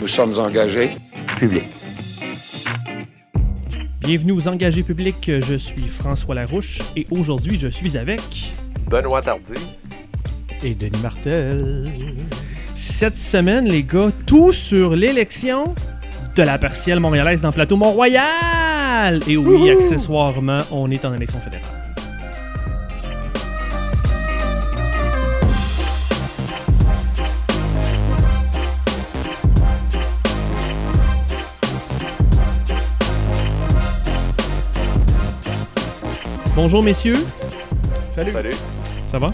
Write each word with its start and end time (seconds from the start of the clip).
Nous 0.00 0.08
sommes 0.08 0.38
engagés. 0.38 0.92
Public. 1.38 1.62
Bienvenue 4.00 4.32
aux 4.32 4.48
engagés 4.48 4.82
publics, 4.82 5.30
je 5.46 5.56
suis 5.56 5.82
François 5.82 6.34
Larouche 6.34 6.80
et 6.96 7.06
aujourd'hui 7.10 7.58
je 7.58 7.68
suis 7.68 7.98
avec 7.98 8.20
Benoît 8.88 9.20
Tardy. 9.20 9.54
Et 10.62 10.74
Denis 10.74 10.98
Martel. 11.02 11.92
cette 12.74 13.18
semaine 13.18 13.66
les 13.66 13.82
gars 13.82 14.10
tout 14.26 14.54
sur 14.54 14.96
l'élection 14.96 15.74
de 16.34 16.42
la 16.42 16.56
partielle 16.56 17.00
montréalaise 17.00 17.42
dans 17.42 17.48
le 17.48 17.54
plateau 17.54 17.76
Mont-Royal. 17.76 19.20
Et 19.28 19.36
oui, 19.36 19.70
accessoirement, 19.70 20.60
on 20.70 20.90
est 20.90 21.04
en 21.04 21.12
élection 21.12 21.38
fédérale. 21.40 21.69
Bonjour 36.62 36.82
messieurs, 36.82 37.16
Salut. 38.10 38.32
Salut. 38.32 38.54
ça 39.06 39.18
va? 39.18 39.32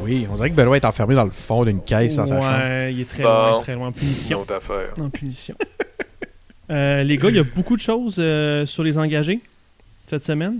Oui, 0.00 0.26
on 0.28 0.34
dirait 0.34 0.50
que 0.50 0.56
Benoît 0.56 0.76
est 0.76 0.84
enfermé 0.84 1.14
dans 1.14 1.22
le 1.24 1.30
fond 1.30 1.64
d'une 1.64 1.80
caisse 1.80 2.16
dans 2.16 2.26
sa 2.26 2.40
chambre. 2.42 2.52
Ouais, 2.58 2.92
il 2.92 3.00
est 3.00 3.08
très 3.08 3.22
Bon. 3.22 3.28
loin, 3.28 3.58
très 3.60 3.74
loin 3.76 3.86
en 3.86 3.90
Une 3.92 3.94
punition. 3.96 4.40
autre 4.40 4.54
affaire. 4.54 4.92
En 5.00 5.08
punition. 5.08 5.54
Euh, 6.68 7.04
les 7.04 7.16
gars, 7.16 7.28
il 7.28 7.36
y 7.36 7.38
a 7.38 7.44
beaucoup 7.44 7.76
de 7.76 7.80
choses 7.80 8.16
euh, 8.18 8.66
sur 8.66 8.82
les 8.82 8.98
engagés 8.98 9.38
cette 10.08 10.24
semaine. 10.26 10.58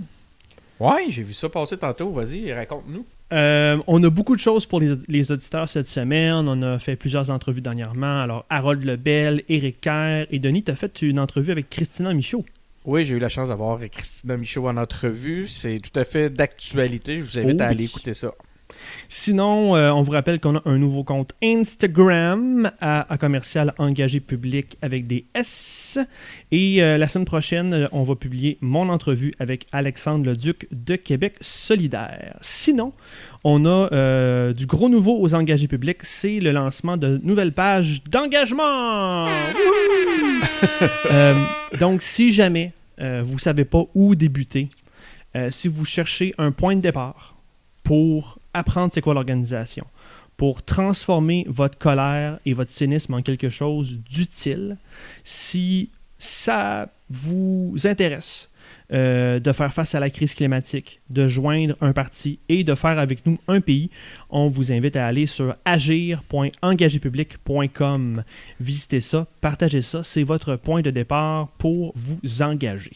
Ouais, 0.79 1.07
j'ai 1.09 1.21
vu 1.23 1.33
ça 1.33 1.49
passer 1.49 1.75
tantôt. 1.75 2.11
Vas-y, 2.13 2.53
raconte-nous. 2.53 3.05
Euh, 3.33 3.77
on 3.85 4.01
a 4.05 4.09
beaucoup 4.09 4.37
de 4.37 4.41
choses 4.41 4.65
pour 4.65 4.79
les, 4.79 4.93
les 5.09 5.31
auditeurs 5.33 5.67
cette 5.67 5.89
semaine. 5.89 6.47
On 6.47 6.61
a 6.61 6.79
fait 6.79 6.95
plusieurs 6.95 7.29
entrevues 7.29 7.59
dernièrement. 7.61 8.21
Alors, 8.21 8.45
Harold 8.49 8.85
Lebel, 8.85 9.43
Éric 9.49 9.81
Kerr 9.81 10.27
et 10.31 10.39
Denis, 10.39 10.63
tu 10.63 10.71
as 10.71 10.75
fait 10.75 11.01
une 11.01 11.19
entrevue 11.19 11.51
avec 11.51 11.69
Christina 11.69 12.13
Michaud. 12.13 12.45
Oui, 12.85 13.05
j'ai 13.05 13.15
eu 13.15 13.19
la 13.19 13.29
chance 13.29 13.49
d'avoir 13.49 13.79
Christina 13.89 14.35
Michaud 14.37 14.67
en 14.67 14.77
entrevue. 14.77 15.47
C'est 15.47 15.79
tout 15.79 15.97
à 15.97 16.03
fait 16.05 16.29
d'actualité. 16.29 17.17
Je 17.17 17.23
vous 17.23 17.37
invite 17.39 17.59
Oh 17.59 17.63
à 17.63 17.67
oui. 17.67 17.71
aller 17.71 17.83
écouter 17.85 18.13
ça. 18.13 18.33
Sinon, 19.09 19.75
euh, 19.75 19.91
on 19.91 20.01
vous 20.01 20.11
rappelle 20.11 20.39
qu'on 20.39 20.55
a 20.57 20.61
un 20.65 20.77
nouveau 20.77 21.03
compte 21.03 21.33
Instagram 21.43 22.71
à, 22.81 23.11
à 23.11 23.17
commercial 23.17 23.73
engagé 23.77 24.19
public 24.19 24.77
avec 24.81 25.07
des 25.07 25.25
S. 25.33 25.99
Et 26.51 26.83
euh, 26.83 26.97
la 26.97 27.07
semaine 27.07 27.25
prochaine, 27.25 27.73
euh, 27.73 27.87
on 27.91 28.03
va 28.03 28.15
publier 28.15 28.57
mon 28.61 28.89
entrevue 28.89 29.33
avec 29.39 29.67
Alexandre 29.71 30.25
Leduc 30.25 30.67
de 30.71 30.95
Québec 30.95 31.35
solidaire. 31.41 32.37
Sinon, 32.41 32.93
on 33.43 33.65
a 33.65 33.89
euh, 33.91 34.53
du 34.53 34.65
gros 34.65 34.87
nouveau 34.87 35.19
aux 35.19 35.35
engagés 35.35 35.67
publics, 35.67 36.03
c'est 36.03 36.39
le 36.39 36.51
lancement 36.51 36.95
de 36.95 37.19
nouvelles 37.23 37.53
pages 37.53 38.03
d'engagement. 38.05 39.27
Euh, 41.11 41.35
donc, 41.79 42.01
si 42.01 42.31
jamais 42.31 42.71
euh, 42.99 43.21
vous 43.23 43.35
ne 43.35 43.39
savez 43.39 43.65
pas 43.65 43.83
où 43.93 44.15
débuter, 44.15 44.69
si 45.49 45.67
vous 45.67 45.83
cherchez 45.85 46.33
un 46.37 46.51
point 46.51 46.75
de 46.75 46.81
départ 46.81 47.35
pour 47.83 48.39
apprendre 48.53 48.91
c'est 48.93 49.01
quoi 49.01 49.13
l'organisation, 49.13 49.85
pour 50.37 50.63
transformer 50.63 51.45
votre 51.47 51.77
colère 51.77 52.39
et 52.45 52.53
votre 52.53 52.71
cynisme 52.71 53.13
en 53.13 53.21
quelque 53.21 53.49
chose 53.49 53.99
d'utile, 53.99 54.77
si 55.23 55.91
ça 56.17 56.89
vous 57.09 57.75
intéresse 57.83 58.49
euh, 58.91 59.39
de 59.39 59.51
faire 59.51 59.73
face 59.73 59.95
à 59.95 59.99
la 59.99 60.09
crise 60.09 60.33
climatique, 60.35 61.01
de 61.09 61.27
joindre 61.27 61.75
un 61.81 61.91
parti 61.93 62.39
et 62.49 62.63
de 62.63 62.75
faire 62.75 62.99
avec 62.99 63.25
nous 63.25 63.39
un 63.47 63.61
pays, 63.61 63.89
on 64.29 64.47
vous 64.47 64.71
invite 64.71 64.95
à 64.95 65.07
aller 65.07 65.25
sur 65.25 65.55
agir.engagépublic.com. 65.65 68.23
Visitez 68.59 68.99
ça, 68.99 69.25
partagez 69.41 69.81
ça, 69.81 70.03
c'est 70.03 70.21
votre 70.23 70.57
point 70.57 70.81
de 70.81 70.91
départ 70.91 71.47
pour 71.57 71.93
vous 71.95 72.19
engager. 72.41 72.91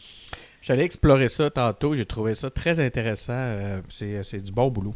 J'allais 0.62 0.84
explorer 0.84 1.28
ça 1.28 1.50
tantôt. 1.50 1.96
J'ai 1.96 2.06
trouvé 2.06 2.34
ça 2.34 2.50
très 2.50 2.84
intéressant. 2.84 3.32
Euh, 3.34 3.80
c'est 3.88 4.24
c'est 4.24 4.42
du 4.42 4.52
bon 4.52 4.68
boulot. 4.68 4.94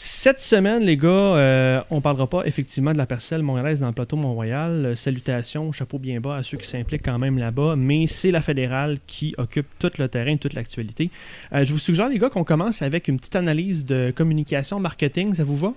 Cette 0.00 0.40
semaine, 0.40 0.84
les 0.84 0.96
gars, 0.96 1.08
euh, 1.08 1.82
on 1.90 2.00
parlera 2.00 2.28
pas 2.28 2.44
effectivement 2.46 2.92
de 2.92 2.98
la 2.98 3.06
parcelle 3.06 3.42
montréalaise 3.42 3.80
dans 3.80 3.88
le 3.88 3.92
plateau 3.92 4.14
Mont-Royal. 4.14 4.96
Salutations, 4.96 5.72
chapeau 5.72 5.98
bien 5.98 6.20
bas 6.20 6.36
à 6.36 6.44
ceux 6.44 6.56
qui 6.56 6.68
s'impliquent 6.68 7.04
quand 7.04 7.18
même 7.18 7.36
là-bas, 7.36 7.74
mais 7.74 8.06
c'est 8.06 8.30
la 8.30 8.40
fédérale 8.40 8.98
qui 9.08 9.34
occupe 9.38 9.66
tout 9.80 9.90
le 9.98 10.06
terrain, 10.06 10.36
toute 10.36 10.54
l'actualité. 10.54 11.10
Euh, 11.52 11.64
je 11.64 11.72
vous 11.72 11.80
suggère, 11.80 12.08
les 12.08 12.20
gars, 12.20 12.30
qu'on 12.30 12.44
commence 12.44 12.80
avec 12.80 13.08
une 13.08 13.18
petite 13.18 13.34
analyse 13.34 13.86
de 13.86 14.12
communication, 14.14 14.78
marketing, 14.78 15.34
ça 15.34 15.42
vous 15.42 15.56
va? 15.56 15.74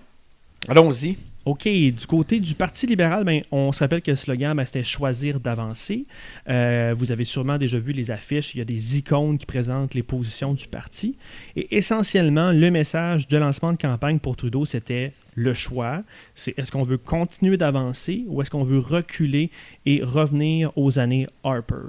Allons-y. 0.68 1.18
OK, 1.46 1.64
du 1.64 2.06
côté 2.08 2.40
du 2.40 2.54
Parti 2.54 2.86
libéral, 2.86 3.24
ben, 3.24 3.42
on 3.52 3.72
se 3.72 3.80
rappelle 3.80 4.04
que 4.04 4.12
le 4.12 4.16
slogan, 4.16 4.56
ben, 4.56 4.64
c'était 4.64 4.84
choisir 4.84 5.40
d'avancer. 5.40 6.04
Euh, 6.48 6.94
vous 6.96 7.12
avez 7.12 7.26
sûrement 7.26 7.58
déjà 7.58 7.80
vu 7.80 7.94
les 7.94 8.12
affiches, 8.12 8.54
il 8.54 8.60
y 8.60 8.62
a 8.62 8.66
des 8.66 8.98
icônes 9.00 9.40
qui 9.40 9.48
présentent 9.48 9.96
les 9.96 10.04
positions 10.04 10.54
du 10.54 10.68
parti. 10.68 11.16
Et 11.56 11.76
essentiellement, 11.76 12.52
le 12.52 12.70
message 12.70 13.28
de 13.28 13.38
lancement 13.38 13.72
de 13.72 13.78
campagne 13.78 14.20
pour 14.20 14.36
Trudeau, 14.36 14.66
c'était 14.66 15.14
le 15.34 15.56
choix. 15.56 16.04
C'est 16.36 16.58
est-ce 16.60 16.72
qu'on 16.72 16.84
veut 16.84 17.00
continuer 17.00 17.58
d'avancer 17.58 18.24
ou 18.28 18.44
est-ce 18.44 18.52
qu'on 18.52 18.64
veut 18.64 18.78
reculer 18.78 19.50
et 19.88 20.04
revenir 20.04 20.70
aux 20.78 21.00
années 21.00 21.26
Harper? 21.44 21.88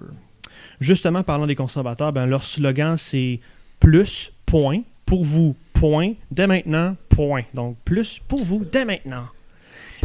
Justement, 0.80 1.22
parlant 1.22 1.46
des 1.46 1.56
conservateurs, 1.56 2.14
ben, 2.14 2.24
leur 2.24 2.44
slogan, 2.44 2.96
c'est 2.96 3.40
plus, 3.80 4.32
point, 4.46 4.80
pour 5.04 5.24
vous, 5.24 5.54
point, 5.74 6.14
dès 6.30 6.46
maintenant, 6.46 6.96
point. 7.10 7.42
Donc, 7.52 7.76
plus 7.84 8.18
pour 8.18 8.42
vous, 8.44 8.64
dès 8.64 8.86
maintenant. 8.86 9.26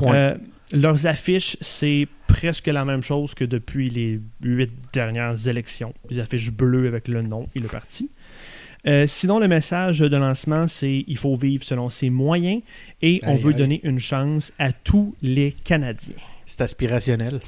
Euh, 0.03 0.35
leurs 0.71 1.07
affiches, 1.07 1.57
c'est 1.61 2.07
presque 2.27 2.67
la 2.67 2.85
même 2.85 3.01
chose 3.01 3.33
que 3.33 3.45
depuis 3.45 3.89
les 3.89 4.19
huit 4.43 4.71
dernières 4.93 5.47
élections. 5.47 5.93
Les 6.09 6.19
affiches 6.19 6.51
bleues 6.51 6.87
avec 6.87 7.07
le 7.07 7.21
nom 7.21 7.47
et 7.55 7.59
le 7.59 7.67
parti. 7.67 8.09
Euh, 8.85 9.07
sinon, 9.07 9.39
le 9.39 9.47
message 9.47 9.99
de 9.99 10.17
lancement, 10.17 10.67
c'est 10.67 11.03
il 11.07 11.17
faut 11.17 11.35
vivre 11.35 11.63
selon 11.63 11.89
ses 11.89 12.09
moyens 12.09 12.61
et 13.01 13.19
on 13.23 13.35
veut 13.35 13.53
donner 13.53 13.81
une 13.83 13.99
chance 13.99 14.53
à 14.59 14.71
tous 14.71 15.15
les 15.21 15.51
Canadiens. 15.51 16.15
C'est 16.45 16.61
aspirationnel. 16.61 17.41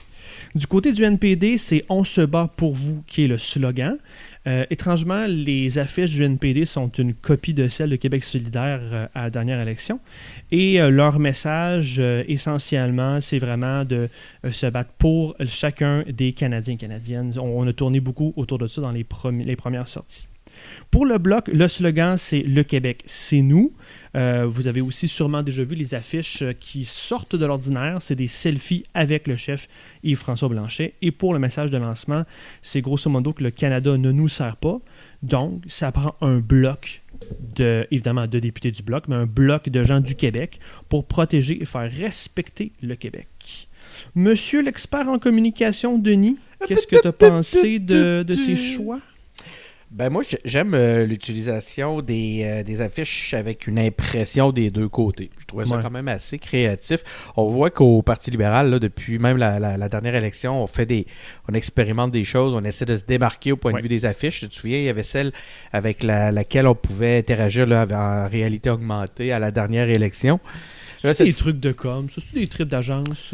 Du 0.56 0.68
côté 0.68 0.92
du 0.92 1.04
NPD, 1.04 1.58
c'est 1.58 1.86
On 1.90 2.04
se 2.04 2.22
bat 2.22 2.52
pour 2.58 2.76
vous 2.76 3.02
qui 3.08 3.24
est 3.24 3.28
le 3.28 3.38
slogan. 3.38 3.98
Euh, 4.48 4.66
étrangement, 4.70 5.26
les 5.28 5.80
affiches 5.80 6.12
du 6.12 6.24
NPD 6.24 6.66
sont 6.66 6.88
une 6.90 7.14
copie 7.14 7.54
de 7.54 7.68
celles 7.68 7.90
de 7.90 7.98
Québec 7.98 8.24
solidaire 8.24 8.80
euh, 8.82 9.08
à 9.14 9.24
la 9.24 9.30
dernière 9.30 9.60
élection. 9.60 10.00
Et 10.52 10.82
euh, 10.82 10.90
leur 10.90 11.20
message, 11.20 12.00
essentiellement, 12.00 13.20
c'est 13.20 13.40
vraiment 13.40 13.84
de 13.84 14.10
se 14.50 14.68
battre 14.68 14.92
pour 14.98 15.36
chacun 15.46 16.04
des 16.08 16.32
Canadiens 16.32 16.76
et 16.76 16.78
Canadiennes. 16.78 17.34
On, 17.38 17.68
a 17.68 17.74
tourné 17.74 18.00
beaucoup 18.00 18.34
autour 18.38 18.58
de 18.58 18.68
ça 18.68 18.82
dans 18.82 18.92
les 18.92 19.04
premières 19.04 19.88
sorties. 19.88 20.29
Pour 20.92 21.06
le 21.06 21.18
bloc, 21.18 21.48
le 21.48 21.68
slogan, 21.68 22.18
c'est 22.18 22.42
Le 22.42 22.64
Québec, 22.64 23.04
c'est 23.06 23.42
nous. 23.42 23.74
Euh, 24.16 24.46
vous 24.48 24.68
avez 24.68 24.82
aussi 24.82 25.08
sûrement 25.08 25.44
déjà 25.44 25.64
vu 25.64 25.76
les 25.76 25.94
affiches 25.94 26.44
qui 26.60 26.84
sortent 26.86 27.36
de 27.36 27.46
l'ordinaire. 27.46 27.98
C'est 28.02 28.16
des 28.16 28.28
selfies 28.28 28.84
avec 28.94 29.28
le 29.28 29.36
chef 29.36 29.68
Yves-François 30.04 30.50
Blanchet. 30.50 30.94
Et 31.02 31.12
pour 31.12 31.34
le 31.34 31.40
message 31.40 31.70
de 31.70 31.78
lancement, 31.78 32.24
c'est 32.62 32.82
grosso 32.82 33.10
modo 33.10 33.34
que 33.34 33.44
le 33.44 33.52
Canada 33.52 33.98
ne 33.98 34.12
nous 34.12 34.28
sert 34.28 34.56
pas. 34.56 34.80
Donc, 35.22 35.64
ça 35.68 35.92
prend 35.92 36.16
un 36.22 36.40
bloc 36.40 37.02
de, 37.56 37.88
évidemment, 37.92 38.28
de 38.28 38.40
députés 38.40 38.72
du 38.72 38.82
bloc, 38.82 39.08
mais 39.08 39.16
un 39.16 39.26
bloc 39.26 39.70
de 39.70 39.84
gens 39.84 40.00
du 40.00 40.16
Québec 40.16 40.60
pour 40.88 41.06
protéger 41.06 41.62
et 41.62 41.66
faire 41.66 41.92
respecter 41.92 42.72
le 42.82 42.96
Québec. 42.96 43.28
Monsieur 44.16 44.62
l'expert 44.62 45.10
en 45.10 45.20
communication, 45.20 45.98
Denis, 45.98 46.38
qu'est-ce 46.68 46.88
que 46.88 47.02
tu 47.02 47.08
as 47.08 47.12
pensé 47.12 47.80
de, 47.80 48.24
de 48.26 48.36
ces 48.36 48.56
choix? 48.56 49.00
Ben 49.92 50.12
moi, 50.12 50.22
j'ai- 50.22 50.38
j'aime 50.46 50.76
euh, 50.76 51.04
l'utilisation 51.08 52.02
des, 52.04 52.42
euh, 52.44 52.64
des 52.64 52.80
affiches 52.80 53.34
avec 53.34 53.66
une 53.66 53.80
impression 53.80 54.52
des 54.52 54.70
deux 54.70 54.88
côtés. 54.88 55.32
Je 55.40 55.46
trouvais 55.48 55.66
ça 55.66 55.78
Ouais. 55.78 55.82
quand 55.82 55.90
même 55.90 56.08
assez 56.08 56.38
créatif. 56.38 57.00
On 57.36 57.50
voit 57.50 57.72
qu'au 57.72 58.04
Parti 58.04 58.30
libéral, 58.30 58.70
là, 58.70 58.78
depuis 58.78 59.18
même 59.18 59.38
la, 59.38 59.58
la- 59.58 59.78
la 59.78 59.90
dernière 59.90 60.14
élection, 60.14 60.64
on 60.64 60.68
fait 60.68 60.86
des, 60.86 61.08
on 61.50 61.56
expérimente 61.56 62.12
des 62.12 62.24
choses, 62.24 62.54
on 62.54 62.64
essaie 62.64 62.86
de 62.86 62.96
se 62.96 63.04
démarquer 63.04 63.52
au 63.52 63.58
point 63.58 63.72
Ouais. 63.74 63.80
de 63.80 63.84
vue 63.84 63.90
des 63.90 64.06
affiches. 64.06 64.42
Tu 64.42 64.50
te 64.50 64.54
souviens, 64.56 64.78
il 64.78 64.84
y 64.84 64.90
avait 64.90 65.02
celle 65.02 65.32
avec 65.74 66.04
la- 66.04 66.32
laquelle 66.32 66.68
on 66.68 66.76
pouvait 66.76 67.18
interagir 67.18 67.66
là, 67.66 67.88
en 67.92 68.30
réalité 68.30 68.70
augmentée 68.70 69.32
à 69.32 69.40
la 69.40 69.50
dernière 69.50 69.90
élection. 69.90 70.40
C'est 70.98 71.24
des 71.24 71.34
trucs 71.34 71.60
de 71.60 71.72
com, 71.72 72.08
ça, 72.12 72.22
c'est 72.24 72.40
des 72.40 72.48
trips 72.48 72.68
d'agence. 72.70 73.34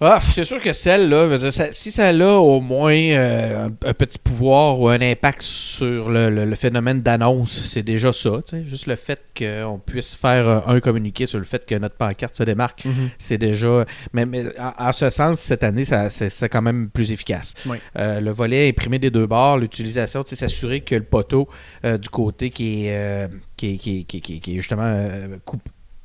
Ah, 0.00 0.18
c'est 0.20 0.44
sûr 0.44 0.60
que 0.60 0.72
celle-là, 0.72 1.38
si 1.70 1.92
ça 1.92 2.08
a 2.08 2.12
au 2.36 2.60
moins 2.60 2.92
euh, 2.92 3.66
un, 3.68 3.88
un 3.88 3.94
petit 3.94 4.18
pouvoir 4.18 4.80
ou 4.80 4.88
un 4.88 5.00
impact 5.00 5.40
sur 5.42 6.10
le, 6.10 6.30
le- 6.30 6.44
le 6.46 6.56
phénomène 6.56 7.00
d'annonce, 7.00 7.62
c'est 7.64 7.84
déjà 7.84 8.12
ça. 8.12 8.40
Juste 8.66 8.86
le 8.88 8.96
fait 8.96 9.20
qu'on 9.38 9.78
puisse 9.78 10.16
faire 10.16 10.68
un 10.68 10.80
communiqué 10.80 11.26
sur 11.28 11.38
le 11.38 11.44
fait 11.44 11.64
que 11.64 11.76
notre 11.76 11.94
pancarte 11.94 12.34
se 12.34 12.42
démarque, 12.42 12.84
c'est 13.18 13.38
déjà. 13.38 13.84
Mais, 14.12 14.26
mais 14.26 14.44
en, 14.58 14.88
en 14.88 14.92
ce 14.92 15.10
sens, 15.10 15.40
cette 15.40 15.62
année, 15.62 15.84
ça, 15.84 16.10
c'est, 16.10 16.48
quand 16.48 16.62
même 16.62 16.90
plus 16.90 17.12
efficace. 17.12 17.54
Oui. 17.64 17.76
Euh, 17.96 18.20
le 18.20 18.32
volet 18.32 18.68
imprimé 18.68 18.98
des 18.98 19.10
deux 19.10 19.26
bords, 19.26 19.58
l'utilisation, 19.58 20.22
s'assurer 20.36 20.80
que 20.80 20.96
le 20.96 21.04
poteau 21.04 21.48
euh, 21.84 21.98
du 21.98 22.08
côté 22.08 22.50
qui 22.50 22.86
est, 22.88 23.28
qui 23.56 23.74
est, 23.74 23.78
qui 23.78 24.04
qui 24.04 24.40
qui 24.40 24.56
justement 24.56 24.82
euh, 24.84 25.28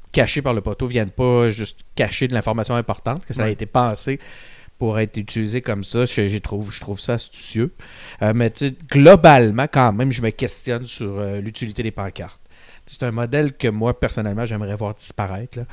coupe- 0.10 0.14
caché 0.14 0.42
par 0.42 0.54
le 0.54 0.62
poteau 0.62 0.88
vienne 0.88 1.10
pas 1.12 1.50
juste 1.50 1.80
cacher 1.96 2.28
de 2.28 2.34
l'information 2.34 2.76
importante, 2.76 3.26
que 3.26 3.34
ça 3.34 3.44
a 3.44 3.50
été 3.50 3.66
pensé 3.66 4.20
pour 4.78 4.98
être 4.98 5.18
utilisé 5.18 5.62
comme 5.62 5.84
ça, 5.84 6.06
je, 6.06 6.38
trouve, 6.38 6.72
je 6.72 6.80
trouve 6.80 7.00
ça 7.02 7.14
astucieux. 7.16 7.74
Euh, 8.22 8.32
mais 8.34 8.52
globalement, 8.90 9.66
quand 9.72 9.92
même, 9.94 10.12
je 10.14 10.22
me 10.22 10.30
questionne 10.30 10.88
sur 10.88 11.20
euh, 11.20 11.42
l'utilité 11.42 11.84
des 11.84 11.92
pancartes. 11.92 12.40
C'est 12.86 13.04
un 13.04 13.12
modèle 13.12 13.54
que 13.58 13.68
moi, 13.68 14.00
personnellement, 14.00 14.46
j'aimerais 14.46 14.76
voir 14.76 14.96
disparaître. 14.96 15.60
là. 15.60 15.66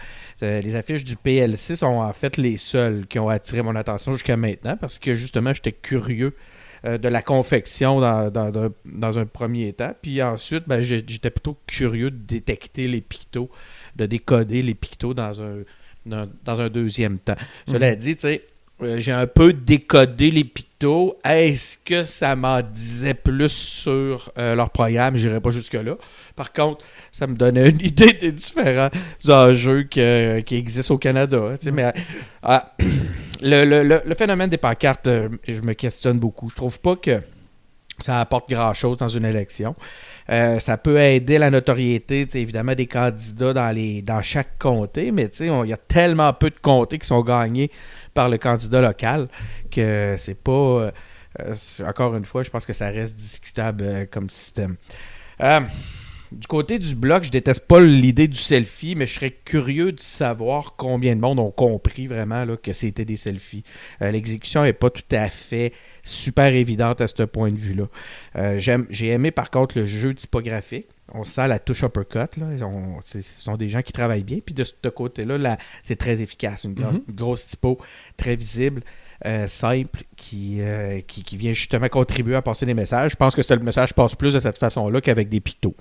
Euh, 0.43 0.61
les 0.61 0.75
affiches 0.75 1.05
du 1.05 1.17
PLC 1.17 1.77
sont 1.77 1.87
en 1.87 2.13
fait 2.13 2.37
les 2.37 2.57
seules 2.59 3.07
qui 3.07 3.19
ont 3.21 3.29
attiré 3.29 3.63
mon 3.63 3.75
attention 3.77 4.13
jusqu'à 4.13 4.37
maintenant 4.37 4.77
parce 4.77 4.99
que 4.99 5.15
justement, 5.15 5.55
j'étais 5.55 5.73
curieux 5.73 6.35
de 6.85 7.09
la 7.09 7.23
confection 7.23 8.01
dans, 8.01 8.31
dans- 8.31 9.19
un 9.19 9.27
premier 9.27 9.73
temps. 9.73 9.93
Puis 10.03 10.23
ensuite, 10.23 10.65
ben, 10.69 10.83
j'étais 10.83 11.31
plutôt 11.31 11.57
curieux 11.67 12.11
de 12.13 12.17
détecter 12.19 12.87
les 12.87 13.01
pictos, 13.01 13.51
de 13.97 14.07
décoder 14.07 14.63
les 14.63 14.75
pictos 14.75 15.15
dans 15.15 15.41
un, 15.43 15.57
dans, 16.05 16.29
dans 16.45 16.61
un 16.61 16.69
deuxième 16.69 17.19
temps. 17.19 17.35
Cela 17.69 17.95
dit, 17.97 18.15
tu 18.15 18.21
sais, 18.23 18.43
euh, 18.83 19.01
j'ai 19.01 19.13
un 19.13 19.27
peu 19.27 19.53
décodé 19.55 20.31
les 20.31 20.45
pictos. 20.45 21.17
Est-ce 21.25 21.79
que 21.83 22.05
ça 22.05 22.37
m'en 22.37 22.61
disait 22.61 23.15
plus 23.15 23.49
sur 23.51 24.31
euh, 24.37 24.55
leur 24.55 24.69
programme? 24.69 25.17
J'irai 25.17 25.41
pas 25.41 25.51
jusque-là. 25.51 25.97
Par 26.37 26.53
contre, 26.53 26.85
ça 27.11 27.27
me 27.27 27.35
donnait 27.35 27.71
une 27.71 27.81
idée 27.85 28.13
des 28.13 28.33
différents 28.33 28.91
enjeux 29.29 29.85
que- 29.85 30.41
qui 30.41 30.57
existent 30.57 30.95
au 30.95 30.99
Canada. 30.99 31.55
tu 31.59 31.65
sais, 31.65 31.71
Mais 31.73 31.91
euh, 32.45 32.59
le, 33.41 33.65
le- 33.65 33.83
le- 33.83 34.03
le 34.05 34.15
phénomène 34.15 34.51
des 34.51 34.59
pancartes, 34.59 35.07
euh, 35.07 35.29
je 35.49 35.61
me 35.63 35.73
questionne 35.73 36.19
beaucoup. 36.19 36.51
Je 36.51 36.57
trouve 36.57 36.79
pas 36.79 36.97
que 36.97 37.21
ça 38.01 38.21
apporte 38.21 38.51
grand-chose 38.51 38.99
dans 38.99 39.09
une 39.09 39.25
élection. 39.25 39.75
Euh, 40.31 40.61
ça 40.61 40.77
peut 40.77 40.99
aider 40.99 41.39
la 41.39 41.51
notoriété, 41.51 42.27
évidemment, 42.35 42.75
des 42.75 42.87
candidats 42.87 43.55
dans, 43.55 43.75
les, 43.75 44.03
dans 44.03 44.23
chaque 44.23 44.59
comté, 44.59 45.11
mais 45.13 45.27
il 45.41 45.69
y 45.69 45.73
a 45.73 45.77
tellement 45.77 46.33
peu 46.33 46.51
de 46.51 46.59
comtés 46.61 46.99
qui 46.99 47.07
sont 47.07 47.23
gagnés 47.23 47.71
par 48.13 48.29
le 48.29 48.39
candidat 48.39 48.81
local 48.81 49.29
que 49.71 50.15
c'est 50.19 50.41
pas... 50.41 50.53
euh, 50.53 50.91
euh, 51.41 51.55
encore 51.87 52.17
une 52.17 52.25
fois, 52.25 52.43
je 52.43 52.51
pense 52.51 52.67
que 52.67 52.73
ça 52.73 52.89
reste 52.89 53.17
discutable 53.17 54.09
comme 54.11 54.31
système. 54.31 54.77
Du 56.33 56.49
côté 56.49 56.81
du 56.81 56.97
bloc, 56.97 57.23
je 57.23 57.31
déteste 57.31 57.67
pas 57.67 57.79
l'idée 57.79 58.27
du 58.27 58.39
selfie, 58.39 58.97
mais 58.97 59.07
je 59.07 59.15
serais 59.15 59.31
curieux 59.31 59.93
de 59.93 60.01
savoir 60.01 60.75
combien 60.77 61.15
de 61.15 61.21
monde 61.21 61.39
ont 61.39 61.53
compris 61.53 62.09
vraiment 62.09 62.45
là, 62.45 62.57
que 62.57 62.73
c'était 62.73 63.05
des 63.05 63.17
selfies. 63.17 63.63
L'exécution 64.01 64.65
n'est 64.65 64.73
pas 64.73 64.91
tout 64.91 65.03
à 65.13 65.29
fait 65.29 65.73
super 66.07 66.55
évidente 66.55 67.01
à 67.01 67.09
ce 67.09 67.23
point 67.25 67.51
de 67.51 67.57
vue-là. 67.59 67.89
Euh, 68.37 68.59
j'aime- 68.59 68.87
J'ai 68.91 69.09
aimé 69.09 69.31
par 69.33 69.51
contre 69.51 69.77
le 69.79 69.85
jeu 69.87 70.15
typographique. 70.15 70.87
On 71.13 71.25
sent 71.25 71.47
la 71.49 71.59
touche 71.59 71.83
uppercut. 71.83 72.37
Là. 72.39 72.47
On- 72.67 73.01
c'est- 73.05 73.23
ce 73.23 73.41
sont 73.43 73.57
des 73.57 73.69
gens 73.69 73.83
qui 73.83 73.93
travaillent 73.93 74.25
bien. 74.25 74.39
Puis 74.45 74.55
de 74.55 74.65
ce 74.65 74.89
côté-là, 74.89 75.37
là, 75.39 75.59
c'est 75.83 75.97
très 75.97 76.21
efficace. 76.21 76.65
Une 76.65 76.75
grosse, 76.75 76.97
Mhm. 76.97 77.15
grosse 77.15 77.47
typo 77.47 77.79
très 78.17 78.37
visible, 78.37 78.83
euh, 79.25 79.47
simple, 79.49 80.03
qui, 80.17 80.61
euh, 80.61 81.01
qui, 81.07 81.23
qui 81.25 81.37
vient 81.37 81.53
justement 81.53 81.89
contribuer 81.89 82.35
à 82.37 82.43
passer 82.43 82.67
des 82.67 82.75
messages. 82.75 83.13
Je 83.13 83.17
pense 83.17 83.35
que 83.35 83.43
c'est- 83.43 83.57
le 83.57 83.63
message 83.63 83.95
passe 83.95 84.15
plus 84.15 84.35
de 84.35 84.41
cette 84.41 84.59
façon-là 84.59 85.01
qu'avec 85.01 85.29
des 85.29 85.41
pictos. 85.41 85.75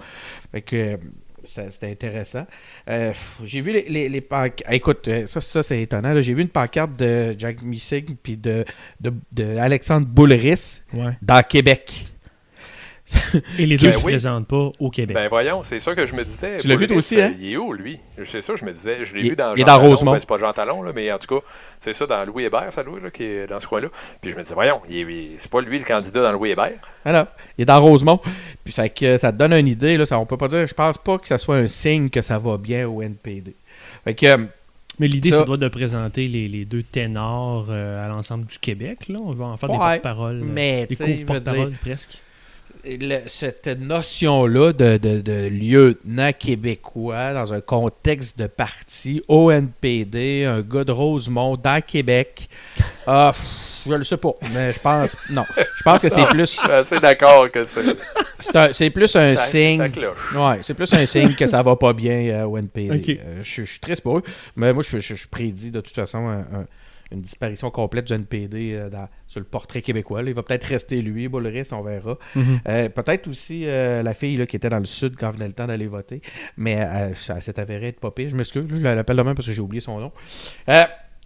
Fait 0.52 0.62
que 0.62 0.98
c'était 1.46 1.90
intéressant. 1.92 2.46
Euh, 2.90 3.14
J'ai 3.44 3.62
vu 3.62 3.72
les, 3.72 3.86
les, 3.90 4.10
les 4.10 4.22
panc- 4.22 4.62
ah, 4.66 4.76
Écoute, 4.76 5.08
euh, 5.08 5.26
ça, 5.26 5.42
ça 5.42 5.64
c'est 5.64 5.82
étonnant. 5.82 6.22
J'ai 6.22 6.34
vu 6.34 6.42
une 6.42 6.50
pancarte 6.50 6.96
de 6.98 7.36
Jack 7.38 7.62
Missing 7.62 8.16
puis 8.22 8.38
de, 8.38 8.66
de, 9.02 9.14
de 9.34 9.58
Alexandre 9.58 10.08
Boulris 10.08 10.82
Ouais. 10.94 11.18
dans 11.22 11.42
Québec. 11.44 12.06
Et 13.60 13.66
les 13.68 13.78
deux 13.78 13.88
ne 13.88 13.92
se 13.92 13.98
oui. 13.98 14.04
présentent 14.14 14.48
pas 14.48 14.72
au 14.80 14.90
Québec. 14.90 15.16
Ben 15.16 15.28
voyons, 15.30 15.62
c'est 15.64 15.80
ça 15.80 15.94
que 15.94 16.08
je 16.08 16.16
me 16.16 16.24
disais. 16.24 16.58
Tu 16.58 16.68
l'as 16.68 16.76
vu, 16.76 16.88
toi 16.88 16.98
aussi, 16.98 17.22
hein? 17.22 17.36
Il 17.40 17.54
est 17.54 17.58
où, 17.58 17.72
lui? 17.72 18.00
C'est 18.26 18.42
ça, 18.42 18.54
je 18.56 18.66
me 18.66 18.72
disais. 18.72 19.06
Je 19.06 19.14
l'ai 19.16 19.30
vu 19.30 19.36
dans 19.36 19.54
il 19.56 19.62
est 19.62 19.64
dans 19.64 19.78
Talon. 19.78 19.90
Rosemont. 19.90 20.12
Ben, 20.14 20.20
c'est 20.20 20.28
pas 20.28 20.40
Jean 20.40 20.54
Talon, 20.54 20.82
là, 20.82 20.92
mais 20.96 21.12
en 21.12 21.20
tout 21.20 21.40
cas, 21.40 21.46
c'est 21.80 21.94
ça, 21.94 22.08
dans 22.08 22.26
Louis 22.26 22.46
Hébert, 22.46 22.74
ça 22.74 22.84
doit, 22.84 23.00
là, 23.00 23.12
qui 23.12 23.24
est 23.24 23.48
dans 23.48 23.60
ce 23.60 23.68
coin-là. 23.68 23.90
Puis 24.22 24.32
je 24.32 24.36
me 24.36 24.42
disais, 24.42 24.56
voyons, 24.56 24.82
c'est 25.38 25.52
pas 25.52 25.62
lui 25.62 25.78
le 25.78 25.86
candidat 25.86 26.24
dans 26.24 26.32
Louis 26.32 26.50
Hébert. 26.52 26.72
Voilà. 27.04 27.32
Il 27.58 27.62
est 27.62 27.66
dans 27.66 27.80
Rosemont. 27.80 28.20
Puis 28.64 28.74
fait 28.74 28.90
que 28.90 29.18
ça 29.20 29.32
te 29.32 29.38
donne 29.38 29.54
une 29.54 29.68
idée. 29.68 29.98
Là, 29.98 30.08
ça, 30.08 30.18
on 30.20 30.26
peut 30.26 30.38
pas 30.38 30.48
dire. 30.48 30.66
Je 30.66 30.74
pense 30.74 30.98
pas 30.98 31.20
que 31.20 31.28
ça 31.28 31.38
soit 31.38 31.58
un 31.58 31.68
signe 31.68 32.10
que 32.10 32.24
ça 32.24 32.40
va 32.40 32.58
bien 32.58 32.88
au 32.88 33.04
NPD. 33.04 33.54
Fait 34.04 34.16
que. 34.16 34.26
euh, 34.26 34.38
Mais 34.98 35.08
l'idée, 35.08 35.30
Ça- 35.30 35.40
ça 35.40 35.44
doit 35.46 35.58
de 35.58 35.68
présenter 35.68 36.28
les, 36.28 36.48
les 36.48 36.66
deux 36.66 36.82
ténors 36.82 37.68
euh, 37.70 38.04
à 38.04 38.08
l'ensemble 38.08 38.46
du 38.46 38.58
Québec. 38.58 39.08
Là. 39.10 39.20
On 39.24 39.34
va 39.34 39.46
en 39.46 39.58
faire 39.58 39.70
des 39.70 39.76
porte-paroles. 39.78 40.42
mais, 40.44 40.88
des 40.88 40.96
veux 40.96 41.06
co-porte-paroles 41.26 41.74
presque. 41.82 42.18
Le- 42.88 43.22
cette 43.28 43.68
notion-là 43.68 44.74
de, 44.74 44.98
de, 44.98 45.22
de 45.22 45.48
lieutenant 45.48 46.32
québécois 46.38 47.34
dans 47.34 47.54
un 47.54 47.62
contexte 47.62 48.38
de 48.40 48.48
parti 48.48 49.22
au 49.28 49.52
NPD, 49.52 50.46
un 50.46 50.62
gars 50.62 50.84
de 50.84 50.92
Rosemont 50.92 51.56
dans 51.58 51.82
Québec, 51.82 52.48
ah, 53.08 53.32
pff, 53.36 53.84
je 53.88 53.94
le 53.94 54.04
sais 54.04 54.18
pas, 54.18 54.34
mais 54.54 54.72
je 54.74 54.80
pense 54.80 55.16
non, 55.32 55.46
je 55.58 55.84
pense 55.84 56.02
que 56.02 56.10
c'est 56.10 56.26
plus 56.28 56.40
Je 56.56 56.60
suis 56.60 56.72
assez 56.72 57.00
d'accord 57.00 57.52
que 57.52 57.66
c'est 57.66 57.84
c'est 58.40 58.56
un- 58.56 58.74
c'est 58.74 58.90
plus 58.90 59.16
un 59.16 59.36
ça, 59.36 59.44
signe. 59.46 59.82
Ouais, 60.36 60.60
c'est 60.64 60.74
plus 60.74 60.92
un 60.94 61.06
signe 61.06 61.34
que 61.36 61.46
ça 61.48 61.62
va 61.64 61.76
pas 61.76 61.94
bien 61.94 62.18
euh, 62.30 62.44
au 62.46 62.58
NPD. 62.58 63.20
Euh, 63.24 63.42
je, 63.44 63.62
je 63.64 63.70
suis 63.72 63.80
triste 63.80 64.02
pour 64.02 64.18
eux, 64.18 64.24
mais 64.56 64.74
moi, 64.74 64.84
je, 64.90 64.98
je- 64.98 65.16
je 65.16 65.28
prédis 65.28 65.72
de 65.72 65.82
toute 65.82 65.94
façon 65.96 66.28
un- 66.28 66.40
un- 66.40 66.66
une 67.12 67.22
disparition 67.22 67.70
complète 67.72 68.06
du 68.06 68.14
NPD 68.14 68.74
euh, 68.74 68.90
dans- 68.90 69.08
sur 69.28 69.40
le 69.40 69.46
portrait 69.46 69.82
québécois. 69.82 70.24
là. 70.24 70.30
Il 70.30 70.36
va 70.36 70.44
peut-être 70.44 70.64
rester 70.66 71.02
lui, 71.02 71.28
Boulris, 71.28 71.68
on 71.72 71.82
verra. 71.82 72.18
Mhm. 72.36 72.60
Euh, 72.68 72.90
peut-être 72.90 73.28
aussi 73.28 73.64
euh, 73.66 74.02
la 74.04 74.14
fille 74.14 74.36
là, 74.36 74.46
qui 74.46 74.56
était 74.56 74.70
dans 74.70 74.80
le 74.80 74.86
sud 74.86 75.16
quand 75.20 75.32
venait 75.32 75.48
le 75.48 75.54
temps 75.54 75.68
d'aller 75.68 75.88
voter, 75.88 76.22
mais 76.58 76.86
ça 77.16 77.40
s'est 77.42 77.60
avéré 77.60 77.88
être 77.90 78.00
pas 78.00 78.12
pire. 78.12 78.30
Je 78.30 78.36
m'excuse, 78.36 78.66
je 78.70 78.76
l'appelle 78.82 79.18
demain 79.18 79.36
parce 79.36 79.48
que 79.48 79.54
j'ai 79.54 79.62
oublié 79.62 79.82
son 79.82 80.00
nom. 80.00 80.12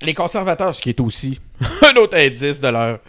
Les 0.02 0.14
conservateurs, 0.14 0.74
ce 0.74 0.82
qui 0.82 0.90
est 0.90 1.02
aussi 1.02 1.40
un 1.82 1.96
autre 1.98 2.18
indice 2.18 2.62
de 2.62 2.70
leur, 2.70 3.00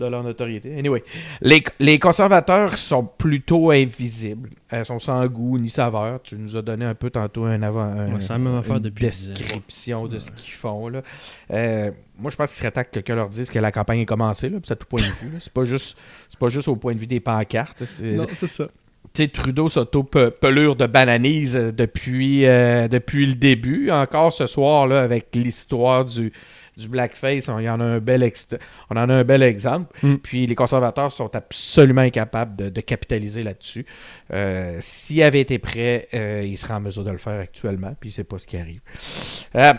de 0.00 0.06
leur 0.06 0.22
notoriété. 0.24 0.76
Anyway, 0.78 1.04
les, 1.42 1.62
les 1.78 1.98
conservateurs 1.98 2.76
sont 2.78 3.04
plutôt 3.04 3.70
invisibles. 3.70 4.50
Elles 4.70 4.84
sont 4.86 4.98
sans 4.98 5.24
goût 5.26 5.58
ni 5.58 5.68
saveur. 5.68 6.20
Tu 6.22 6.36
nous 6.36 6.56
as 6.56 6.62
donné 6.62 6.84
un 6.84 6.94
peu 6.94 7.10
tantôt 7.10 7.44
un 7.44 7.62
avant, 7.62 7.80
un- 7.82 8.14
Ouais, 8.14 8.20
même 8.38 8.62
une 8.76 8.82
description 8.90 10.06
de 10.06 10.18
ce 10.18 10.30
qu'ils 10.30 10.54
font. 10.54 10.88
Là. 10.88 11.02
Euh, 11.52 11.90
moi, 12.18 12.30
je 12.30 12.36
pense 12.36 12.50
qu'il 12.50 12.58
serait 12.58 12.70
temps 12.72 12.82
que 12.84 12.90
quelqu'un 12.90 13.14
leur 13.14 13.28
dise 13.28 13.50
que 13.50 13.58
la 13.58 13.70
campagne 13.72 14.00
est 14.00 14.06
commencée, 14.06 14.48
là, 14.48 14.58
puis 14.58 14.66
c'est 14.66 14.72
à 14.72 14.76
tout 14.76 14.86
point 14.86 15.00
de 15.00 15.04
vue. 15.28 15.36
C'est 15.40 15.52
pas 15.52 15.64
juste, 15.64 15.96
c'est 16.28 16.38
pas 16.38 16.48
juste 16.48 16.68
au 16.68 16.76
point 16.76 16.94
de 16.94 16.98
vue 16.98 17.06
des 17.06 17.20
pancartes. 17.20 17.84
C'est- 17.84 18.12
Non, 18.16 18.26
c'est 18.32 18.46
ça. 18.46 18.68
tu 19.12 19.22
sais, 19.22 19.28
Trudeau 19.28 19.68
s'auto-pelure 19.68 20.76
de 20.76 20.86
bananise 20.86 21.54
depuis, 21.76 22.46
euh, 22.46 22.88
depuis 22.88 23.26
le 23.26 23.34
début. 23.34 23.90
Encore 23.90 24.32
ce 24.32 24.46
soir, 24.46 24.86
là, 24.86 25.00
avec 25.00 25.28
l'histoire 25.34 26.04
du, 26.04 26.32
du 26.80 26.88
blackface, 26.88 27.48
on, 27.48 27.58
y 27.60 27.68
en 27.68 27.80
a 27.80 27.84
un 27.84 27.98
bel 28.00 28.22
ext- 28.22 28.58
on 28.90 28.96
en 28.96 29.08
a 29.08 29.14
un 29.14 29.24
bel 29.24 29.42
exemple. 29.42 29.94
Mm. 30.02 30.16
Puis 30.16 30.46
les 30.46 30.54
conservateurs 30.54 31.12
sont 31.12 31.34
absolument 31.36 32.00
incapables 32.02 32.56
de, 32.56 32.68
de 32.68 32.80
capitaliser 32.80 33.42
là-dessus. 33.42 33.86
Euh, 34.32 34.78
S'ils 34.80 35.22
avaient 35.22 35.40
été 35.40 35.58
prêts, 35.58 36.08
euh, 36.14 36.42
ils 36.44 36.56
seraient 36.56 36.74
en 36.74 36.80
mesure 36.80 37.04
de 37.04 37.10
le 37.10 37.18
faire 37.18 37.38
actuellement, 37.40 37.94
puis 38.00 38.10
c'est 38.10 38.24
pas 38.24 38.38
ce 38.38 38.46
qui 38.46 38.56
arrive. 38.56 38.80
Euh, 39.56 39.74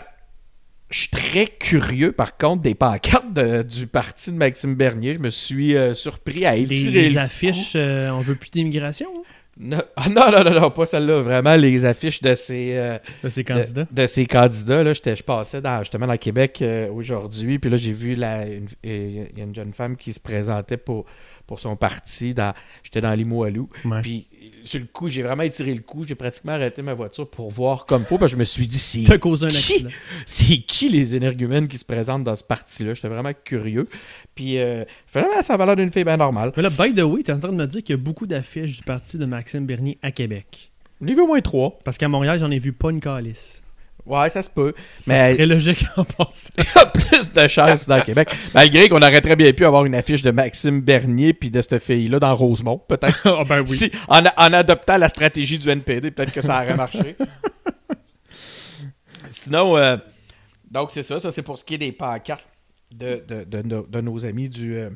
je 0.90 0.98
suis 0.98 1.08
très 1.08 1.46
curieux, 1.46 2.12
par 2.12 2.36
contre, 2.36 2.60
des 2.60 2.74
pancartes 2.74 3.32
de- 3.32 3.62
du 3.62 3.86
parti 3.86 4.30
de 4.30 4.36
Maxime 4.36 4.74
Bernier. 4.74 5.14
Je 5.14 5.20
me 5.20 5.30
suis 5.30 5.74
euh, 5.74 5.94
surpris 5.94 6.44
à 6.44 6.54
Les, 6.54 6.62
étirer 6.64 7.02
les 7.04 7.10
le 7.10 7.18
affiches, 7.20 7.72
euh, 7.76 8.10
on 8.10 8.20
veut 8.20 8.34
plus 8.34 8.50
d'immigration 8.50 9.08
hein, 9.16 9.22
non, 9.58 9.82
ah, 9.96 10.08
non, 10.08 10.30
non, 10.30 10.44
non, 10.44 10.60
non, 10.60 10.70
pas 10.70 10.86
celle-là. 10.86 11.20
Vraiment, 11.20 11.54
les 11.56 11.84
affiches 11.84 12.22
de 12.22 12.34
ces, 12.34 12.72
euh, 12.76 12.98
de 13.22 13.28
ces 13.28 13.44
candidats. 13.44 13.86
de 13.90 14.06
ces 14.06 14.26
candidats. 14.26 14.82
Là, 14.82 14.92
je 14.94 15.22
passais 15.22 15.60
dans, 15.60 15.78
justement 15.80 16.06
dans 16.06 16.16
Québec 16.16 16.60
euh, 16.62 16.90
aujourd'hui, 16.90 17.58
puis 17.58 17.70
là, 17.70 17.76
j'ai 17.76 17.92
vu 17.92 18.14
la, 18.14 18.46
une- 18.46 18.66
il 18.82 19.30
y 19.36 19.40
a 19.40 19.44
une 19.44 19.54
jeune 19.54 19.72
femme 19.74 19.96
qui 19.96 20.12
se 20.12 20.20
présentait 20.20 20.78
pour, 20.78 21.04
pour 21.46 21.60
son 21.60 21.76
parti. 21.76 22.32
Dans, 22.34 22.54
j'étais 22.82 23.00
dans 23.02 23.12
Limoilou. 23.14 23.68
Ouais. 23.84 24.00
Puis, 24.00 24.26
sur 24.64 24.80
le 24.80 24.86
coup, 24.86 25.08
j'ai 25.08 25.22
vraiment 25.22 25.42
étiré 25.42 25.74
le 25.74 25.80
coup. 25.82 26.04
J'ai 26.06 26.14
pratiquement 26.14 26.52
arrêté 26.52 26.82
ma 26.82 26.94
voiture 26.94 27.28
pour 27.28 27.50
voir 27.50 27.86
comme 27.86 28.04
faut, 28.04 28.18
parce 28.18 28.32
que 28.32 28.36
je 28.36 28.40
me 28.40 28.44
suis 28.44 28.66
dit, 28.68 28.78
c'est 28.78 29.04
T'as 29.04 29.18
causé 29.18 29.46
un 29.46 29.48
qui? 29.48 29.56
accident. 29.56 29.90
c'est 30.26 30.58
qui 30.58 30.88
les 30.88 31.14
énergumènes 31.14 31.68
qui 31.68 31.78
se 31.78 31.84
présentent 31.84 32.24
dans 32.24 32.36
ce 32.36 32.44
parti-là? 32.44 32.94
J'étais 32.94 33.08
vraiment 33.08 33.32
curieux. 33.44 33.88
Puis, 34.34 34.58
euh, 34.58 34.84
finalement, 35.06 35.42
ça 35.42 35.54
a 35.54 35.66
l'air 35.66 35.76
d'une 35.76 35.92
fille 35.92 36.04
bien 36.04 36.16
normale. 36.16 36.52
Mais 36.56 36.62
là, 36.62 36.70
by 36.70 36.94
the 36.94 37.02
way, 37.02 37.22
t'es 37.22 37.32
en 37.32 37.38
train 37.38 37.48
de 37.50 37.56
me 37.56 37.66
dire 37.66 37.82
qu'il 37.82 37.92
y 37.94 37.98
a 37.98 38.02
beaucoup 38.02 38.26
d'affiches 38.26 38.76
du 38.78 38.82
parti 38.82 39.18
de 39.18 39.24
Maxime 39.26 39.66
Bernier 39.66 39.98
à 40.02 40.10
Québec. 40.10 40.70
Niveau 41.00 41.26
moins 41.26 41.40
3. 41.40 41.78
Parce 41.84 41.98
qu'à 41.98 42.08
Montréal, 42.08 42.38
j'en 42.38 42.50
ai 42.50 42.58
vu 42.58 42.72
pas 42.72 42.90
une 42.90 43.00
calice. 43.00 43.61
Ouais, 44.04 44.28
ça 44.30 44.42
se 44.42 44.50
peut. 44.50 44.74
Ça 44.98 45.12
Mais- 45.12 45.32
serait 45.34 45.46
logique 45.46 45.84
en 45.96 46.04
passant. 46.04 46.50
Il 46.58 46.64
y 46.64 46.78
a 46.78 46.86
plus 46.86 47.30
de 47.32 47.48
chances 47.48 47.86
dans 47.86 48.00
Québec. 48.00 48.28
Malgré 48.52 48.88
qu'on 48.88 49.00
aurait 49.00 49.20
très 49.20 49.36
bien 49.36 49.52
pu 49.52 49.64
avoir 49.64 49.84
une 49.84 49.94
affiche 49.94 50.22
de 50.22 50.32
Maxime 50.32 50.80
Bernier 50.80 51.32
puis 51.32 51.50
de 51.50 51.62
cette 51.62 51.78
fille-là 51.78 52.18
dans 52.18 52.34
Rosemont, 52.34 52.78
peut-être. 52.88 53.20
Ah 53.38 53.44
ben 53.48 53.60
oui. 53.60 53.68
Si, 53.76 53.92
en, 54.08 54.24
en 54.24 54.52
adoptant 54.52 54.96
la 54.96 55.08
stratégie 55.08 55.58
du 55.58 55.68
NPD, 55.68 56.10
peut-être 56.10 56.32
que 56.32 56.42
ça 56.42 56.62
aurait 56.62 56.74
marché. 56.74 57.16
Sinon, 59.30 59.76
euh, 59.76 59.96
donc 60.70 60.90
c'est 60.92 61.02
ça. 61.02 61.20
Ça, 61.20 61.32
c'est 61.32 61.42
pour 61.42 61.58
ce 61.58 61.64
qui 61.64 61.74
est 61.74 61.78
des 61.78 61.92
pancartes 61.92 62.46
de, 62.92 63.22
de, 63.26 63.44
de 63.44 63.62
nos- 63.62 63.86
de 63.86 64.00
nos 64.00 64.24
amis 64.26 64.48
du, 64.48 64.76
euh, 64.76 64.90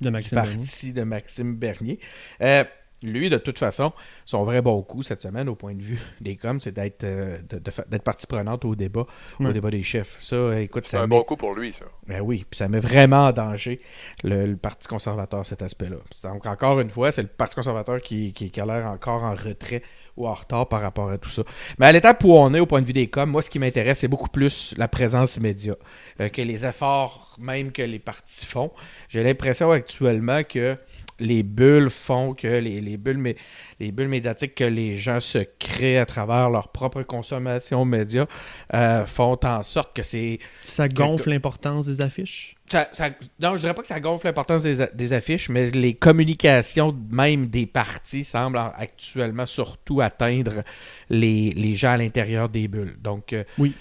De 0.00 0.08
du 0.08 0.10
Maxime 0.10 0.36
Bernier. 0.36 0.56
parti 0.56 0.92
de 0.92 1.02
Maxime 1.02 1.56
Bernier. 1.56 1.98
Euh, 2.40 2.64
lui, 3.02 3.28
de 3.30 3.36
toute 3.36 3.58
façon, 3.58 3.92
son 4.24 4.44
vrai 4.44 4.62
bon 4.62 4.80
coup 4.82 5.02
cette 5.02 5.22
semaine, 5.22 5.48
au 5.48 5.54
point 5.54 5.74
de 5.74 5.82
vue 5.82 5.98
des 6.20 6.36
coms, 6.36 6.60
c'est 6.60 6.72
d'être 6.72 7.04
euh, 7.04 7.38
d'être 7.50 8.02
partie 8.02 8.26
prenante 8.26 8.64
au 8.64 8.74
débat, 8.74 9.06
au 9.40 9.52
débat 9.52 9.70
des 9.70 9.82
chefs. 9.82 10.16
Ça, 10.20 10.60
écoute, 10.60 10.84
C'est 10.86 10.96
ça 10.96 11.02
un 11.02 11.06
met- 11.06 11.16
bon 11.16 11.22
coup 11.24 11.36
pour 11.36 11.54
lui, 11.54 11.72
ça. 11.72 11.84
Ben 12.06 12.20
oui, 12.20 12.44
puis 12.48 12.56
ça 12.58 12.68
met 12.68 12.80
vraiment 12.80 13.26
en 13.26 13.32
danger 13.32 13.80
le, 14.24 14.46
le 14.46 14.56
Parti 14.56 14.88
conservateur, 14.88 15.44
cet 15.46 15.62
aspect-là. 15.62 15.96
Donc, 16.22 16.46
encore 16.46 16.80
une 16.80 16.90
fois, 16.90 17.12
c'est 17.12 17.22
le 17.22 17.28
Parti 17.28 17.54
conservateur 17.56 18.00
qui, 18.00 18.32
qui- 18.32 18.50
qui 18.50 18.60
a 18.60 18.66
l'air 18.66 18.86
encore 18.86 19.22
en 19.24 19.34
retrait 19.34 19.82
ou 20.14 20.28
en 20.28 20.34
retard 20.34 20.68
par 20.68 20.82
rapport 20.82 21.08
à 21.08 21.16
tout 21.16 21.30
ça. 21.30 21.42
Mais 21.78 21.86
à 21.86 21.92
l'étape 21.92 22.22
où 22.24 22.34
on 22.34 22.52
est 22.52 22.60
au 22.60 22.66
point 22.66 22.82
de 22.82 22.86
vue 22.86 22.92
des 22.92 23.06
coms, 23.08 23.24
moi, 23.30 23.40
ce 23.40 23.48
qui 23.48 23.58
m'intéresse, 23.58 24.00
c'est 24.00 24.08
beaucoup 24.08 24.28
plus 24.28 24.74
la 24.76 24.86
présence 24.86 25.40
média 25.40 25.74
euh, 26.20 26.28
que 26.28 26.42
les 26.42 26.66
efforts 26.66 27.34
même 27.40 27.72
que 27.72 27.80
les 27.80 27.98
partis 27.98 28.44
font. 28.44 28.70
J'ai 29.08 29.22
l'impression 29.22 29.70
actuellement 29.70 30.42
que 30.44 30.76
les 31.22 31.42
bulles 31.42 31.88
font 31.90 32.34
que 32.34 32.46
les, 32.46 32.80
les 32.80 32.96
bulles, 32.96 33.34
les 33.80 33.92
bulles 33.92 34.08
médiatiques 34.08 34.54
que 34.54 34.64
les 34.64 34.96
gens 34.96 35.20
se 35.20 35.38
créent 35.58 35.98
à 35.98 36.06
travers 36.06 36.50
leur 36.50 36.68
propre 36.68 37.02
consommation 37.02 37.84
média 37.84 38.26
euh, 38.74 39.06
font 39.06 39.38
en 39.44 39.62
sorte 39.62 39.94
que 39.96 40.02
c'est 40.02 40.38
Ça 40.64 40.88
gonfle 40.88 41.30
l'importance 41.30 41.86
des 41.86 42.00
affiches? 42.00 42.56
ça, 42.70 42.88
ça- 42.92 43.10
non, 43.40 43.54
je 43.56 43.60
dirais 43.60 43.74
pas 43.74 43.82
que 43.82 43.88
ça 43.88 44.00
gonfle 44.00 44.26
l'importance 44.26 44.62
des, 44.62 45.12
affiches, 45.12 45.48
mais 45.48 45.70
les 45.70 45.94
communications 45.94 46.96
même 47.10 47.46
des 47.48 47.66
partis 47.66 48.24
semblent 48.24 48.58
en- 48.58 48.72
actuellement 48.76 49.46
surtout 49.46 50.00
atteindre 50.00 50.62
les, 51.10 51.50
les 51.50 51.74
gens 51.74 51.90
à 51.92 51.96
l'intérieur 51.98 52.48
des 52.48 52.68
bulles. 52.68 52.96
Donc, 53.02 53.32
euh, 53.34 53.44
Oui. 53.58 53.74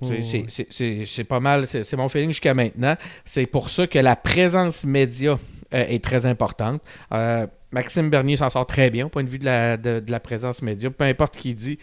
c'est- 0.00 1.24
pas 1.24 1.38
mal, 1.40 1.66
c'est 1.66 1.94
mon 1.96 2.08
feeling 2.08 2.30
jusqu'à 2.30 2.54
maintenant. 2.54 2.96
C'est 3.24 3.46
pour 3.46 3.70
ça 3.70 3.86
que 3.86 3.98
la 4.00 4.16
présence 4.16 4.84
média 4.84 5.38
euh, 5.74 5.84
est 5.88 6.02
très 6.02 6.26
importante. 6.26 6.82
Euh, 7.12 7.46
Maxime 7.70 8.10
Bernier 8.10 8.36
s'en 8.36 8.50
sort 8.50 8.66
très 8.66 8.90
bien 8.90 9.06
au 9.06 9.08
point 9.08 9.24
de 9.24 9.28
vue 9.30 9.38
de 9.38 9.44
la, 9.46 9.76
de, 9.76 10.00
de 10.00 10.10
la 10.10 10.20
présence 10.20 10.62
média. 10.62 10.90
Peu 10.90 11.04
importe 11.04 11.36
ce 11.36 11.40
qu'il 11.40 11.56
dit, 11.56 11.78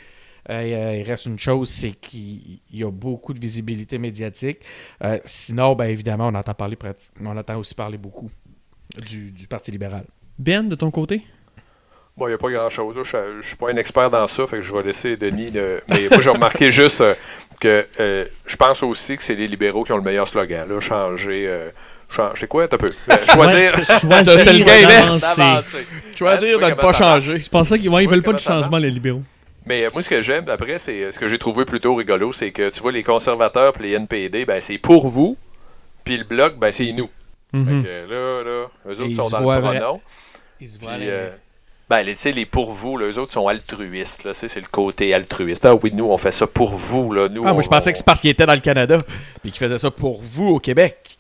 euh, 0.49 0.95
il 0.99 1.03
reste 1.03 1.25
une 1.25 1.39
chose, 1.39 1.69
c'est 1.69 1.91
qu'il 1.91 2.59
y 2.71 2.83
a 2.83 2.91
beaucoup 2.91 3.33
de 3.33 3.39
visibilité 3.39 3.97
médiatique. 3.97 4.59
Euh, 5.03 5.19
sinon, 5.25 5.75
ben 5.75 5.85
évidemment, 5.85 6.27
on 6.27 6.35
entend 6.35 6.53
parler 6.53 6.77
on 7.23 7.35
entend 7.37 7.57
aussi 7.57 7.75
parler 7.75 7.97
beaucoup 7.97 8.29
du, 9.05 9.31
du 9.31 9.47
Parti 9.47 9.71
libéral. 9.71 10.05
Ben, 10.37 10.67
de 10.67 10.75
ton 10.75 10.89
côté? 10.91 11.21
Bon, 12.17 12.25
il 12.27 12.29
n'y 12.29 12.35
a 12.35 12.37
pas 12.37 12.51
grand-chose. 12.51 12.95
Je 13.03 13.37
ne 13.37 13.41
suis 13.41 13.55
pas 13.55 13.71
un 13.71 13.77
expert 13.77 14.09
dans 14.09 14.27
ça, 14.27 14.45
fait 14.47 14.57
que 14.57 14.61
je 14.63 14.73
vais 14.73 14.83
laisser 14.83 15.15
Denis. 15.17 15.51
de- 15.51 15.81
Mais 15.89 16.07
moi, 16.09 16.19
j'ai 16.21 16.29
remarqué 16.29 16.69
juste 16.71 17.01
euh, 17.01 17.13
que 17.61 17.87
euh, 17.99 18.25
je 18.45 18.55
pense 18.57 18.83
aussi 18.83 19.15
que 19.17 19.23
c'est 19.23 19.35
les 19.35 19.47
libéraux 19.47 19.83
qui 19.83 19.91
ont 19.93 19.97
le 19.97 20.03
meilleur 20.03 20.27
slogan. 20.27 20.67
Là, 20.67 20.79
changer. 20.81 21.45
euh, 21.47 21.69
changer 22.15 22.47
quoi, 22.47 22.67
t'as 22.67 22.77
peu? 22.77 22.91
Euh, 23.11 23.15
choisir. 23.33 23.73
Choisir 23.83 24.53
le 24.53 24.63
gars 24.63 24.73
inverse. 24.83 25.39
Choisir 26.15 26.57
Ouais, 26.59 26.65
de 26.65 26.69
ne 26.75 26.75
pas 26.81 26.93
changer. 26.93 27.37
Je 27.41 27.49
pense 27.49 27.69
ça 27.69 27.77
qu'ils 27.77 27.89
ouais, 27.89 28.03
ils 28.03 28.07
Ouais, 28.07 28.13
veulent 28.15 28.23
pas 28.23 28.33
de 28.33 28.39
changement, 28.39 28.77
les 28.77 28.89
libéraux. 28.91 29.23
Mais 29.65 29.85
euh, 29.85 29.89
moi, 29.93 30.01
ce 30.01 30.09
que 30.09 30.21
j'aime, 30.23 30.45
après, 30.49 30.77
c'est 30.79 31.03
euh, 31.03 31.11
ce 31.11 31.19
que 31.19 31.27
j'ai 31.27 31.37
trouvé 31.37 31.65
plutôt 31.65 31.93
rigolo, 31.93 32.31
c'est 32.33 32.51
que 32.51 32.69
tu 32.69 32.81
vois, 32.81 32.91
les 32.91 33.03
conservateurs 33.03 33.73
et 33.79 33.83
les 33.83 33.93
NPD, 33.93 34.45
ben, 34.45 34.59
c'est 34.61 34.77
pour 34.77 35.07
vous, 35.07 35.37
puis 36.03 36.17
le 36.17 36.23
bloc, 36.23 36.57
ben, 36.57 36.71
c'est 36.71 36.91
nous. 36.93 37.09
Mhm. 37.53 37.81
Fait 37.83 37.87
que 37.87 38.11
là, 38.11 38.43
là, 38.43 38.65
eux 38.87 39.01
autres 39.01 39.15
sont 39.15 39.29
dans 39.29 39.39
le 39.53 39.61
pronom. 39.61 40.01
Ils 40.61 40.69
se 40.69 40.79
voient 40.79 40.91
euh, 40.99 41.29
ben, 41.89 42.01
les, 42.03 42.13
tu 42.13 42.19
sais, 42.21 42.31
les 42.31 42.45
pour 42.45 42.71
vous, 42.71 42.97
là, 42.97 43.05
eux 43.07 43.17
autres 43.19 43.33
sont 43.33 43.47
altruistes. 43.47 44.23
Là, 44.23 44.33
c'est 44.33 44.53
le 44.55 44.67
côté 44.71 45.13
altruiste. 45.13 45.65
Ah 45.65 45.75
oui, 45.75 45.91
nous, 45.93 46.05
on 46.11 46.17
fait 46.17 46.31
ça 46.31 46.47
pour 46.47 46.73
vous. 46.75 47.11
Là, 47.11 47.27
nous, 47.29 47.41
Ah, 47.45 47.51
moi, 47.53 47.59
on- 47.59 47.61
je 47.61 47.67
pensais 47.69 47.91
que 47.91 47.97
c'est 47.97 48.05
parce 48.05 48.21
qu'il 48.21 48.29
était 48.29 48.45
dans 48.45 48.53
le 48.53 48.59
Canada 48.59 48.99
puis 49.41 49.51
qu'il 49.51 49.59
faisait 49.59 49.79
ça 49.79 49.89
pour 49.91 50.21
vous 50.21 50.47
au 50.47 50.59
Québec. 50.59 51.17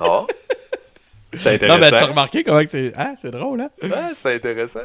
Ah! 0.00 0.24
C'est 1.38 1.60
Non, 1.62 1.74
mais 1.78 1.80
tu 1.80 1.84
as 1.84 1.86
intéressant. 1.88 2.06
remarqué 2.08 2.42
comment 2.44 2.62
que 2.64 2.70
c'est. 2.70 2.92
Ah, 2.96 3.14
c'est 3.20 3.30
drôle, 3.30 3.60
hein? 3.60 3.68
Ouais, 3.82 3.90
c'est 4.14 4.34
intéressant. 4.36 4.80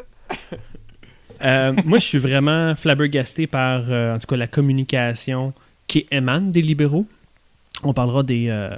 Euh, 1.41 1.74
moi, 1.86 1.98
je 2.00 2.03
suis 2.03 2.17
vraiment 2.17 2.75
flabbergasté 2.75 3.48
par, 3.48 3.84
euh, 3.89 4.15
en 4.15 4.20
tout 4.20 4.27
cas, 4.27 4.36
la 4.36 4.48
communication 4.48 5.53
qui 5.88 6.05
émane 6.12 6.51
des 6.51 6.62
libéraux. 6.62 7.05
On 7.84 7.94
parlera 7.94 8.24
des, 8.24 8.46
euh, 8.50 8.70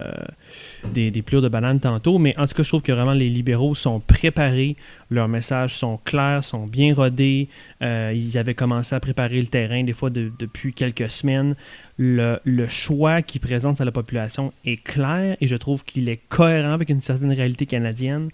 des, 0.93 1.11
de 1.11 1.47
bananes 1.47 1.79
tantôt, 1.79 2.17
mais 2.17 2.37
en 2.37 2.47
tout 2.47 2.55
cas, 2.55 2.63
je 2.63 2.69
trouve 2.69 2.81
que 2.81 2.91
vraiment 2.91 3.13
les 3.13 3.29
libéraux 3.29 3.75
sont 3.75 3.99
préparés, 3.99 4.75
leurs 5.09 5.27
messages 5.27 5.75
sont 5.75 5.99
clairs, 6.03 6.43
sont 6.43 6.65
bien 6.65 6.93
rodés. 6.93 7.47
Euh, 7.81 8.13
ils 8.15 8.37
avaient 8.37 8.53
commencé 8.53 8.95
à 8.95 8.99
préparer 8.99 9.39
le 9.39 9.47
terrain 9.47 9.83
des 9.83 9.93
fois 9.93 10.09
de- 10.09 10.31
depuis 10.39 10.73
quelques 10.73 11.09
semaines. 11.09 11.55
Le, 11.97 12.39
choix 12.67 13.21
qu'ils 13.21 13.41
présentent 13.41 13.79
à 13.79 13.85
la 13.85 13.91
population 13.91 14.51
est 14.65 14.83
clair 14.83 15.37
et 15.39 15.47
je 15.47 15.55
trouve 15.55 15.83
qu'il 15.83 16.09
est 16.09 16.19
cohérent 16.29 16.71
avec 16.73 16.89
une 16.89 17.01
certaine 17.01 17.31
réalité 17.31 17.65
canadienne. 17.65 18.29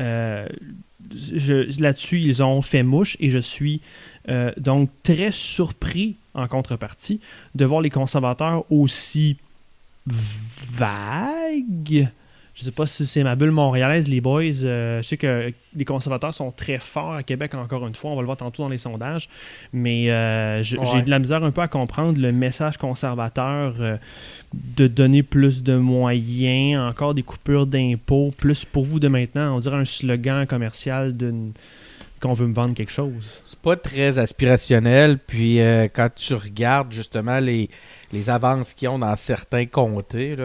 Euh, 0.00 0.46
Là-dessus, 1.78 2.20
ils 2.20 2.42
ont 2.42 2.62
fait 2.62 2.82
mouche 2.82 3.16
et 3.20 3.28
je 3.28 3.38
suis 3.38 3.80
euh, 4.28 4.52
donc 4.56 4.88
très 5.02 5.32
surpris 5.32 6.14
en 6.34 6.46
contrepartie 6.46 7.20
de 7.54 7.64
voir 7.64 7.80
les 7.80 7.90
conservateurs 7.90 8.64
aussi 8.70 9.36
vagues. 10.06 12.08
Je 12.54 12.64
sais 12.64 12.70
pas 12.70 12.86
si 12.86 13.06
c'est 13.06 13.24
ma 13.24 13.34
bulle 13.34 13.50
montréalaise, 13.50 14.08
les 14.08 14.20
boys. 14.20 14.42
euh, 14.64 15.00
je 15.00 15.08
sais 15.08 15.16
que 15.16 15.50
les 15.74 15.84
conservateurs 15.86 16.34
sont 16.34 16.50
très 16.50 16.76
forts 16.76 17.14
à 17.14 17.22
Québec, 17.22 17.54
encore 17.54 17.86
une 17.86 17.94
fois. 17.94 18.10
On 18.10 18.14
va 18.14 18.20
le 18.20 18.26
voir 18.26 18.36
tantôt 18.36 18.62
dans 18.62 18.68
les 18.68 18.76
sondages. 18.76 19.30
Mais 19.72 20.10
euh, 20.10 20.62
j'ai 20.62 20.78
Ouais. 20.78 21.02
de 21.02 21.08
la 21.08 21.18
misère 21.18 21.42
un 21.42 21.50
peu 21.50 21.62
à 21.62 21.68
comprendre 21.68 22.20
le 22.20 22.30
message 22.30 22.76
conservateur 22.76 23.74
euh, 23.80 23.96
de 24.52 24.86
donner 24.86 25.22
plus 25.22 25.62
de 25.62 25.76
moyens, 25.76 26.78
encore 26.90 27.14
des 27.14 27.22
coupures 27.22 27.66
d'impôts, 27.66 28.28
plus 28.36 28.66
pour 28.66 28.84
vous 28.84 29.00
de 29.00 29.08
maintenant. 29.08 29.56
On 29.56 29.60
dirait 29.60 29.78
un 29.78 29.86
slogan 29.86 30.46
commercial 30.46 31.16
d'une 31.16 31.52
qu'on 32.20 32.34
veut 32.34 32.46
me 32.46 32.54
vendre 32.54 32.74
quelque 32.74 32.92
chose. 32.92 33.40
C'est 33.42 33.58
pas 33.58 33.74
très 33.74 34.16
aspirationnel. 34.18 35.18
Puis 35.18 35.58
quand 35.92 36.08
tu 36.14 36.34
regardes 36.34 36.92
justement 36.92 37.40
les, 37.40 37.68
les 38.12 38.28
avances 38.28 38.74
qu'ils 38.74 38.88
ont 38.88 38.98
dans 38.98 39.16
certains 39.16 39.66
comtés, 39.66 40.36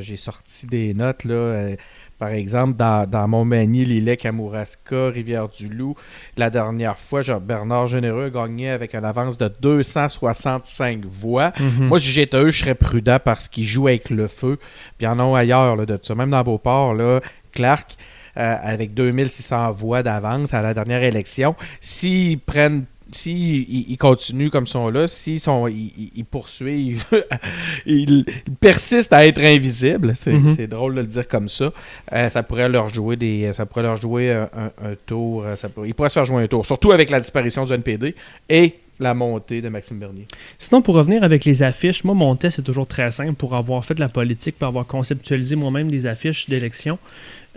j'ai 0.00 0.16
sorti 0.16 0.66
des 0.66 0.92
notes. 0.94 1.24
Là, 1.24 1.34
euh, 1.34 1.76
par 2.18 2.30
exemple, 2.30 2.76
dans, 2.76 3.08
dans 3.08 3.28
Montmagny, 3.28 3.84
Lillet, 3.84 4.16
Kamouraska, 4.16 5.08
Rivière-du-Loup, 5.10 5.94
la 6.36 6.50
dernière 6.50 6.98
fois, 6.98 7.22
genre, 7.22 7.40
Bernard 7.40 7.86
Généreux 7.86 8.26
a 8.26 8.30
gagné 8.30 8.70
avec 8.70 8.94
une 8.94 9.04
avance 9.04 9.38
de 9.38 9.48
265 9.60 11.04
voix. 11.06 11.52
Moi, 11.78 12.00
si 12.00 12.08
j'étais 12.08 12.36
eux, 12.38 12.50
je 12.50 12.60
serais 12.60 12.74
prudent 12.74 13.18
parce 13.24 13.48
qu'ils 13.48 13.66
jouent 13.66 13.86
avec 13.86 14.10
le 14.10 14.26
feu. 14.26 14.58
Puis 14.98 15.06
en 15.06 15.20
ont 15.20 15.36
ailleurs 15.36 15.76
là, 15.76 15.86
de 15.86 15.98
ça. 16.02 16.16
Même 16.16 16.30
dans 16.30 16.42
Beauport, 16.42 16.94
là, 16.94 17.20
Clark, 17.52 17.96
euh, 18.36 18.56
avec 18.60 18.94
2600 18.94 19.72
voix 19.72 20.02
d'avance 20.02 20.52
à 20.54 20.62
la 20.62 20.74
dernière 20.74 21.02
élection, 21.02 21.54
s'ils 21.80 22.38
prennent. 22.40 22.84
S'ils 23.10 23.62
ils- 23.70 23.86
ils 23.90 23.96
continuent 23.96 24.50
comme 24.50 24.66
sont 24.66 24.90
là, 24.90 25.06
s'ils 25.08 25.40
sont, 25.40 25.66
ils, 25.66 26.24
poursuivent, 26.24 27.04
ils, 27.86 28.24
ils 28.46 28.54
persistent 28.60 29.12
à 29.12 29.26
être 29.26 29.40
invisibles, 29.40 30.12
c'est 30.14 30.32
Mhm. 30.34 30.54
c'est 30.56 30.66
drôle 30.66 30.94
de 30.94 31.00
le 31.00 31.06
dire 31.06 31.26
comme 31.26 31.48
ça, 31.48 31.72
euh, 32.12 32.28
ça 32.28 32.42
pourrait 32.42 32.68
leur 32.68 32.88
jouer 32.88 33.16
des, 33.16 33.50
ça 33.54 33.64
pourrait 33.66 33.82
leur 33.84 33.96
jouer 33.96 34.32
un, 34.32 34.42
un- 34.56 34.90
un 34.90 34.94
tour, 35.06 35.44
euh, 35.44 35.56
ça 35.56 35.68
pourrait- 35.68 35.88
ils 35.88 35.94
pourraient 35.94 36.10
se 36.10 36.14
faire 36.14 36.24
jouer 36.26 36.42
un 36.42 36.46
tour, 36.48 36.66
surtout 36.66 36.92
avec 36.92 37.08
la 37.10 37.18
disparition 37.20 37.64
du 37.64 37.72
NPD 37.72 38.14
et 38.50 38.74
la 39.00 39.14
montée 39.14 39.62
de 39.62 39.68
Maxime 39.68 39.98
Bernier. 39.98 40.26
Sinon, 40.58 40.82
pour 40.82 40.96
revenir 40.96 41.22
avec 41.22 41.44
les 41.44 41.62
affiches, 41.62 42.02
moi, 42.04 42.14
mon 42.14 42.34
test 42.36 42.58
est 42.58 42.62
toujours 42.62 42.86
très 42.86 43.10
simple 43.12 43.34
pour 43.34 43.54
avoir 43.54 43.84
fait 43.84 43.94
de 43.94 44.00
la 44.00 44.08
politique, 44.08 44.58
pour 44.58 44.68
avoir 44.68 44.86
conceptualisé 44.86 45.54
moi-même 45.56 45.88
des 45.90 46.04
affiches 46.06 46.48
d'élection 46.48 46.98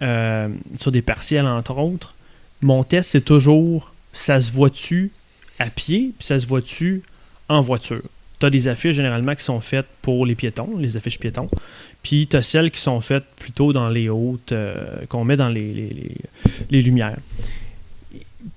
euh, 0.03 0.47
sur 0.79 0.91
des 0.91 1.01
partiels, 1.01 1.47
entre 1.47 1.77
autres. 1.77 2.13
Mon 2.61 2.83
test, 2.83 3.09
c'est 3.11 3.25
toujours 3.25 3.91
ça 4.13 4.39
se 4.39 4.51
voit-tu 4.51 5.11
à 5.61 5.69
pied, 5.69 6.11
puis 6.17 6.25
ça 6.25 6.39
se 6.39 6.45
voit-tu 6.45 7.03
en 7.47 7.61
voiture? 7.61 8.03
Tu 8.39 8.45
as 8.45 8.49
des 8.49 8.67
affiches 8.67 8.95
généralement 8.95 9.35
qui 9.35 9.43
sont 9.43 9.59
faites 9.59 9.85
pour 10.01 10.25
les 10.25 10.35
piétons, 10.35 10.77
les 10.77 10.97
affiches 10.97 11.19
piétons. 11.19 11.47
Puis 12.01 12.27
tu 12.27 12.35
as 12.35 12.41
celles 12.41 12.71
qui 12.71 12.81
sont 12.81 12.99
faites 13.01 13.25
plutôt 13.37 13.71
dans 13.71 13.89
les 13.89 14.09
hautes, 14.09 14.51
euh, 14.51 15.05
qu'on 15.07 15.23
met 15.23 15.37
dans 15.37 15.49
les, 15.49 16.15
lumières. 16.71 17.17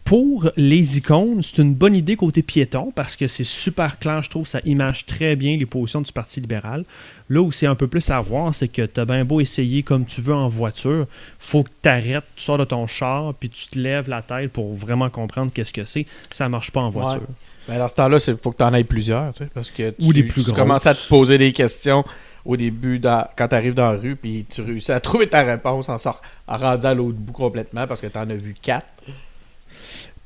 Pour 0.05 0.51
les 0.59 0.99
icônes, 0.99 1.41
c'est 1.41 1.63
une 1.63 1.73
bonne 1.73 1.97
idée 1.97 2.15
côté 2.15 2.43
piéton 2.43 2.93
parce 2.95 3.17
que 3.17 3.27
c'est 3.27 3.43
super 3.43 3.99
clair, 3.99 4.21
je 4.21 4.29
trouve, 4.29 4.47
ça 4.47 4.61
image 4.67 5.07
très 5.07 5.35
bien 5.35 5.57
les 5.57 5.65
positions 5.65 6.03
du 6.03 6.13
Parti 6.13 6.43
libéral. 6.43 6.85
Là 7.31 7.41
où 7.41 7.51
c'est 7.51 7.67
un 7.67 7.75
peu 7.75 7.87
plus 7.87 8.11
à 8.11 8.21
voir, 8.21 8.55
c'est 8.55 8.69
que 8.69 8.83
tu 8.83 9.01
as 9.01 9.07
bien 9.07 9.25
beau 9.25 9.41
essayer 9.41 9.83
comme 9.83 10.05
tu 10.05 10.21
veux 10.21 10.35
en 10.35 10.47
voiture, 10.47 11.07
faut 11.39 11.63
que 11.63 11.71
tu 11.83 11.89
arrêtes, 11.89 12.25
tu 12.37 12.43
sors 12.43 12.59
de 12.59 12.65
ton 12.67 12.87
char, 12.87 13.33
puis 13.33 13.49
tu 13.49 13.67
te 13.69 13.79
lèves 13.79 14.11
la 14.11 14.21
tête 14.21 14.53
pour 14.53 14.75
vraiment 14.75 15.09
comprendre 15.09 15.51
qu'est-ce 15.51 15.73
que 15.73 15.85
c'est. 15.85 16.05
Ça 16.31 16.51
marche 16.51 16.71
pas 16.71 16.83
en 16.83 16.91
voiture. 16.91 17.23
Mais 17.67 17.79
dans 17.79 17.89
ce 17.89 17.95
temps-là, 17.95 18.19
il 18.29 18.37
faut 18.43 18.53
que 18.53 18.59
tu 18.59 18.63
en 18.63 18.75
aies 18.75 18.85
plusieurs, 18.85 19.33
tu 19.33 19.45
sais, 19.45 19.51
parce 19.55 19.71
que 19.71 19.89
tu, 19.89 20.05
Ou 20.05 20.13
des 20.13 20.25
plus 20.25 20.45
tu 20.45 20.53
commences 20.53 20.87
à 20.87 20.95
te 20.95 21.09
poser 21.09 21.39
des 21.39 21.53
questions 21.55 22.05
au 22.45 22.59
début 22.59 22.99
dans- 22.99 23.27
quand 23.39 23.49
tu 23.49 23.55
arrives 23.55 23.73
dans 23.73 23.91
la 23.91 23.99
rue, 23.99 24.17
puis 24.17 24.45
tu 24.51 24.61
réussis 24.61 24.93
à 24.93 25.01
trouver 25.01 25.31
ta 25.31 25.45
réponse 25.45 25.89
en, 25.89 25.97
sort, 25.97 26.21
en 26.47 26.59
rendant 26.59 26.91
à 26.91 26.95
l'autre 26.95 27.17
bout 27.17 27.33
complètement 27.33 27.87
parce 27.87 28.03
que 28.03 28.07
tu 28.09 28.19
en 28.19 28.29
as 28.29 28.35
vu 28.35 28.55
quatre. 28.61 28.85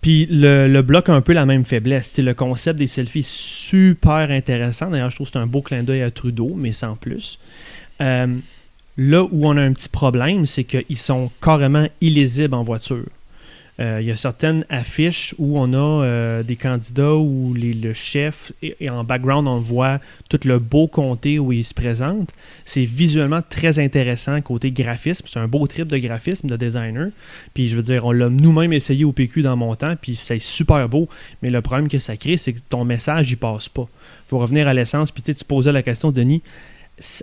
Puis 0.00 0.26
le, 0.30 0.80
bloc 0.80 1.08
a 1.08 1.14
un 1.14 1.20
peu 1.20 1.32
la 1.32 1.46
même 1.46 1.64
faiblesse. 1.64 2.18
Le 2.18 2.34
concept 2.34 2.78
des 2.78 2.86
selfies 2.86 3.24
super 3.24 4.30
intéressant. 4.30 4.90
D'ailleurs, 4.90 5.08
je 5.08 5.16
trouve 5.16 5.26
que 5.26 5.32
c'est 5.32 5.38
un 5.38 5.46
beau 5.46 5.62
clin 5.62 5.82
d'œil 5.82 6.02
à 6.02 6.10
Trudeau, 6.10 6.54
mais 6.56 6.72
sans 6.72 6.94
plus. 6.94 7.38
Euh, 8.00 8.26
là 8.96 9.22
où 9.24 9.46
on 9.46 9.56
a 9.56 9.62
un 9.62 9.72
petit 9.72 9.88
problème, 9.88 10.46
c'est 10.46 10.64
qu'ils 10.64 10.98
sont 10.98 11.30
carrément 11.42 11.88
illisibles 12.00 12.54
en 12.54 12.62
voiture. 12.62 13.06
Euh, 13.80 13.98
il 14.00 14.08
y 14.08 14.10
a 14.10 14.16
certaines 14.16 14.64
affiches 14.70 15.36
où 15.38 15.56
on 15.56 15.72
a 15.72 15.76
euh, 16.04 16.42
des 16.42 16.56
candidats 16.56 17.14
où 17.14 17.54
les- 17.54 17.72
le 17.74 17.92
chef, 17.92 18.50
et, 18.60 18.90
en 18.90 19.04
background, 19.04 19.46
on 19.46 19.58
voit 19.58 20.00
tout 20.28 20.40
le 20.44 20.58
beau 20.58 20.88
comté 20.88 21.38
où 21.38 21.52
il 21.52 21.64
se 21.64 21.74
présente. 21.74 22.30
C'est 22.64 22.84
visuellement 22.84 23.40
très 23.48 23.78
intéressant 23.78 24.40
côté 24.40 24.72
graphisme. 24.72 25.26
C'est 25.28 25.38
un 25.38 25.46
beau 25.46 25.64
trip 25.68 25.86
de 25.86 25.96
graphisme 25.98 26.48
de 26.48 26.56
designer. 26.56 27.10
Puis 27.54 27.68
je 27.68 27.76
veux 27.76 27.82
dire, 27.82 28.04
on 28.04 28.10
l'a 28.10 28.28
nous-mêmes 28.28 28.72
essayé 28.72 29.04
au 29.04 29.12
PQ 29.12 29.42
dans 29.42 29.56
mon 29.56 29.76
temps, 29.76 29.94
puis 30.00 30.16
c'est 30.16 30.40
super 30.40 30.88
beau. 30.88 31.08
Mais 31.42 31.50
le 31.50 31.62
problème 31.62 31.86
que 31.88 31.98
ça 31.98 32.16
crée, 32.16 32.36
c'est 32.36 32.54
que 32.54 32.60
ton 32.68 32.84
message, 32.84 33.30
il 33.30 33.36
passe 33.36 33.68
pas. 33.68 33.86
faut 34.26 34.38
revenir 34.38 34.66
à 34.66 34.74
l'essence. 34.74 35.12
Puis 35.12 35.22
tu 35.22 35.32
sais, 35.32 35.38
tu 35.38 35.44
posais 35.44 35.70
la 35.70 35.82
question, 35.84 36.10
Denis, 36.10 36.42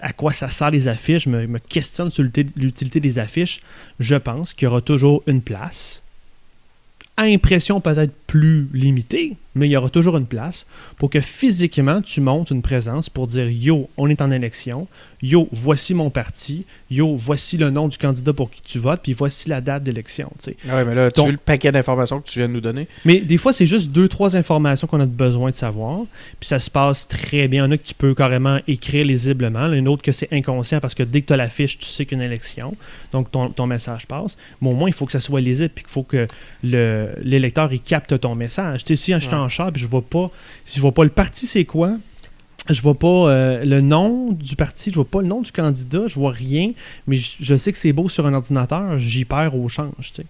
à 0.02 0.14
quoi 0.14 0.32
ça 0.32 0.50
sert 0.50 0.72
les 0.72 0.88
affiches? 0.88 1.24
Je 1.26 1.30
me, 1.30 1.48
me 1.48 1.60
questionne 1.60 2.10
sur 2.10 2.24
l'utilité 2.56 3.02
des 3.02 3.20
affiches. 3.20 3.62
Je 4.00 4.16
pense 4.16 4.54
qu'il 4.54 4.68
y 4.68 4.70
aura 4.70 4.80
toujours 4.80 5.22
une 5.28 5.42
place. 5.42 6.02
Impression 7.18 7.80
peut-être 7.80 8.14
plus 8.28 8.68
limitée, 8.74 9.36
mais 9.54 9.68
il 9.68 9.72
y 9.72 9.78
aura 9.78 9.90
toujours 9.90 10.18
une 10.18 10.26
place 10.26 10.66
pour 10.98 11.10
que 11.10 11.20
physiquement 11.22 12.02
tu 12.02 12.22
montes 12.22 12.50
une 12.52 12.62
présence 12.62 13.10
pour 13.10 13.28
dire 13.28 13.50
Yo, 13.50 13.90
on 13.98 14.10
est 14.10 14.22
en 14.22 14.32
élection. 14.32 14.88
Yo, 15.22 15.48
voici 15.52 15.94
mon 15.94 16.10
parti. 16.10 16.66
Yo, 16.92 17.16
voici 17.16 17.58
le 17.58 17.70
nom 17.70 17.88
du 17.88 17.98
candidat 17.98 18.34
pour 18.34 18.52
qui 18.52 18.62
tu 18.62 18.80
votes. 18.80 19.02
Puis 19.02 19.14
voici 19.14 19.48
la 19.50 19.62
date 19.62 19.84
d'élection. 19.84 20.32
Ah 20.70 20.76
ouais, 20.78 20.86
mais 20.86 20.94
là, 20.94 21.10
tu 21.10 21.18
Donc- 21.20 21.28
veux 21.28 21.32
le 21.32 21.38
paquet 21.38 21.72
d'informations 21.72 22.20
que 22.20 22.28
tu 22.28 22.40
viens 22.40 22.48
de 22.50 22.54
nous 22.54 22.62
donner? 22.62 22.88
Mais 23.06 23.20
des 23.22 23.38
fois, 23.38 23.54
c'est 23.54 23.66
juste 23.66 23.90
deux, 23.92 24.08
trois 24.08 24.36
informations 24.36 24.88
qu'on 24.88 25.00
a 25.00 25.06
besoin 25.06 25.50
de 25.52 25.56
savoir. 25.56 26.02
Puis 26.40 26.48
ça 26.48 26.60
se 26.60 26.70
passe 26.70 27.08
très 27.08 27.48
bien. 27.48 27.64
Il 27.64 27.66
y 27.66 27.70
en 27.70 27.72
a 27.72 27.78
que 27.78 27.88
tu 27.88 27.96
peux 27.96 28.14
carrément 28.14 28.60
écrire 28.68 29.06
lisiblement. 29.06 29.72
Une 29.72 29.88
autre 29.88 30.02
que 30.04 30.12
c'est 30.12 30.32
inconscient 30.34 30.80
parce 30.80 30.94
que 30.96 31.04
dès 31.04 31.22
que 31.22 31.28
tu 31.28 31.34
as 31.34 31.38
la 31.38 31.50
fiche, 31.50 31.78
tu 31.80 31.86
sais 31.86 32.06
qu'une 32.06 32.22
élection. 32.22 32.76
Donc 33.12 33.32
ton, 33.32 33.50
ton 33.50 33.66
message 33.68 34.06
passe. 34.08 34.38
Mais 34.62 34.70
au 34.70 34.74
moins, 34.74 34.90
il 34.90 34.94
faut 34.94 35.06
que 35.06 35.12
ça 35.14 35.22
soit 35.22 35.42
lisible. 35.42 35.72
Puis 35.74 35.86
qu'il 35.86 35.92
faut 35.94 36.04
que 36.04 36.28
le- 36.64 37.10
l'électeur 37.24 37.72
il 37.72 37.80
capte 37.80 38.14
ton 38.26 38.36
message. 38.36 38.84
Tu 38.84 38.96
sais, 38.96 39.04
si 39.04 39.14
je 39.14 39.20
suis 39.20 39.34
en 39.34 39.50
char 39.50 39.72
puis 39.72 39.82
je 39.82 39.88
vois 39.88 40.02
pas, 40.02 40.30
si 40.66 40.76
je 40.78 40.82
vois 40.82 40.92
pas 40.94 41.04
le 41.04 41.10
parti, 41.10 41.46
c'est 41.46 41.66
quoi? 41.66 41.92
Je 42.70 42.82
vois 42.82 42.96
pas 42.98 43.08
euh, 43.30 43.64
le 43.64 43.80
nom 43.82 44.32
du 44.32 44.56
parti, 44.56 44.90
je 44.90 44.96
vois 44.96 45.06
pas 45.06 45.22
le 45.22 45.28
nom 45.28 45.42
du 45.42 45.52
candidat, 45.52 46.08
je 46.08 46.16
vois 46.16 46.32
rien, 46.32 46.72
mais 47.06 47.16
je, 47.16 47.34
je 47.40 47.56
sais 47.56 47.72
que 47.72 47.78
c'est 47.78 47.94
beau 47.94 48.10
sur 48.10 48.26
un 48.26 48.34
ordinateur, 48.34 48.98
j'y 48.98 49.24
perds 49.26 49.56
au 49.56 49.68
change. 49.70 50.14
tu 50.16 50.24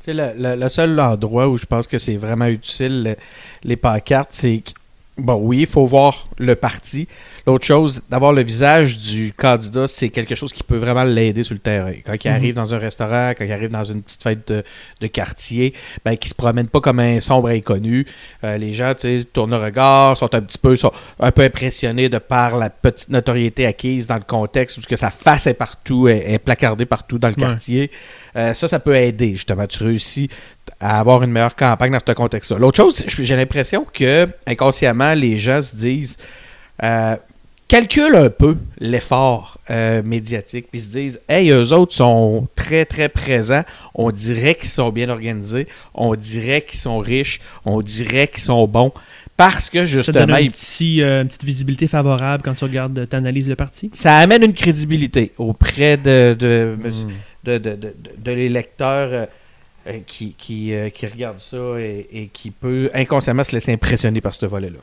sais. 0.00 0.14
Le, 0.14 0.32
le- 0.36 0.56
le 0.56 0.68
seul 0.68 0.98
endroit 0.98 1.48
où 1.48 1.56
je 1.58 1.66
pense 1.66 1.86
que 1.86 1.98
c'est 1.98 2.16
vraiment 2.16 2.46
utile, 2.46 3.02
le- 3.04 3.16
les 3.62 3.76
pancartes, 3.76 4.30
c'est 4.32 4.58
que, 4.60 4.70
bon, 5.18 5.34
oui, 5.42 5.60
il 5.60 5.66
faut 5.66 5.86
voir 5.86 6.28
le 6.38 6.54
parti. 6.54 7.06
L'autre 7.46 7.64
chose, 7.64 8.02
d'avoir 8.08 8.32
le 8.32 8.42
visage 8.42 8.96
du 8.98 9.32
candidat, 9.32 9.88
c'est 9.88 10.08
quelque 10.10 10.34
chose 10.34 10.52
qui 10.52 10.62
peut 10.62 10.76
vraiment 10.76 11.02
l'aider 11.04 11.42
sur 11.44 11.54
le 11.54 11.58
terrain. 11.60 11.92
Quand 12.06 12.14
il 12.24 12.28
Mhm. 12.30 12.36
arrive 12.36 12.54
dans 12.54 12.72
un 12.74 12.78
restaurant, 12.78 13.32
quand 13.36 13.44
il 13.44 13.52
arrive 13.52 13.70
dans 13.70 13.84
une 13.84 14.00
petite 14.02 14.22
fête 14.22 14.46
de, 14.48 14.62
de 15.00 15.06
quartier, 15.08 15.74
ben, 16.04 16.16
qu'il 16.16 16.28
se 16.30 16.34
promène 16.36 16.68
pas 16.68 16.80
comme 16.80 17.00
un 17.00 17.20
sombre 17.20 17.48
inconnu. 17.48 18.06
Euh, 18.44 18.56
les 18.58 18.72
gens, 18.72 18.94
tu 18.94 19.18
sais, 19.18 19.24
tournent 19.24 19.50
le 19.50 19.56
regard, 19.58 20.16
sont 20.16 20.32
un 20.34 20.40
petit 20.40 20.58
peu, 20.58 20.76
sont 20.76 20.92
un 21.18 21.32
peu 21.32 21.42
impressionnés 21.42 22.08
de 22.08 22.18
par 22.18 22.56
la 22.56 22.70
petite 22.70 23.08
notoriété 23.10 23.66
acquise 23.66 24.06
dans 24.06 24.16
le 24.16 24.20
contexte, 24.22 24.78
où 24.78 24.80
que 24.82 24.96
sa 24.96 25.10
face 25.10 25.46
est 25.48 25.54
partout, 25.54 26.06
est, 26.08 26.32
est 26.32 26.38
placardée 26.38 26.86
partout 26.86 27.18
dans 27.18 27.28
le 27.28 27.34
Ouais. 27.34 27.40
quartier. 27.40 27.90
Euh, 28.36 28.54
ça, 28.54 28.66
ça 28.68 28.78
peut 28.80 28.96
aider, 28.96 29.32
justement. 29.32 29.66
Tu 29.66 29.82
réussis 29.82 30.28
à 30.80 31.00
avoir 31.00 31.22
une 31.22 31.30
meilleure 31.30 31.54
campagne 31.56 31.92
dans 31.92 31.98
ce 32.06 32.12
contexte-là. 32.12 32.58
L'autre 32.58 32.76
chose, 32.78 32.94
c'est- 32.96 33.22
j'ai 33.22 33.36
l'impression 33.36 33.86
que 33.92 34.26
inconsciemment, 34.46 35.14
les 35.14 35.36
gens 35.38 35.60
se 35.62 35.76
disent 35.76 36.16
euh, 36.82 37.16
calculent 37.68 38.16
un 38.16 38.30
peu 38.30 38.56
l'effort 38.78 39.58
euh, 39.70 40.02
médiatique, 40.02 40.66
puis 40.70 40.80
se 40.82 40.88
disent 40.88 41.20
Hey, 41.28 41.50
eux 41.50 41.72
autres 41.72 41.94
sont 41.94 42.48
très, 42.56 42.84
très 42.84 43.08
présents. 43.08 43.62
On 43.94 44.10
dirait 44.10 44.54
qu'ils 44.54 44.68
sont 44.70 44.90
bien 44.90 45.08
organisés. 45.08 45.66
On 45.94 46.14
dirait 46.14 46.62
qu'ils 46.62 46.80
sont 46.80 46.98
riches. 46.98 47.40
On 47.64 47.80
dirait 47.82 48.28
qu'ils 48.28 48.42
sont 48.42 48.66
bons. 48.66 48.92
Parce 49.36 49.70
que, 49.70 49.78
Ça 49.80 49.84
te 49.84 49.86
justement, 49.98 50.20
donne 50.26 50.34
un 50.36 50.40
ils 50.40 50.50
petit, 50.50 51.02
euh, 51.02 51.22
une 51.22 51.28
petite 51.28 51.44
visibilité 51.44 51.86
favorable 51.88 52.42
quand 52.44 52.54
tu 52.54 52.64
regardes, 52.64 53.08
tu 53.08 53.16
analyses 53.16 53.48
le 53.48 53.56
parti? 53.56 53.90
ça 53.92 54.18
amène 54.18 54.42
une 54.42 54.52
crédibilité 54.52 55.32
auprès 55.38 55.96
de, 55.96 56.36
de, 56.38 56.76
Mm. 56.78 57.08
De, 57.44 57.58
de, 57.58 57.70
de, 57.70 57.76
de- 57.76 57.94
de 58.16 58.32
l'électeur 58.32 59.08
euh, 59.12 59.26
euh, 59.88 59.98
qui, 60.06 60.34
qui, 60.34 60.74
euh, 60.74 60.90
qui 60.90 61.06
regarde 61.06 61.38
ça 61.38 61.56
et, 61.78 62.06
et 62.12 62.26
qui 62.28 62.50
peut 62.50 62.90
inconsciemment 62.94 63.44
se 63.44 63.52
laisser 63.52 63.72
impressionner 63.72 64.20
par 64.20 64.34
ce 64.34 64.46
volet-là. 64.46 64.78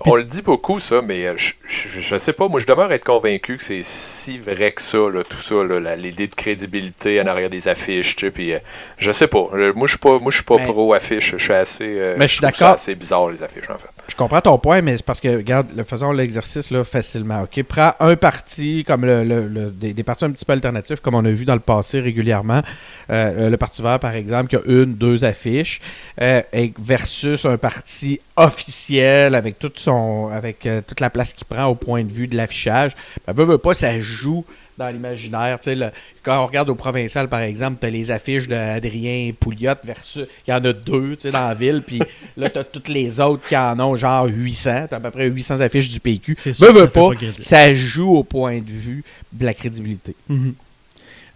On 0.00 0.16
le 0.16 0.24
dit 0.24 0.42
beaucoup, 0.42 0.80
ça, 0.80 1.00
mais 1.00 1.36
je, 1.38 1.52
je, 1.68 2.00
je 2.00 2.18
sais 2.18 2.32
pas. 2.32 2.48
Moi, 2.48 2.58
je 2.60 2.66
demeure 2.66 2.92
être 2.92 3.04
convaincu 3.04 3.56
que 3.56 3.62
c'est 3.62 3.82
si 3.84 4.36
vrai 4.36 4.72
que 4.72 4.82
ça, 4.82 4.98
là, 4.98 5.22
tout 5.22 5.40
ça, 5.40 5.54
l'idée 5.96 6.26
de 6.26 6.34
crédibilité 6.34 7.20
en 7.22 7.26
arrière 7.26 7.48
des 7.50 7.68
affiches. 7.68 8.16
Tu 8.16 8.26
sais, 8.26 8.30
puis, 8.32 8.52
euh, 8.52 8.58
je 8.98 9.12
sais 9.12 9.28
pas. 9.28 9.48
Moi, 9.74 9.86
je 9.86 9.92
suis 9.92 9.98
pas, 9.98 10.18
moi, 10.18 10.30
je 10.32 10.36
suis 10.38 10.44
pas 10.44 10.56
Mais- 10.56 10.64
pro-affiche. 10.64 11.36
Je 11.36 11.42
suis 11.42 11.52
assez. 11.52 12.14
Mais 12.18 12.26
je 12.26 12.32
suis 12.34 12.40
d'accord. 12.40 12.70
assez 12.70 12.96
bizarre, 12.96 13.30
les 13.30 13.42
affiches, 13.44 13.70
en 13.70 13.78
fait. 13.78 13.88
Je 14.08 14.14
comprends 14.14 14.40
ton 14.40 14.56
point, 14.58 14.82
mais 14.82 14.96
c'est 14.96 15.04
parce 15.04 15.20
que, 15.20 15.28
regarde, 15.36 15.66
le- 15.76 15.82
faisons 15.82 16.12
l'exercice 16.12 16.70
là, 16.70 16.84
facilement. 16.84 17.46
Prends 17.68 17.92
un 17.98 18.14
parti, 18.16 18.84
comme 18.86 19.04
le, 19.04 19.24
le- 19.24 19.48
le- 19.48 19.70
des, 19.70 19.92
des 19.92 20.02
partis 20.04 20.24
un 20.24 20.30
petit 20.30 20.44
peu 20.44 20.52
alternatifs, 20.52 21.00
comme 21.00 21.16
on 21.16 21.24
a 21.24 21.30
vu 21.30 21.44
dans 21.44 21.54
le 21.54 21.60
passé 21.60 21.98
régulièrement. 22.00 22.62
Euh, 23.10 23.50
le 23.50 23.56
Parti 23.56 23.82
vert, 23.82 23.98
par 23.98 24.14
exemple, 24.14 24.48
qui 24.48 24.56
a 24.56 24.60
une, 24.66 24.94
deux 24.94 25.24
affiches, 25.24 25.80
euh, 26.20 26.40
versus 26.78 27.44
un 27.44 27.58
parti 27.58 28.20
officiel 28.36 29.34
avec, 29.34 29.58
toute 29.58 29.78
son, 29.78 30.28
avec 30.32 30.66
euh, 30.66 30.80
toute 30.86 31.00
la 31.00 31.10
place 31.10 31.32
qu'il 31.32 31.46
prend 31.46 31.64
au 31.66 31.74
point 31.74 32.04
de 32.04 32.12
vue 32.12 32.28
de 32.28 32.36
l'affichage. 32.36 32.92
Ben, 33.26 33.32
veut, 33.32 33.44
veut 33.44 33.58
pas, 33.58 33.74
ça 33.74 34.00
joue 34.00 34.44
dans 34.78 34.88
l'imaginaire. 34.90 35.58
Tu 35.60 35.70
sais, 35.70 35.74
le- 35.74 35.90
Quand 36.22 36.42
on 36.42 36.46
regarde 36.46 36.68
au 36.70 36.74
provincial, 36.74 37.28
par 37.28 37.40
exemple, 37.40 37.78
tu 37.80 37.86
as 37.86 37.90
les 37.90 38.10
affiches 38.10 38.48
d'Adrien 38.48 39.32
Pouliot 39.38 39.72
versus. 39.84 40.26
Il 40.46 40.50
y 40.50 40.54
en 40.54 40.64
a 40.64 40.72
deux 40.72 41.16
tu 41.16 41.22
sais, 41.22 41.30
dans 41.30 41.46
la 41.48 41.54
ville, 41.54 41.82
puis 41.86 42.00
là, 42.36 42.50
tu 42.50 42.58
as 42.58 42.64
toutes 42.64 42.88
les 42.88 43.20
autres 43.20 43.46
qui 43.48 43.56
en 43.56 43.78
ont 43.80 43.96
genre 43.96 44.26
800. 44.28 44.86
Tu 44.88 44.94
as 44.94 44.96
à 44.98 45.00
peu 45.00 45.10
près 45.10 45.26
800 45.28 45.60
affiches 45.60 45.88
du 45.88 46.00
PQ. 46.00 46.34
Sûr 46.36 46.54
ça 46.54 46.72
pas, 46.72 46.86
pas 46.88 47.10
ça 47.38 47.74
joue 47.74 48.14
au 48.16 48.24
point 48.24 48.58
de 48.60 48.70
vue 48.70 49.04
de 49.32 49.44
la 49.46 49.54
crédibilité. 49.54 50.14
Mhm. 50.28 50.54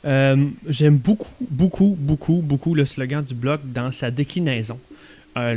Euh, 0.06 0.46
J'aime 0.68 0.96
beaucoup, 0.96 1.28
beaucoup, 1.50 1.96
beaucoup, 1.98 2.40
beaucoup 2.42 2.74
le 2.74 2.84
slogan 2.84 3.22
du 3.22 3.34
bloc 3.34 3.60
dans 3.64 3.92
sa 3.92 4.10
déclinaison. 4.10 4.78
Euh, 5.36 5.54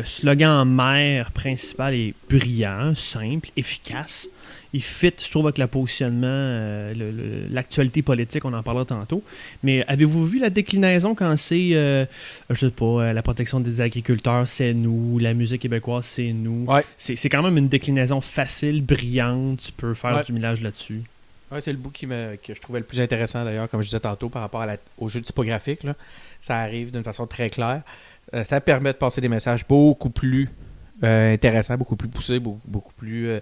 le 0.00 0.04
slogan 0.04 0.68
mère 0.68 1.30
principal 1.30 1.94
est 1.94 2.14
brillant, 2.28 2.94
simple, 2.94 3.48
efficace. 3.56 4.28
Il 4.72 4.82
fit, 4.82 5.12
je 5.18 5.28
trouve, 5.30 5.46
avec 5.46 5.58
le 5.58 5.66
positionnement, 5.66 6.26
euh, 6.28 7.48
l'actualité 7.50 8.02
politique, 8.02 8.44
on 8.44 8.52
en 8.52 8.62
parlera 8.62 8.84
tantôt. 8.84 9.22
Mais 9.64 9.84
avez-vous 9.88 10.24
vu 10.26 10.38
la 10.38 10.48
déclinaison 10.50 11.14
quand 11.14 11.36
c'est, 11.36 11.70
euh, 11.72 12.04
je 12.50 12.54
sais 12.66 12.70
pas, 12.70 12.84
euh, 12.84 13.12
la 13.12 13.22
protection 13.22 13.58
des 13.60 13.80
agriculteurs, 13.80 14.46
c'est 14.46 14.72
nous, 14.72 15.18
la 15.18 15.34
musique 15.34 15.62
québécoise, 15.62 16.04
c'est 16.04 16.32
nous? 16.32 16.66
Ouais. 16.66 16.84
C'est 16.98 17.16
c'est 17.16 17.28
quand 17.28 17.42
même 17.42 17.56
une 17.58 17.66
déclinaison 17.68 18.20
facile, 18.20 18.82
brillante, 18.82 19.58
tu 19.58 19.72
peux 19.72 19.94
faire 19.94 20.16
Ouais. 20.16 20.22
du 20.24 20.32
millage 20.32 20.60
là-dessus. 20.60 21.02
Ouais, 21.50 21.60
c'est 21.60 21.72
le 21.72 21.78
bout 21.78 21.90
qui 21.90 22.06
me, 22.06 22.36
que 22.36 22.54
je 22.54 22.60
trouvais 22.60 22.78
le 22.78 22.84
plus 22.84 23.00
intéressant 23.00 23.44
d'ailleurs, 23.44 23.68
comme 23.68 23.80
je 23.82 23.86
disais 23.86 23.98
tantôt, 23.98 24.28
par 24.28 24.42
rapport 24.42 24.60
à 24.60 24.66
la- 24.66 24.76
au 24.98 25.08
jeu 25.08 25.20
typographique. 25.20 25.82
Là. 25.82 25.94
Ça 26.40 26.58
arrive 26.58 26.92
d'une 26.92 27.02
façon 27.02 27.26
très 27.26 27.50
claire. 27.50 27.82
Euh, 28.34 28.44
ça 28.44 28.60
permet 28.60 28.92
de 28.92 28.98
passer 28.98 29.20
des 29.20 29.28
messages 29.28 29.66
beaucoup 29.66 30.10
plus 30.10 30.48
euh, 31.02 31.32
intéressants, 31.34 31.76
beaucoup 31.76 31.96
plus 31.96 32.08
poussés, 32.08 32.38
beaucoup, 32.38 32.60
beaucoup 32.68 32.92
plus 32.96 33.26
euh, 33.28 33.40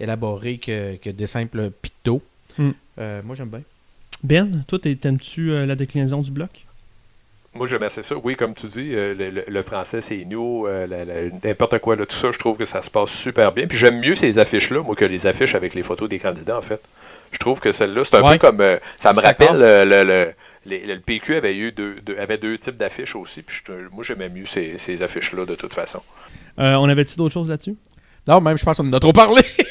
élaborés 0.00 0.58
que, 0.58 0.96
que 0.96 1.10
des 1.10 1.26
simples 1.26 1.70
pictos. 1.70 2.22
Mm. 2.56 2.70
Euh, 2.98 3.20
moi, 3.24 3.34
j'aime 3.36 3.48
bien. 3.48 3.62
Ben, 4.22 4.64
toi, 4.66 4.78
t'aimes-tu 4.80 5.52
euh, 5.52 5.66
la 5.66 5.74
déclinaison 5.76 6.20
du 6.22 6.30
bloc? 6.30 6.50
Moi, 7.54 7.66
j'aime 7.66 7.82
assez 7.82 8.02
ça. 8.02 8.14
Oui, 8.22 8.36
comme 8.36 8.54
tu 8.54 8.66
dis, 8.66 8.94
euh, 8.94 9.14
le, 9.14 9.30
le- 9.30 9.44
le 9.48 9.62
français, 9.62 10.00
c'est 10.00 10.24
nous, 10.24 10.66
euh, 10.66 11.30
n'importe 11.44 11.78
quoi, 11.78 11.96
là, 11.96 12.04
tout 12.04 12.14
ça, 12.14 12.30
je 12.32 12.38
trouve 12.38 12.56
que 12.56 12.64
ça 12.64 12.82
se 12.82 12.90
passe 12.90 13.10
super 13.10 13.52
bien. 13.52 13.66
Puis 13.66 13.78
j'aime 13.78 13.98
mieux 14.00 14.14
ces 14.14 14.38
affiches-là, 14.38 14.82
moi, 14.82 14.94
que 14.94 15.04
les 15.04 15.26
affiches 15.26 15.54
avec 15.54 15.74
les 15.74 15.82
photos 15.82 16.08
des 16.08 16.18
candidats, 16.18 16.58
en 16.58 16.62
fait. 16.62 16.80
Je 17.32 17.38
trouve 17.38 17.60
que 17.60 17.72
celle-là, 17.72 18.04
c'est 18.04 18.16
un 18.16 18.22
Ouais. 18.22 18.38
peu 18.38 18.46
comme. 18.46 18.60
euh, 18.60 18.78
ça 18.96 19.12
me 19.12 19.20
rappelle 19.20 19.60
euh, 19.62 19.84
le, 19.84 20.04
le- 20.04 20.32
les- 20.66 20.84
le 20.86 21.00
PQ 21.00 21.36
avait 21.36 21.56
eu 21.56 21.72
deux, 21.72 22.00
deux- 22.00 22.18
avait 22.18 22.38
deux 22.38 22.56
types 22.58 22.76
d'affiches 22.76 23.16
aussi. 23.16 23.42
Puis 23.42 23.62
je- 23.66 23.72
moi, 23.94 24.04
j'aimais 24.04 24.28
mieux 24.28 24.46
ces, 24.46 24.76
ces 24.78 25.02
affiches-là, 25.02 25.44
de 25.46 25.54
toute 25.54 25.72
façon. 25.72 26.02
Euh, 26.58 26.74
on 26.74 26.88
avait-tu 26.88 27.16
d'autres 27.16 27.34
choses 27.34 27.48
là-dessus? 27.48 27.76
Non, 28.26 28.40
même, 28.40 28.58
je 28.58 28.64
pense 28.64 28.76
qu'on 28.76 28.86
en 28.88 28.92
a 28.92 29.00
trop 29.00 29.12
parlé. 29.12 29.42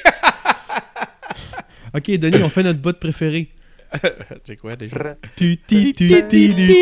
Ok, 1.97 2.11
Denis, 2.19 2.43
on 2.43 2.49
fait 2.49 2.61
notre 2.61 2.79
bout 2.79 2.95
préféré. 2.99 3.47
c'est 4.43 4.55
quoi 4.55 4.75
déjà? 4.75 5.15
Tu, 5.35 5.57
ti, 5.57 5.95
tu, 5.95 6.07
ti, 6.07 6.13
tu, 6.27 6.53
tu, 6.53 6.53
tu, 6.53 6.75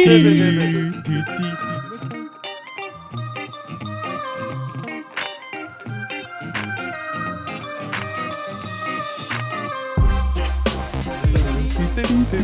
ti, 1.03 1.23
ti. 1.23 1.45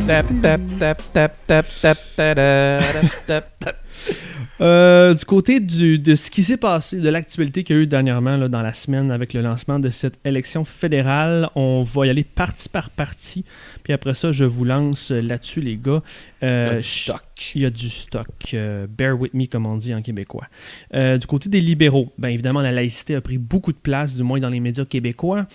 Tap, 0.06 0.26
tap, 0.40 0.60
tap, 0.78 1.02
tap, 1.12 1.32
tap, 1.46 1.66
tap, 1.82 1.98
tap, 2.16 2.36
tap, 2.36 3.26
tap, 3.26 3.58
tap. 3.58 3.81
Euh, 4.60 5.14
du 5.14 5.24
côté 5.24 5.60
du, 5.60 5.98
de 5.98 6.14
ce 6.14 6.30
qui 6.30 6.42
s'est 6.42 6.56
passé, 6.56 6.98
de 6.98 7.08
l'actualité 7.08 7.64
qu'il 7.64 7.76
y 7.76 7.78
a 7.78 7.82
eu 7.82 7.86
dernièrement 7.86 8.36
là, 8.36 8.48
dans 8.48 8.62
la 8.62 8.74
semaine 8.74 9.10
avec 9.10 9.32
le 9.32 9.40
lancement 9.40 9.78
de 9.78 9.88
cette 9.88 10.18
élection 10.24 10.64
fédérale, 10.64 11.48
on 11.54 11.82
va 11.82 12.06
y 12.06 12.10
aller 12.10 12.24
partie 12.24 12.68
par 12.68 12.90
partie. 12.90 13.44
Puis 13.82 13.92
après 13.92 14.14
ça, 14.14 14.30
je 14.30 14.44
vous 14.44 14.64
lance 14.64 15.10
là-dessus, 15.10 15.60
les 15.60 15.76
gars. 15.76 16.02
Euh, 16.42 16.66
Il 16.68 16.72
y 16.72 16.76
a 16.76 16.76
du 16.76 16.82
stock. 16.82 17.52
Il 17.54 17.62
y 17.62 17.66
a 17.66 17.70
du 17.70 17.88
stock. 17.88 18.28
Euh, 18.54 18.86
bear 18.86 19.18
with 19.18 19.34
me, 19.34 19.46
comme 19.46 19.66
on 19.66 19.76
dit 19.76 19.94
en 19.94 20.02
québécois. 20.02 20.46
Du 20.92 21.26
côté 21.26 21.48
des 21.48 21.60
libéraux, 21.60 22.12
bien 22.18 22.30
évidemment, 22.30 22.60
la 22.60 22.72
laïcité 22.72 23.14
a 23.14 23.20
pris 23.20 23.38
beaucoup 23.38 23.72
de 23.72 23.78
place, 23.78 24.16
du 24.16 24.22
moins 24.22 24.38
dans 24.38 24.50
les 24.50 24.60
médias 24.60 24.84
québécois. 24.84 25.46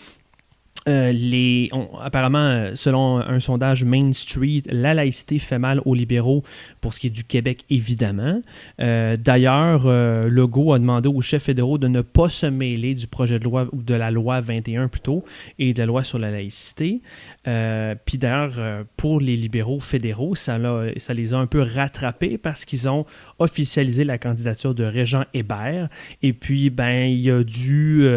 Euh, 0.88 1.68
apparemment, 2.02 2.38
euh, 2.40 2.72
selon 2.76 3.18
un 3.18 3.40
sondage 3.40 3.84
Main 3.84 4.14
Street, 4.14 4.64
la 4.68 4.94
laïcité 4.94 5.38
fait 5.40 5.60
mal 5.60 5.82
aux 5.86 5.94
libéraux 5.94 6.44
pour 6.80 6.94
ce 6.94 7.00
qui 7.00 7.08
est 7.08 7.12
du 7.12 7.24
Québec, 7.24 7.66
évidemment. 7.70 8.42
Euh, 8.80 9.18
D'ailleurs, 9.18 9.88
Legault 9.88 10.74
a 10.74 10.80
demandé 10.80 11.10
aux 11.10 11.22
chefs 11.22 11.44
fédéraux 11.44 11.78
de 11.78 11.88
ne 11.88 12.02
pas 12.02 12.30
se 12.30 12.46
mêler 12.46 12.96
du 12.96 13.08
projet 13.08 13.40
de 13.40 13.44
loi, 13.44 13.68
ou 13.74 13.82
de 13.82 13.94
la 13.94 14.12
loi 14.12 14.40
21 14.42 14.88
plutôt, 14.88 15.26
et 15.60 15.74
de 15.74 15.80
la 15.80 15.86
loi 15.86 16.04
sur 16.04 16.20
la 16.20 16.32
laïcité. 16.32 17.02
Puis 17.44 18.18
d'ailleurs, 18.18 18.86
pour 18.96 19.20
les 19.20 19.36
libéraux 19.36 19.80
fédéraux, 19.80 20.36
ça, 20.36 20.60
ça 20.98 21.14
les 21.14 21.34
a 21.34 21.38
un 21.38 21.48
peu 21.48 21.62
rattrapés 21.62 22.38
parce 22.38 22.66
qu'ils 22.66 22.88
ont 22.88 23.06
officialisé 23.40 24.04
la 24.04 24.18
candidature 24.18 24.76
de 24.76 24.84
Régent 24.84 25.26
Hébert. 25.34 25.90
Et 26.22 26.34
puis, 26.34 26.70
ben, 26.70 27.08
il 27.08 27.30
a 27.32 27.44
dû... 27.44 28.08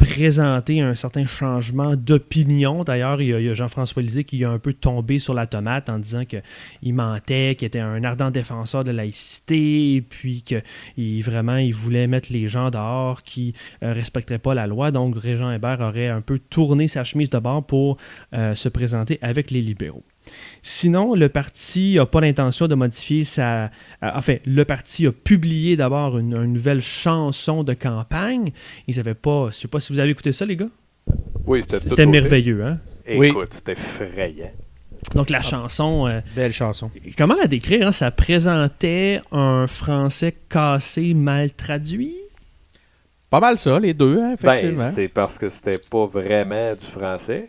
euh, 0.00 0.04
présenter 0.04 0.80
un 0.80 0.94
certain 0.94 1.26
changement 1.26 1.96
d'opinion. 1.96 2.84
D'ailleurs, 2.84 3.20
il 3.20 3.28
y 3.28 3.48
a, 3.48 3.54
Jean-François 3.54 4.02
Lisée 4.02 4.24
qui 4.24 4.44
a 4.44 4.50
un 4.50 4.58
peu 4.58 4.72
tombé 4.72 5.18
sur 5.18 5.34
la 5.34 5.46
tomate 5.46 5.88
en 5.88 5.98
disant 5.98 6.24
qu'il 6.24 6.94
mentait, 6.94 7.54
qu'il 7.56 7.66
était 7.66 7.80
un 7.80 8.02
ardent 8.04 8.30
défenseur 8.30 8.84
de 8.84 8.90
laïcité, 8.90 10.04
puis 10.08 10.42
que 10.42 10.62
il, 10.96 11.22
vraiment, 11.22 11.56
il 11.56 11.74
voulait 11.74 12.06
mettre 12.06 12.32
les 12.32 12.48
gens 12.48 12.70
dehors 12.70 13.22
qui 13.22 13.54
ne 13.82 13.92
respecteraient 13.92 14.38
pas 14.38 14.54
la 14.54 14.66
loi. 14.66 14.90
Donc, 14.90 15.16
Régent 15.16 15.50
Hébert 15.50 15.80
aurait 15.80 16.08
un 16.08 16.20
peu 16.20 16.38
tourné 16.38 16.88
sa 16.88 17.04
chemise 17.04 17.30
de 17.30 17.38
bord 17.38 17.64
pour 17.64 17.96
euh, 18.34 18.54
se 18.54 18.68
présenter 18.68 19.18
avec 19.22 19.50
les 19.50 19.60
libéraux. 19.60 20.04
Sinon, 20.62 21.14
le 21.14 21.28
parti 21.28 21.94
n'a 21.96 22.06
pas 22.06 22.20
l'intention 22.20 22.66
de 22.68 22.74
modifier 22.74 23.24
sa... 23.24 23.64
euh, 23.64 23.68
Enfin, 24.02 24.36
le 24.44 24.64
parti 24.64 25.06
a 25.06 25.12
publié 25.12 25.76
d'abord 25.76 26.18
une, 26.18 26.34
une 26.34 26.52
nouvelle 26.52 26.80
chanson 26.80 27.62
de 27.64 27.74
campagne. 27.74 28.52
Ils 28.88 28.96
n'avaient 28.96 29.14
pas... 29.14 29.44
Je 29.44 29.46
ne 29.46 29.52
sais 29.52 29.68
pas 29.68 29.80
si 29.80 29.92
vous 29.92 29.98
avez 29.98 30.10
écouté 30.10 30.32
ça, 30.32 30.44
les 30.44 30.56
gars. 30.56 30.68
Oui, 31.46 31.62
c'était 31.62 31.80
tout 31.80 31.88
C'était 31.88 32.06
beauté. 32.06 32.20
merveilleux, 32.20 32.64
hein? 32.64 32.78
Oui. 33.16 33.28
Écoute, 33.28 33.52
c'était 33.52 33.72
effrayant. 33.72 34.50
Donc, 35.14 35.30
la 35.30 35.40
chanson... 35.42 36.06
euh, 36.06 36.20
Belle 36.36 36.52
chanson. 36.52 36.90
comment 37.16 37.34
la 37.34 37.46
décrire? 37.46 37.86
hein? 37.88 37.92
Ça 37.92 38.10
présentait 38.10 39.20
un 39.32 39.66
français 39.66 40.34
cassé, 40.48 41.14
mal 41.14 41.50
traduit? 41.52 42.14
Pas 43.30 43.40
mal 43.40 43.58
ça, 43.58 43.78
les 43.80 43.94
deux, 43.94 44.18
hein, 44.20 44.34
Ben, 44.42 44.52
effectivement. 44.54 44.90
c'est 44.92 45.08
parce 45.08 45.38
que 45.38 45.48
c'était 45.48 45.78
pas 45.78 46.04
vraiment 46.06 46.74
du 46.74 46.84
français. 46.84 47.48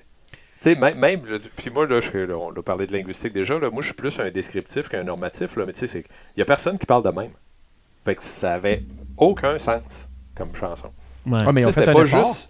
Tu 0.61 0.69
sais, 0.69 0.75
même, 0.75 0.97
même 0.99 1.21
puis 1.55 1.71
moi, 1.71 1.87
là, 1.87 1.99
je- 2.01 2.17
là, 2.19 2.37
on 2.37 2.51
a 2.51 2.61
parlé 2.61 2.85
de 2.85 2.93
linguistique 2.93 3.33
déjà, 3.33 3.57
là, 3.57 3.71
moi, 3.71 3.81
je 3.81 3.87
suis 3.87 3.95
plus 3.95 4.19
un 4.19 4.29
descriptif 4.29 4.89
qu'un 4.89 5.03
normatif, 5.03 5.55
là, 5.55 5.65
mais 5.65 5.73
tu 5.73 5.79
sais, 5.79 5.87
c'est- 5.87 6.05
il 6.35 6.39
y 6.39 6.41
a 6.43 6.45
personne 6.45 6.77
qui 6.77 6.85
parle 6.85 7.03
de 7.03 7.09
même. 7.09 7.31
Fait 8.05 8.13
que 8.15 8.21
ça 8.23 8.53
avait 8.53 8.83
aucun 9.17 9.57
sens 9.57 10.07
comme 10.35 10.53
chanson. 10.55 10.91
Ouais. 11.25 11.39
Ah, 11.45 11.51
mais 11.51 11.63
fait 11.63 11.71
C'était 11.71 11.93
pas 11.93 12.03
effort. 12.03 12.23
juste, 12.25 12.49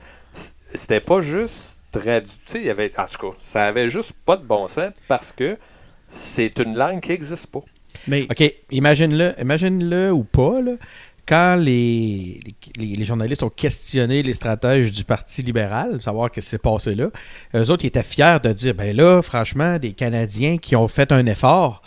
c'était 0.74 1.00
pas 1.00 1.22
juste 1.22 1.82
traduit, 1.92 2.32
tu 2.46 2.52
sais, 2.52 2.60
il 2.60 2.66
y 2.66 2.70
avait, 2.70 2.92
en 3.00 3.06
tout 3.06 3.32
cas, 3.32 3.38
ça 3.40 3.64
avait 3.68 3.90
juste 3.90 4.12
pas 4.26 4.36
de 4.36 4.44
bon 4.44 4.68
sens 4.68 4.92
parce 5.08 5.32
que 5.32 5.58
c'est 6.10 6.60
une 6.60 6.76
langue 6.76 7.00
qui 7.00 7.10
n'existe 7.12 7.48
pas. 7.48 7.62
Mais 8.08 8.28
OK, 8.30 8.54
imagine-le, 8.72 9.36
imagine-le 9.40 10.12
ou 10.12 10.24
pas, 10.24 10.62
là, 10.62 10.74
quand 11.32 11.56
les, 11.56 12.42
les, 12.78 12.88
les 12.88 13.06
journalistes 13.06 13.42
ont 13.42 13.50
questionné 13.50 14.22
les 14.22 14.34
stratèges 14.34 14.92
du 14.92 15.06
Parti 15.06 15.42
libéral, 15.42 16.02
savoir 16.02 16.28
ce 16.28 16.42
qui 16.42 16.46
s'est 16.46 16.58
passé 16.58 16.94
là, 16.94 17.08
eux 17.56 17.72
autres, 17.72 17.86
ils 17.86 17.88
étaient 17.88 18.04
fiers 18.04 18.40
de 18.44 18.52
dire, 18.52 18.76
ben 18.76 18.94
là, 18.94 19.22
franchement, 19.22 19.80
des 19.80 19.94
Canadiens 19.94 20.58
qui 20.58 20.76
ont 20.76 20.90
fait 20.90 21.14
un 21.14 21.26
effort, 21.28 21.84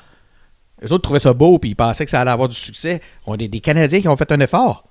eux 0.83 0.90
autres 0.94 1.02
trouvaient 1.02 1.20
ça 1.20 1.35
beau, 1.35 1.59
puis 1.59 1.72
ils 1.72 1.74
pensaient 1.74 2.07
que 2.07 2.11
ça 2.11 2.22
allait 2.22 2.30
avoir 2.30 2.48
du 2.48 2.57
succès. 2.57 3.02
On 3.26 3.37
est 3.37 3.48
des 3.48 3.61
Canadiens 3.61 4.00
qui 4.00 4.09
ont 4.09 4.16
fait 4.16 4.33
un 4.33 4.40
effort. 4.40 4.88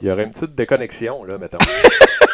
Il 0.00 0.06
y 0.06 0.10
aurait 0.12 0.22
une 0.22 0.30
petite 0.30 0.54
déconnexion, 0.54 1.24
là, 1.24 1.36
mettons. 1.36 1.58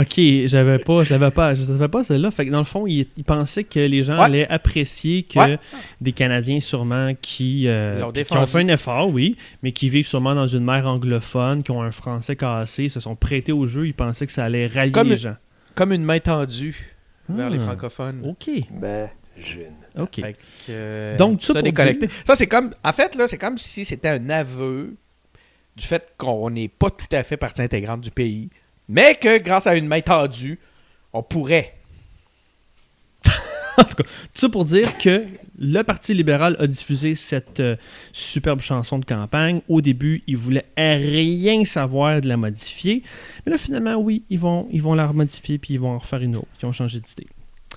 OK, 0.00 0.20
j'avais 0.46 0.78
pas, 0.78 1.02
je 1.02 1.12
l'avais 1.12 1.30
pas, 1.32 1.54
je 1.56 1.64
savais 1.64 1.88
pas 1.88 2.04
celle-là. 2.04 2.30
Fait 2.30 2.46
que 2.46 2.50
dans 2.50 2.58
le 2.60 2.64
fond, 2.64 2.86
il, 2.86 3.06
il 3.16 3.24
pensait 3.24 3.64
que 3.64 3.80
les 3.80 4.04
gens 4.04 4.16
Ouais. 4.18 4.24
allaient 4.26 4.48
apprécier 4.48 5.24
que 5.24 5.38
Ouais. 5.40 5.58
des 6.00 6.12
Canadiens 6.12 6.60
sûrement 6.60 7.14
qui, 7.20 7.66
euh, 7.66 7.96
qui 8.12 8.36
ont 8.36 8.46
fait 8.46 8.60
un 8.60 8.68
effort, 8.68 9.08
oui, 9.10 9.36
mais 9.62 9.72
qui 9.72 9.88
vivent 9.88 10.06
sûrement 10.06 10.34
dans 10.36 10.46
une 10.46 10.62
mer 10.64 10.86
anglophone, 10.86 11.62
qui 11.64 11.72
ont 11.72 11.82
un 11.82 11.90
français 11.90 12.36
cassé, 12.36 12.88
se 12.88 13.00
sont 13.00 13.16
prêtés 13.16 13.50
au 13.52 13.66
jeu, 13.66 13.86
ils 13.88 13.94
pensaient 13.94 14.26
que 14.26 14.32
ça 14.32 14.44
allait 14.44 14.68
rallier 14.68 14.92
Comme- 14.92 15.08
les 15.10 15.16
gens. 15.16 15.36
Comme 15.74 15.92
une 15.92 16.04
main 16.04 16.20
tendue 16.20 16.94
vers 17.28 17.46
Ah. 17.48 17.50
les 17.50 17.58
francophones. 17.58 18.20
OK, 18.24 18.46
Imagine. 18.48 19.74
OK. 19.98 20.14
Fait 20.20 20.32
que, 20.32 20.38
euh, 20.70 21.16
Donc, 21.16 21.40
tout 21.40 21.52
ça 21.52 21.60
déconnecté. 21.62 22.08
Ça, 22.24 22.34
c'est 22.36 22.46
comme. 22.46 22.70
En 22.84 22.92
fait, 22.92 23.14
là, 23.16 23.26
c'est 23.28 23.38
comme 23.38 23.58
si 23.58 23.84
c'était 23.84 24.08
un 24.08 24.30
aveu 24.30 24.94
du 25.76 25.84
fait 25.86 26.12
qu'on 26.16 26.50
n'est 26.50 26.68
pas 26.68 26.90
tout 26.90 27.06
à 27.12 27.22
fait 27.22 27.36
partie 27.36 27.62
intégrante 27.62 28.00
du 28.00 28.10
pays, 28.10 28.48
mais 28.88 29.14
que 29.14 29.38
grâce 29.38 29.66
à 29.66 29.76
une 29.76 29.86
main 29.86 30.00
tendue, 30.00 30.58
on 31.12 31.22
pourrait. 31.22 31.74
En 33.78 33.84
tout 33.84 33.94
cas, 33.94 34.02
tout 34.02 34.10
ça 34.34 34.48
pour 34.48 34.64
dire 34.64 34.98
que 34.98 35.24
le 35.56 35.82
Parti 35.82 36.12
libéral 36.12 36.56
a 36.58 36.66
diffusé 36.66 37.14
cette 37.14 37.60
euh, 37.60 37.76
superbe 38.12 38.60
chanson 38.60 38.98
de 38.98 39.04
campagne. 39.04 39.60
Au 39.68 39.80
début, 39.80 40.24
ils 40.26 40.36
voulaient 40.36 40.66
rien 40.76 41.64
savoir 41.64 42.20
de 42.20 42.26
la 42.26 42.36
modifier. 42.36 43.04
Mais 43.46 43.52
là, 43.52 43.58
finalement, 43.58 43.94
oui, 43.94 44.24
ils 44.30 44.38
vont, 44.40 44.66
ils 44.72 44.82
vont 44.82 44.94
la 44.94 45.06
remodifier 45.06 45.58
puis 45.58 45.74
ils 45.74 45.80
vont 45.80 45.90
en 45.90 45.98
refaire 45.98 46.22
une 46.22 46.34
autre. 46.34 46.48
Ils 46.60 46.66
ont 46.66 46.72
changé 46.72 46.98
d'idée. 46.98 47.28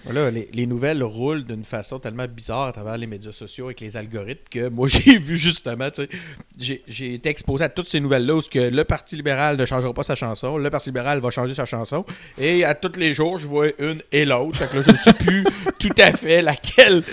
Voilà, 0.03 0.31
les, 0.31 0.49
les 0.51 0.65
nouvelles 0.65 1.03
roulent 1.03 1.43
d'une 1.43 1.63
façon 1.63 1.99
tellement 1.99 2.25
bizarre 2.27 2.67
à 2.67 2.71
travers 2.71 2.97
les 2.97 3.05
médias 3.05 3.31
sociaux 3.31 3.65
avec 3.65 3.81
les 3.81 3.97
algorithmes 3.97 4.41
que 4.49 4.67
moi 4.67 4.87
j'ai 4.89 5.19
vu 5.19 5.37
justement, 5.37 5.91
tu 5.91 6.01
sais, 6.03 6.09
j'ai- 6.57 6.83
j'ai 6.87 7.13
été 7.13 7.29
exposé 7.29 7.63
à 7.65 7.69
toutes 7.69 7.87
ces 7.87 7.99
nouvelles-là 7.99 8.35
où 8.35 8.41
ce 8.41 8.49
que 8.49 8.59
le 8.59 8.83
Parti 8.83 9.15
libéral 9.15 9.57
ne 9.57 9.65
changera 9.65 9.93
pas 9.93 10.01
sa 10.03 10.15
chanson, 10.15 10.57
le 10.57 10.69
Parti 10.71 10.89
libéral 10.89 11.19
va 11.19 11.29
changer 11.29 11.53
sa 11.53 11.65
chanson, 11.67 12.03
et 12.39 12.63
à 12.65 12.73
tous 12.73 12.97
les 12.99 13.13
jours 13.13 13.37
je 13.37 13.45
vois 13.45 13.67
une 13.79 14.01
et 14.11 14.25
l'autre, 14.25 14.57
fait 14.57 14.67
que 14.69 14.77
là 14.77 14.81
je 14.81 14.91
ne 14.91 14.97
sais 14.97 15.13
plus 15.13 15.43
tout 15.79 15.89
à 15.99 16.11
fait 16.13 16.41
laquelle 16.41 17.03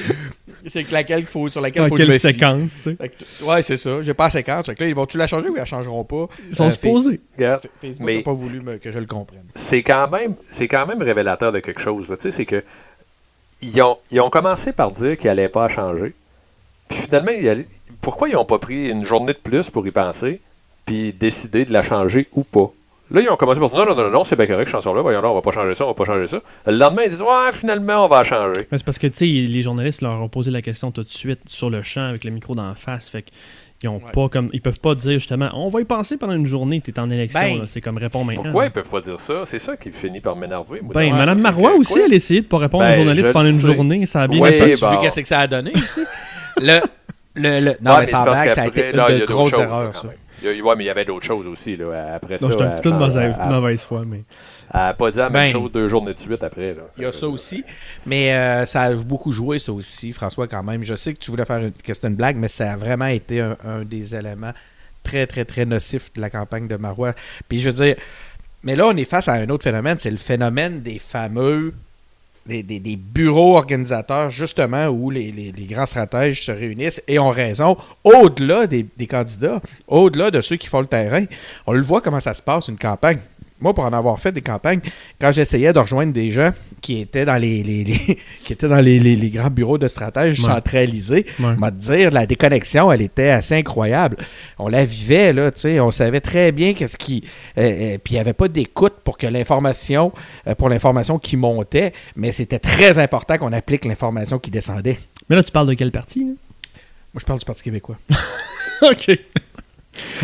c'est 0.67 0.91
laquelle 0.91 1.21
qu'il 1.21 1.27
faut 1.29 1.49
sur 1.49 1.61
laquelle 1.61 1.85
il 1.85 1.89
faut 1.89 1.95
quelle 1.95 2.19
séquence, 2.21 2.73
tu 2.85 2.97
sais? 2.97 3.45
Ouais, 3.45 3.63
c'est 3.63 3.77
ça. 3.77 4.03
J'ai 4.03 4.15
pas 4.15 4.25
la 4.25 4.31
séquence. 4.31 4.67
Fait 4.67 4.75
que 4.75 4.83
là, 4.83 4.89
ils 4.89 4.95
vont-tu 4.95 5.17
la 5.19 5.27
changer 5.27 5.49
ou 5.49 5.55
ils 5.55 5.59
la 5.59 5.65
changeront 5.65 6.05
pas? 6.05 6.27
Ils 6.49 6.55
sont 6.57 6.67
Euh, 6.67 6.71
supposés. 6.71 7.21
Facebook 7.37 7.97
Mais 8.01 8.17
n'a 8.17 8.23
pas 8.23 8.33
voulu 8.33 8.61
me- 8.61 8.79
que 8.79 8.91
je 8.93 8.99
le 8.99 9.07
comprenne. 9.07 9.45
c'est 9.55 9.83
quand 9.83 10.09
même 10.11 10.35
c'est 10.49 10.69
quand 10.69 10.87
même 10.87 11.03
révélateur 11.03 11.53
de 11.53 11.61
quelque 11.61 11.81
chose. 11.81 12.09
là. 12.09 12.17
Tu 12.17 12.23
sais, 12.23 12.31
c'est 12.31 12.45
que 12.47 12.63
ils 13.61 13.81
ont, 13.83 13.99
ils 14.11 14.21
ont 14.21 14.31
commencé 14.31 14.73
par 14.73 14.91
dire 14.93 15.17
qu'ils 15.17 15.27
n'allaient 15.29 15.49
pas 15.49 15.69
changer. 15.69 16.15
Puis 16.89 16.99
finalement, 16.99 17.33
ils 17.33 17.49
allaient- 17.49 17.67
pourquoi 18.01 18.29
ils 18.29 18.35
n'ont 18.35 18.45
pas 18.45 18.59
pris 18.59 18.89
une 18.89 19.05
journée 19.05 19.33
de 19.33 19.39
plus 19.39 19.69
pour 19.71 19.87
y 19.87 19.91
penser, 19.91 20.41
puis 20.87 21.13
décider 21.13 21.65
de 21.65 21.73
la 21.73 21.83
changer 21.83 22.29
ou 22.35 22.45
pas? 22.45 22.71
Là, 23.11 23.21
ils 23.23 23.29
ont 23.31 23.37
commencé 23.37 23.59
par 23.61 23.69
dire 23.71 23.79
non, 23.79 23.87
non, 23.87 23.95
non, 23.97 24.03
non, 24.05 24.11
non, 24.11 24.25
c'est 24.25 24.37
bien 24.37 24.47
correct, 24.47 24.67
cette 24.67 24.73
chanson-là, 24.77 25.01
voyons 25.03 25.23
là, 25.23 25.31
on 25.31 25.35
va 25.35 25.41
pas 25.43 25.51
changer 25.51 25.75
ça, 25.75 25.85
on 25.85 25.89
va 25.89 25.95
pas 25.95 26.05
changer 26.05 26.27
ça. 26.27 26.41
Le 26.67 26.77
lendemain, 26.77 27.03
ils 27.05 27.11
disent 27.11 27.23
ouais, 27.23 27.53
finalement, 27.53 28.05
on 28.05 28.09
va 28.09 28.19
la 28.19 28.25
changer. 28.25 28.67
Mais 28.71 28.79
C'est 28.79 28.85
parce 28.85 28.99
que, 28.99 29.07
tu 29.07 29.17
sais, 29.17 29.25
les 29.27 29.63
journalistes 29.63 30.03
leur 30.03 30.21
ont 30.21 30.29
posé 30.29 30.51
la 30.51 30.61
question 30.63 30.91
tout 30.91 31.03
de 31.03 31.09
suite 31.09 31.41
sur 31.47 31.71
le 31.71 31.83
champ 31.83 32.07
avec 32.09 32.25
le 32.25 32.31
micro 32.31 32.55
d'en 32.55 32.75
face. 32.75 33.09
Fait 33.09 33.25
qu'ils 33.81 33.89
ont 33.89 33.95
Ouais. 33.99 34.11
pas 34.13 34.29
comme. 34.29 34.51
Ils 34.53 34.61
peuvent 34.61 34.81
pas 34.81 34.95
dire 34.97 35.13
justement 35.21 35.49
on 35.55 35.69
va 35.69 35.81
y 35.81 35.85
penser 35.85 36.17
pendant 36.17 36.33
une 36.35 36.47
journée, 36.47 36.81
t'es 36.81 36.99
en 36.99 37.09
élection. 37.11 37.41
Ben, 37.41 37.63
c'est 37.67 37.81
comme 37.81 37.97
répondre 37.97 38.27
maintenant. 38.27 38.43
Pourquoi 38.43 38.65
ils 38.67 38.71
peuvent 38.73 38.89
pas 38.91 39.01
dire 39.01 39.19
ça? 39.21 39.35
C'est 39.47 39.61
ça 39.61 39.77
qui 39.77 39.91
finit 39.91 40.21
par 40.21 40.35
m'énerver. 40.37 40.81
Ben, 40.83 41.13
Madame 41.13 41.41
Marois 41.41 41.75
aussi, 41.77 41.93
quoi? 41.95 42.03
elle 42.07 42.13
a 42.13 42.17
essayé 42.17 42.41
de 42.43 42.47
pas 42.47 42.59
répondre 42.59 42.85
Ben, 42.85 42.93
aux 42.93 42.97
journalistes 42.97 43.33
pendant 43.33 43.49
une 43.49 43.55
sais. 43.55 43.73
journée. 43.73 44.05
Ça 44.07 44.23
a 44.23 44.27
bien 44.29 44.41
Ouais, 44.41 44.57
été. 44.59 44.75
Tu 44.75 44.81
bon. 44.85 44.99
qu'est-ce 45.01 45.21
que 45.21 45.29
ça 45.29 45.39
a 45.39 45.47
donné 45.47 45.73
aussi? 45.75 46.01
le, 46.61 46.81
le, 47.37 47.61
le- 47.61 47.77
non, 47.81 47.93
Ouais, 47.93 48.01
mais 48.01 48.23
blague, 48.25 48.53
ça 48.53 48.63
a 48.63 48.67
été 48.67 48.91
une 48.93 48.99
a 49.01 49.09
de 49.11 49.25
ouais, 50.45 50.77
mais 50.77 50.85
il 50.85 50.87
y 50.87 50.91
avait 50.91 51.05
d'autres 51.05 51.27
choses 51.27 51.47
aussi. 51.47 51.77
Là, 51.77 52.15
après 52.15 52.37
Non, 52.41 52.49
ça, 52.49 52.51
j'étais 52.51 52.65
un 52.65 52.71
petit 52.71 52.83
peu 52.83 52.91
de 52.91 52.97
mauvaise, 52.97 53.37
mauvaise 53.49 53.83
foi, 53.83 54.05
mais. 54.07 54.23
Pas 54.71 55.11
dit 55.11 55.19
la 55.19 55.31
même 55.31 55.47
Ben, 55.47 55.53
chose 55.53 55.73
deux 55.73 55.89
journées 55.89 56.13
de 56.13 56.19
suite 56.19 56.43
après. 56.43 56.75
Là. 56.75 56.83
Il 56.97 57.03
y 57.03 57.07
a 57.07 57.13
ça 57.13 57.29
aussi. 57.29 57.65
Mais 58.07 58.33
euh, 58.35 58.67
ça 58.67 58.83
a 58.83 58.95
beaucoup 58.95 59.33
joué, 59.33 59.59
ça 59.59 59.73
aussi, 59.73 60.13
François, 60.13 60.47
quand 60.47 60.63
même. 60.63 60.85
Je 60.85 60.95
sais 60.95 61.15
que 61.15 61.19
tu 61.19 61.31
voulais 61.31 61.45
faire 61.45 61.59
une, 61.59 61.73
que 61.73 61.95
c'était 61.95 62.09
une 62.09 62.17
blague, 62.17 62.37
mais 62.37 62.49
ça 62.49 62.73
a 62.73 62.77
vraiment 62.77 63.07
été 63.07 63.41
un, 63.41 63.57
un 63.65 63.85
des 63.85 64.15
éléments 64.15 64.53
très, 65.05 65.27
très, 65.27 65.45
très 65.45 65.65
nocifs 65.65 66.13
de 66.15 66.21
la 66.21 66.31
campagne 66.31 66.69
de 66.69 66.77
Marois. 66.77 67.15
Puis 67.49 67.61
je 67.61 67.71
veux 67.71 67.85
dire, 67.85 67.97
mais 68.63 68.77
là, 68.77 68.87
on 68.87 68.97
est 68.97 69.05
face 69.05 69.29
à 69.29 69.35
un 69.35 69.49
autre 69.49 69.65
phénomène. 69.65 69.99
C'est 69.99 70.11
le 70.11 70.17
phénomène 70.17 70.81
des 70.81 70.99
fameux. 70.99 71.75
Des, 72.49 72.63
des- 72.63 72.97
bureaux 72.97 73.57
organisateurs, 73.57 74.31
justement, 74.31 74.87
où 74.89 75.11
les, 75.11 75.31
les- 75.31 75.53
les 75.53 75.65
grands 75.67 75.85
stratèges 75.87 76.47
se 76.47 76.51
réunissent 76.53 77.03
et 77.07 77.19
ont 77.19 77.29
raison, 77.29 77.77
au-delà 78.05 78.67
des, 78.67 78.87
des 78.97 79.07
candidats, 79.07 79.61
au-delà 79.87 80.31
de 80.31 80.41
ceux 80.41 80.57
qui 80.57 80.67
font 80.67 80.81
le 80.81 80.87
terrain. 80.87 81.25
On 81.67 81.73
le 81.75 81.83
voit 81.83 82.01
comment 82.01 82.21
ça 82.21 82.33
se 82.33 82.41
passe, 82.43 82.69
une 82.69 82.79
campagne. 82.79 83.19
Moi, 83.61 83.75
pour 83.75 83.85
en 83.85 83.93
avoir 83.93 84.19
fait 84.21 84.33
des 84.33 84.41
campagnes, 84.41 84.81
quand 85.21 85.33
j'essayais 85.33 85.73
de 85.73 85.79
rejoindre 85.79 86.13
des 86.13 86.31
gens 86.31 86.53
qui 86.81 87.01
étaient 87.01 87.25
dans 87.25 87.37
les, 87.37 87.63
les- 87.63 87.85
les- 87.85 88.19
qui 88.45 88.53
étaient 88.53 88.69
dans 88.69 88.81
les, 88.81 88.99
les- 89.01 89.31
grands 89.31 89.51
bureaux 89.51 89.79
de 89.79 89.89
stratèges 89.89 90.39
Ouais. 90.41 90.47
centralisés, 90.47 91.27
Ouais. 91.41 91.55
te 91.57 91.71
dire, 91.75 92.11
la 92.11 92.25
déconnexion, 92.27 92.91
elle 92.93 93.03
était 93.03 93.31
assez 93.31 93.55
incroyable. 93.57 94.17
On 94.59 94.69
la 94.69 94.85
vivait, 94.85 95.33
là, 95.33 95.51
tu 95.51 95.61
sais, 95.61 95.81
on 95.81 95.91
savait 95.91 96.21
très 96.21 96.53
bien 96.53 96.75
qu'est-ce 96.75 96.97
qui... 96.97 97.25
euh, 97.59 97.63
euh, 97.95 97.99
puis 98.03 98.15
il 98.15 98.17
n'y 98.17 98.21
avait 98.21 98.33
pas 98.33 98.49
d'écoute 98.49 98.95
pour 99.05 99.19
que 99.19 99.27
l'information, 99.27 100.13
euh, 100.47 100.55
pour 100.55 100.69
l'information 100.69 101.19
qui 101.19 101.37
montait, 101.37 101.93
mais 102.17 102.33
c'était 102.33 102.59
très 102.61 102.99
important 102.99 103.39
qu'on 103.39 103.53
applique 103.53 103.85
l'information 103.85 104.39
qui 104.39 104.51
descendait. 104.51 104.99
Mais 105.29 105.37
là, 105.37 105.43
tu 105.43 105.51
parles 105.53 105.67
de 105.69 105.75
quelle 105.75 105.93
partie? 105.93 106.21
là? 106.21 106.33
Moi, 107.15 107.21
je 107.21 107.25
parle 107.25 107.39
du 107.39 107.45
Parti 107.45 107.63
québécois. 107.63 107.97
OK. 108.83 109.11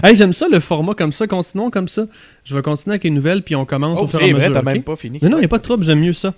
Hey, 0.02 0.16
j'aime 0.16 0.32
ça, 0.32 0.46
le 0.50 0.60
format 0.60 0.94
comme 0.94 1.12
ça. 1.12 1.26
Continuons 1.26 1.70
comme 1.70 1.88
ça. 1.88 2.06
Je 2.44 2.54
vais 2.54 2.62
continuer 2.62 2.92
avec 2.92 3.04
les 3.04 3.10
nouvelles, 3.10 3.42
puis 3.42 3.56
on 3.56 3.64
commence 3.64 3.98
Oh, 4.00 4.04
au 4.04 4.06
fur 4.06 4.20
et 4.20 4.24
à 4.24 4.26
c'est 4.26 4.32
vrai, 4.32 4.48
mesure. 4.48 4.52
t'as 4.54 4.60
OK? 4.60 4.74
même 4.74 4.82
pas 4.82 4.96
fini. 4.96 5.18
Non, 5.22 5.30
non, 5.30 5.36
il 5.38 5.40
n'y 5.40 5.44
a 5.46 5.48
pas 5.48 5.58
de 5.58 5.62
trouble, 5.62 5.84
j'aime 5.84 6.00
mieux 6.00 6.12
ça. 6.12 6.34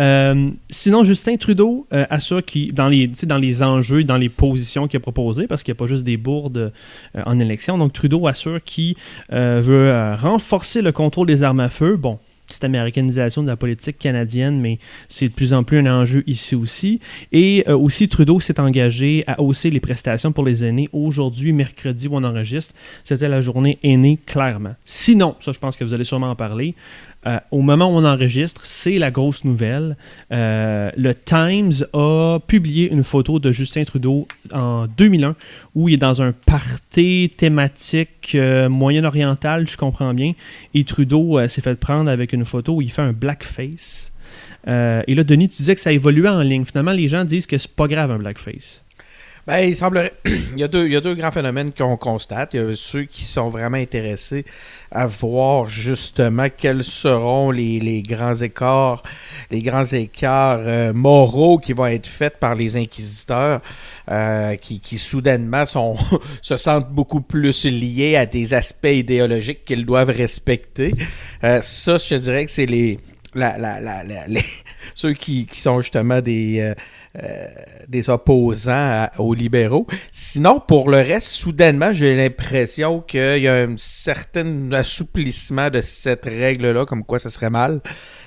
Euh, 0.00 0.50
sinon, 0.70 1.02
Justin 1.04 1.36
Trudeau 1.36 1.86
euh, 1.92 2.04
assure 2.10 2.44
qu'il, 2.44 2.74
dans 2.74 2.88
les, 2.88 3.08
dans 3.24 3.38
les 3.38 3.62
enjeux, 3.62 4.04
dans 4.04 4.16
les 4.18 4.28
positions 4.28 4.86
qu'il 4.86 4.98
a 4.98 5.00
proposées, 5.00 5.46
parce 5.46 5.62
qu'il 5.62 5.72
n'y 5.72 5.76
a 5.76 5.80
pas 5.80 5.86
juste 5.86 6.04
des 6.04 6.16
bourdes 6.18 6.72
euh, 7.16 7.22
en 7.24 7.38
élection, 7.40 7.78
donc 7.78 7.92
Trudeau 7.92 8.26
assure 8.26 8.62
qu'il 8.62 8.96
veut 9.30 10.14
renforcer 10.20 10.82
le 10.82 10.92
contrôle 10.92 11.26
des 11.26 11.42
armes 11.42 11.60
à 11.60 11.68
feu. 11.68 11.96
Bon, 11.96 12.18
petite 12.46 12.64
américanisation 12.64 13.42
de 13.42 13.48
la 13.48 13.56
politique 13.56 13.98
canadienne, 13.98 14.60
mais 14.60 14.78
c'est 15.08 15.28
de 15.28 15.34
plus 15.34 15.52
en 15.52 15.64
plus 15.64 15.78
un 15.78 15.86
enjeu 15.86 16.22
ici 16.26 16.54
aussi. 16.54 17.00
Et 17.32 17.64
euh, 17.68 17.76
aussi, 17.76 18.08
Trudeau 18.08 18.40
s'est 18.40 18.60
engagé 18.60 19.24
à 19.26 19.40
hausser 19.40 19.70
les 19.70 19.80
prestations 19.80 20.32
pour 20.32 20.44
les 20.44 20.64
aînés. 20.64 20.88
Aujourd'hui, 20.92 21.52
mercredi, 21.52 22.08
on 22.10 22.22
enregistre, 22.24 22.74
c'était 23.04 23.28
la 23.28 23.40
journée 23.40 23.78
aînée, 23.82 24.18
clairement. 24.26 24.74
Sinon, 24.84 25.36
ça, 25.40 25.52
je 25.52 25.58
pense 25.58 25.76
que 25.76 25.84
vous 25.84 25.94
allez 25.94 26.04
sûrement 26.04 26.28
en 26.28 26.36
parler, 26.36 26.74
euh, 27.26 27.38
au 27.50 27.60
moment 27.60 27.86
où 27.86 27.98
on 27.98 28.04
enregistre, 28.04 28.64
c'est 28.64 28.98
la 28.98 29.10
grosse 29.10 29.44
nouvelle. 29.44 29.96
Euh, 30.32 30.90
le 30.96 31.14
Times 31.14 31.72
a 31.92 32.38
publié 32.46 32.90
une 32.92 33.02
photo 33.02 33.38
de 33.38 33.50
Justin 33.50 33.84
Trudeau 33.84 34.28
en 34.52 34.86
2001 34.86 35.34
où 35.74 35.88
il 35.88 35.94
est 35.94 35.98
dans 35.98 36.22
un 36.22 36.32
party 36.32 37.32
thématique 37.36 38.32
euh, 38.34 38.68
moyen-oriental, 38.68 39.66
je 39.66 39.76
comprends 39.76 40.14
bien. 40.14 40.32
Et 40.74 40.84
Trudeau 40.84 41.46
s'est 41.48 41.62
fait 41.62 41.78
prendre 41.78 42.10
avec 42.10 42.32
une 42.32 42.44
photo 42.44 42.76
où 42.76 42.82
il 42.82 42.90
fait 42.90 43.02
un 43.02 43.12
blackface. 43.12 44.12
Et 44.68 45.14
là, 45.14 45.22
Denis, 45.22 45.48
tu 45.48 45.58
disais 45.58 45.76
que 45.76 45.80
ça 45.80 45.92
évoluait 45.92 46.28
en 46.28 46.42
ligne. 46.42 46.64
Finalement, 46.64 46.90
les 46.90 47.06
gens 47.06 47.24
disent 47.24 47.46
que 47.46 47.56
c'est 47.56 47.70
pas 47.70 47.86
grave 47.86 48.10
un 48.10 48.18
blackface. 48.18 48.84
Ben, 49.46 49.60
il 49.60 49.76
semblerait. 49.76 50.12
il, 50.24 50.58
y 50.58 50.64
a 50.64 50.68
deux, 50.68 50.86
il 50.86 50.92
y 50.92 50.96
a 50.96 51.00
deux 51.00 51.14
grands 51.14 51.30
phénomènes 51.30 51.70
qu'on 51.72 51.96
constate. 51.96 52.54
Il 52.54 52.60
y 52.60 52.62
a 52.64 52.74
ceux 52.74 53.04
qui 53.04 53.22
sont 53.22 53.48
vraiment 53.48 53.76
intéressés 53.76 54.44
à 54.90 55.06
voir 55.06 55.68
justement 55.68 56.48
quels 56.54 56.82
seront 56.82 57.52
les, 57.52 57.78
les 57.78 58.02
grands 58.02 58.34
écarts, 58.34 59.04
les 59.52 59.62
grands 59.62 59.84
écarts 59.84 60.60
euh, 60.62 60.92
moraux 60.92 61.58
qui 61.58 61.74
vont 61.74 61.86
être 61.86 62.08
faits 62.08 62.38
par 62.40 62.56
les 62.56 62.76
inquisiteurs, 62.76 63.60
euh, 64.10 64.56
qui, 64.56 64.80
qui 64.80 64.98
soudainement 64.98 65.64
sont, 65.64 65.94
se 66.42 66.56
sentent 66.56 66.90
beaucoup 66.90 67.20
plus 67.20 67.64
liés 67.66 68.16
à 68.16 68.26
des 68.26 68.52
aspects 68.52 68.86
idéologiques 68.90 69.64
qu'ils 69.64 69.86
doivent 69.86 70.10
respecter. 70.10 70.92
Euh, 71.44 71.60
ça, 71.62 71.98
je 71.98 72.16
dirais 72.16 72.46
que 72.46 72.50
c'est 72.50 72.66
les, 72.66 72.98
les- 73.36 74.40
ceux 74.96 75.12
qui, 75.12 75.46
qui 75.46 75.60
sont 75.60 75.80
justement 75.80 76.20
des. 76.20 76.60
euh, 76.60 76.74
des 77.88 78.10
opposants 78.10 79.06
aux 79.18 79.34
libéraux. 79.34 79.86
Sinon, 80.12 80.60
pour 80.60 80.90
le 80.90 80.98
reste, 80.98 81.28
soudainement, 81.28 81.92
j'ai 81.92 82.16
l'impression 82.16 83.00
qu'il 83.00 83.38
y 83.38 83.48
a 83.48 83.54
un 83.62 83.74
certain 83.76 84.72
assouplissement 84.72 85.70
de 85.70 85.80
cette 85.80 86.24
règle-là, 86.24 86.84
comme 86.84 87.04
quoi 87.04 87.18
ça 87.18 87.30
serait 87.30 87.50
mal. 87.50 87.80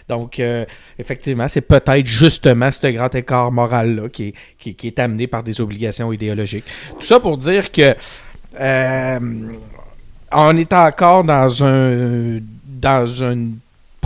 Donc, 0.08 0.40
euh, 0.40 0.66
effectivement, 0.98 1.48
c'est 1.48 1.62
peut-être 1.62 2.06
justement 2.06 2.72
ce 2.72 2.88
grand 2.88 3.14
écart 3.14 3.52
moral-là 3.52 4.10
qui 4.10 4.30
est, 4.30 4.34
qui, 4.58 4.76
qui 4.76 4.88
est 4.88 5.00
amené 5.00 5.28
par 5.28 5.44
des 5.44 5.62
obligations 5.62 6.12
idéologiques. 6.12 6.66
Tout 7.00 7.06
ça 7.06 7.20
pour 7.20 7.38
dire 7.38 7.70
que 7.70 7.96
euh, 8.60 9.20
on 10.32 10.58
est 10.58 10.74
encore 10.74 11.24
dans 11.24 11.64
un 11.64 12.40
dans 12.66 13.06
une 13.08 13.58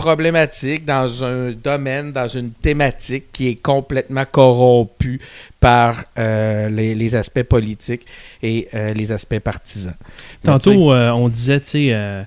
problématique, 0.04 0.84
dans 0.84 1.24
un 1.24 1.52
domaine, 1.52 2.12
dans 2.12 2.28
une 2.28 2.50
thématique 2.50 3.32
qui 3.32 3.48
est 3.48 3.54
complètement 3.54 4.26
corrompue 4.30 5.18
par 5.60 6.04
euh, 6.18 6.68
les, 6.68 6.94
les 6.94 7.14
aspects 7.14 7.42
politiques 7.42 8.04
et 8.42 8.68
euh, 8.74 8.92
les 8.92 9.12
aspects 9.12 9.38
partisans. 9.38 9.94
Tantôt, 10.42 10.92
euh, 10.92 11.10
on 11.12 11.30
disait, 11.30 11.60
tu 11.60 11.88
sais, 11.88 12.26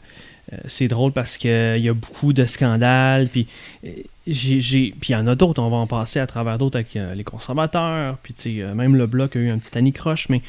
c'est 0.68 0.88
drôle 0.88 1.12
parce 1.12 1.38
qu'il 1.38 1.78
y 1.78 1.90
a 1.90 1.94
beaucoup 1.94 2.34
de 2.34 2.46
scandales, 2.46 3.28
puis 3.28 3.46
il 3.84 4.94
y 5.10 5.16
en 5.16 5.28
a 5.28 5.36
d'autres, 5.36 5.62
on 5.62 5.70
va 5.70 5.78
en 5.78 5.88
passer 5.88 6.20
à 6.20 6.26
travers 6.26 6.58
d'autres 6.58 6.78
avec 6.78 6.98
les 7.16 7.24
conservateurs, 7.24 8.18
puis 8.24 8.34
tu 8.34 8.62
sais, 8.62 8.74
même 8.74 8.96
le 8.96 9.06
Bloc 9.06 9.36
a 9.36 9.40
eu 9.40 9.50
un 9.50 9.60
petit 9.60 9.78
anicroche, 9.78 10.30
mais 10.30 10.42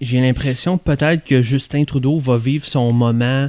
j'ai 0.00 0.20
l'impression 0.20 0.78
peut-être 0.78 1.24
que 1.24 1.42
Justin 1.42 1.84
Trudeau 1.84 2.18
va 2.18 2.36
vivre 2.36 2.64
son 2.64 2.92
moment. 2.92 3.48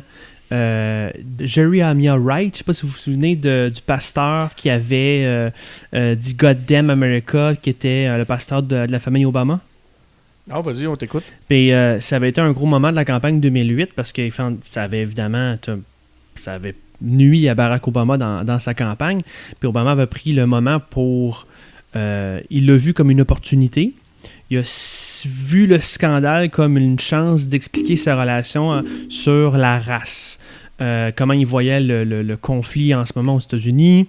Euh, 0.52 1.10
Jerry 1.40 1.82
Amia 1.82 2.18
Wright, 2.18 2.54
je 2.54 2.58
sais 2.60 2.64
pas 2.64 2.74
si 2.74 2.84
vous 2.84 2.90
vous 2.92 2.98
souvenez 2.98 3.36
de- 3.36 3.70
du 3.74 3.82
pasteur 3.82 4.56
qui 4.56 4.70
avait 4.70 5.24
euh, 5.26 5.50
euh, 5.94 6.16
dit 6.16 6.34
God 6.34 6.60
damn 6.68 6.90
America, 6.90 7.54
qui 7.62 7.70
était 7.70 8.18
le 8.18 8.26
pasteur 8.26 8.64
de- 8.64 8.86
de 8.86 8.92
la 8.92 9.00
famille 9.00 9.26
Obama. 9.26 9.60
Ah, 10.50 10.62
vas-y, 10.62 10.88
on 10.88 10.96
t'écoute. 10.96 11.24
Puis 11.50 11.72
ça 12.00 12.16
avait 12.16 12.30
été 12.30 12.40
un 12.40 12.52
gros 12.54 12.66
moment 12.66 12.90
de 12.92 12.96
la 12.96 13.04
campagne 13.04 13.42
2008 13.42 13.92
parce 13.94 14.14
que 14.14 14.22
ça 14.66 14.84
avait 14.84 15.02
évidemment 15.02 15.58
ça 16.36 16.54
avait 16.54 16.76
nuit 17.02 17.50
à 17.50 17.56
Barack 17.56 17.86
Obama 17.88 18.18
dans, 18.18 18.46
dans 18.46 18.58
sa 18.60 18.74
campagne. 18.74 19.20
Puis 19.60 19.68
Obama 19.68 19.92
avait 19.92 20.08
pris 20.08 20.32
le 20.32 20.46
moment 20.46 20.80
pour. 20.80 21.48
il 21.96 22.66
l'a 22.66 22.78
vu 22.78 22.94
comme 22.94 23.12
une 23.12 23.20
opportunité. 23.22 23.94
Il 24.50 24.58
a 24.60 25.28
vu 25.28 25.68
le 25.68 25.80
scandale 25.80 26.50
comme 26.50 26.78
une 26.78 27.00
chance 27.00 27.48
d'expliquer 27.48 27.96
sa 27.98 28.20
relation 28.20 28.74
euh, 28.74 28.82
sur 29.10 29.58
la 29.58 29.80
race. 29.80 30.40
Euh, 30.80 31.12
comment 31.16 31.34
il 31.34 31.46
voyait 31.46 31.80
le 31.82 32.36
conflit 32.36 32.94
en 32.94 33.04
ce 33.04 33.14
moment 33.16 33.36
aux 33.36 33.40
États-Unis. 33.40 34.08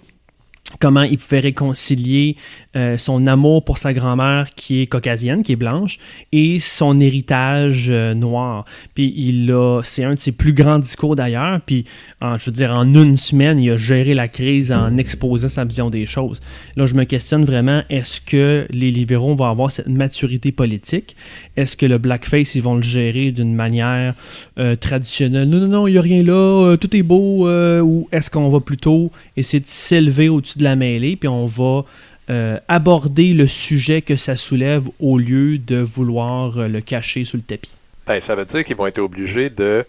Comment 0.80 1.02
il 1.02 1.18
pouvait 1.18 1.40
réconcilier 1.40 2.36
euh, 2.78 2.96
son 2.96 3.26
amour 3.26 3.64
pour 3.64 3.76
sa 3.76 3.92
grand-mère 3.92 4.50
qui 4.54 4.82
est 4.82 4.86
caucasienne, 4.86 5.42
qui 5.42 5.52
est 5.52 5.56
blanche, 5.56 5.98
et 6.30 6.60
son 6.60 7.00
héritage 7.00 7.88
euh, 7.90 8.14
noir. 8.14 8.64
Puis 8.94 9.12
il 9.16 9.50
a, 9.50 9.80
c'est 9.82 10.04
un 10.04 10.14
de 10.14 10.18
ses 10.18 10.30
plus 10.30 10.52
grands 10.52 10.78
discours 10.78 11.16
d'ailleurs. 11.16 11.60
Puis, 11.66 11.84
en, 12.20 12.38
je 12.38 12.46
veux 12.46 12.52
dire, 12.52 12.74
en 12.76 12.88
une 12.88 13.16
semaine, 13.16 13.58
il 13.58 13.70
a 13.72 13.76
géré 13.76 14.14
la 14.14 14.28
crise 14.28 14.70
en 14.70 14.96
exposant 14.96 15.48
sa 15.48 15.64
vision 15.64 15.90
des 15.90 16.06
choses. 16.06 16.40
Là, 16.76 16.86
je 16.86 16.94
me 16.94 17.02
questionne 17.02 17.44
vraiment, 17.44 17.82
est-ce 17.90 18.20
que 18.20 18.66
les 18.70 18.92
libéraux 18.92 19.34
vont 19.34 19.46
avoir 19.46 19.72
cette 19.72 19.88
maturité 19.88 20.52
politique? 20.52 21.16
Est-ce 21.56 21.76
que 21.76 21.86
le 21.86 21.98
blackface, 21.98 22.54
ils 22.54 22.62
vont 22.62 22.76
le 22.76 22.82
gérer 22.82 23.32
d'une 23.32 23.54
manière 23.54 24.14
euh, 24.60 24.76
traditionnelle? 24.76 25.48
Non, 25.48 25.58
non, 25.58 25.68
non, 25.68 25.86
il 25.88 25.92
n'y 25.92 25.98
a 25.98 26.02
rien 26.02 26.22
là, 26.22 26.76
tout 26.80 26.96
est 26.96 27.02
beau. 27.02 27.48
ou 27.48 28.08
est-ce 28.12 28.30
qu'on 28.30 28.48
va 28.48 28.60
plutôt 28.60 29.10
essayer 29.36 29.60
de 29.60 29.68
s'élever 29.68 30.28
au-dessus 30.28 30.58
de 30.58 30.64
la 30.64 30.76
mêlée, 30.76 31.16
puis 31.16 31.28
on 31.28 31.46
va 31.46 31.84
euh, 32.30 32.58
aborder 32.68 33.32
le 33.34 33.46
sujet 33.48 34.02
que 34.02 34.16
ça 34.16 34.36
soulève 34.36 34.84
au 35.00 35.18
lieu 35.18 35.58
de 35.58 35.80
vouloir 35.80 36.58
euh, 36.58 36.68
le 36.68 36.80
cacher 36.80 37.24
sous 37.24 37.36
le 37.38 37.42
tapis? 37.42 37.76
Ben, 38.06 38.20
ça 38.20 38.34
veut 38.34 38.44
dire 38.44 38.64
qu'ils 38.64 38.76
vont 38.76 38.86
être 38.86 38.98
obligés 38.98 39.50
de 39.50 39.84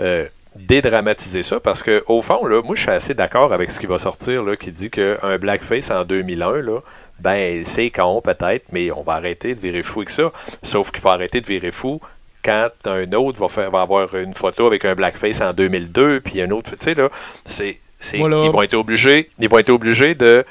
euh, 0.00 0.26
dédramatiser 0.56 1.42
ça 1.42 1.60
parce 1.60 1.82
que 1.82 2.02
au 2.06 2.22
fond, 2.22 2.46
là, 2.46 2.62
moi 2.62 2.76
je 2.76 2.82
suis 2.82 2.90
assez 2.90 3.14
d'accord 3.14 3.52
avec 3.52 3.70
ce 3.70 3.78
qui 3.80 3.86
va 3.86 3.98
sortir 3.98 4.42
là, 4.44 4.56
qui 4.56 4.70
dit 4.70 4.90
qu'un 4.90 5.38
blackface 5.38 5.90
en 5.90 6.04
2001, 6.04 6.62
là, 6.62 6.80
ben 7.20 7.64
c'est 7.64 7.90
con 7.90 8.20
peut-être, 8.22 8.64
mais 8.72 8.90
on 8.90 9.02
va 9.02 9.14
arrêter 9.14 9.54
de 9.54 9.60
virer 9.60 9.82
fou 9.82 10.00
avec 10.00 10.10
ça. 10.10 10.30
Sauf 10.62 10.90
qu'il 10.90 11.00
faut 11.00 11.08
arrêter 11.10 11.40
de 11.40 11.46
virer 11.46 11.72
fou 11.72 12.00
quand 12.44 12.68
un 12.86 13.10
autre 13.12 13.38
va, 13.38 13.48
faire, 13.48 13.70
va 13.70 13.82
avoir 13.82 14.14
une 14.16 14.34
photo 14.34 14.66
avec 14.66 14.84
un 14.84 14.94
blackface 14.94 15.40
en 15.40 15.52
2002, 15.52 16.20
puis 16.20 16.42
un 16.42 16.50
autre, 16.50 16.70
tu 16.72 16.76
sais 16.80 16.94
là, 16.94 17.08
c'est, 17.46 17.78
c'est- 18.00 18.18
Voilà. 18.18 18.44
ils 18.44 18.50
vont 18.50 18.62
être 18.62 18.74
obligés, 18.74 19.30
ils 19.38 19.48
vont 19.48 19.58
être 19.58 19.70
obligés 19.70 20.14
de 20.14 20.44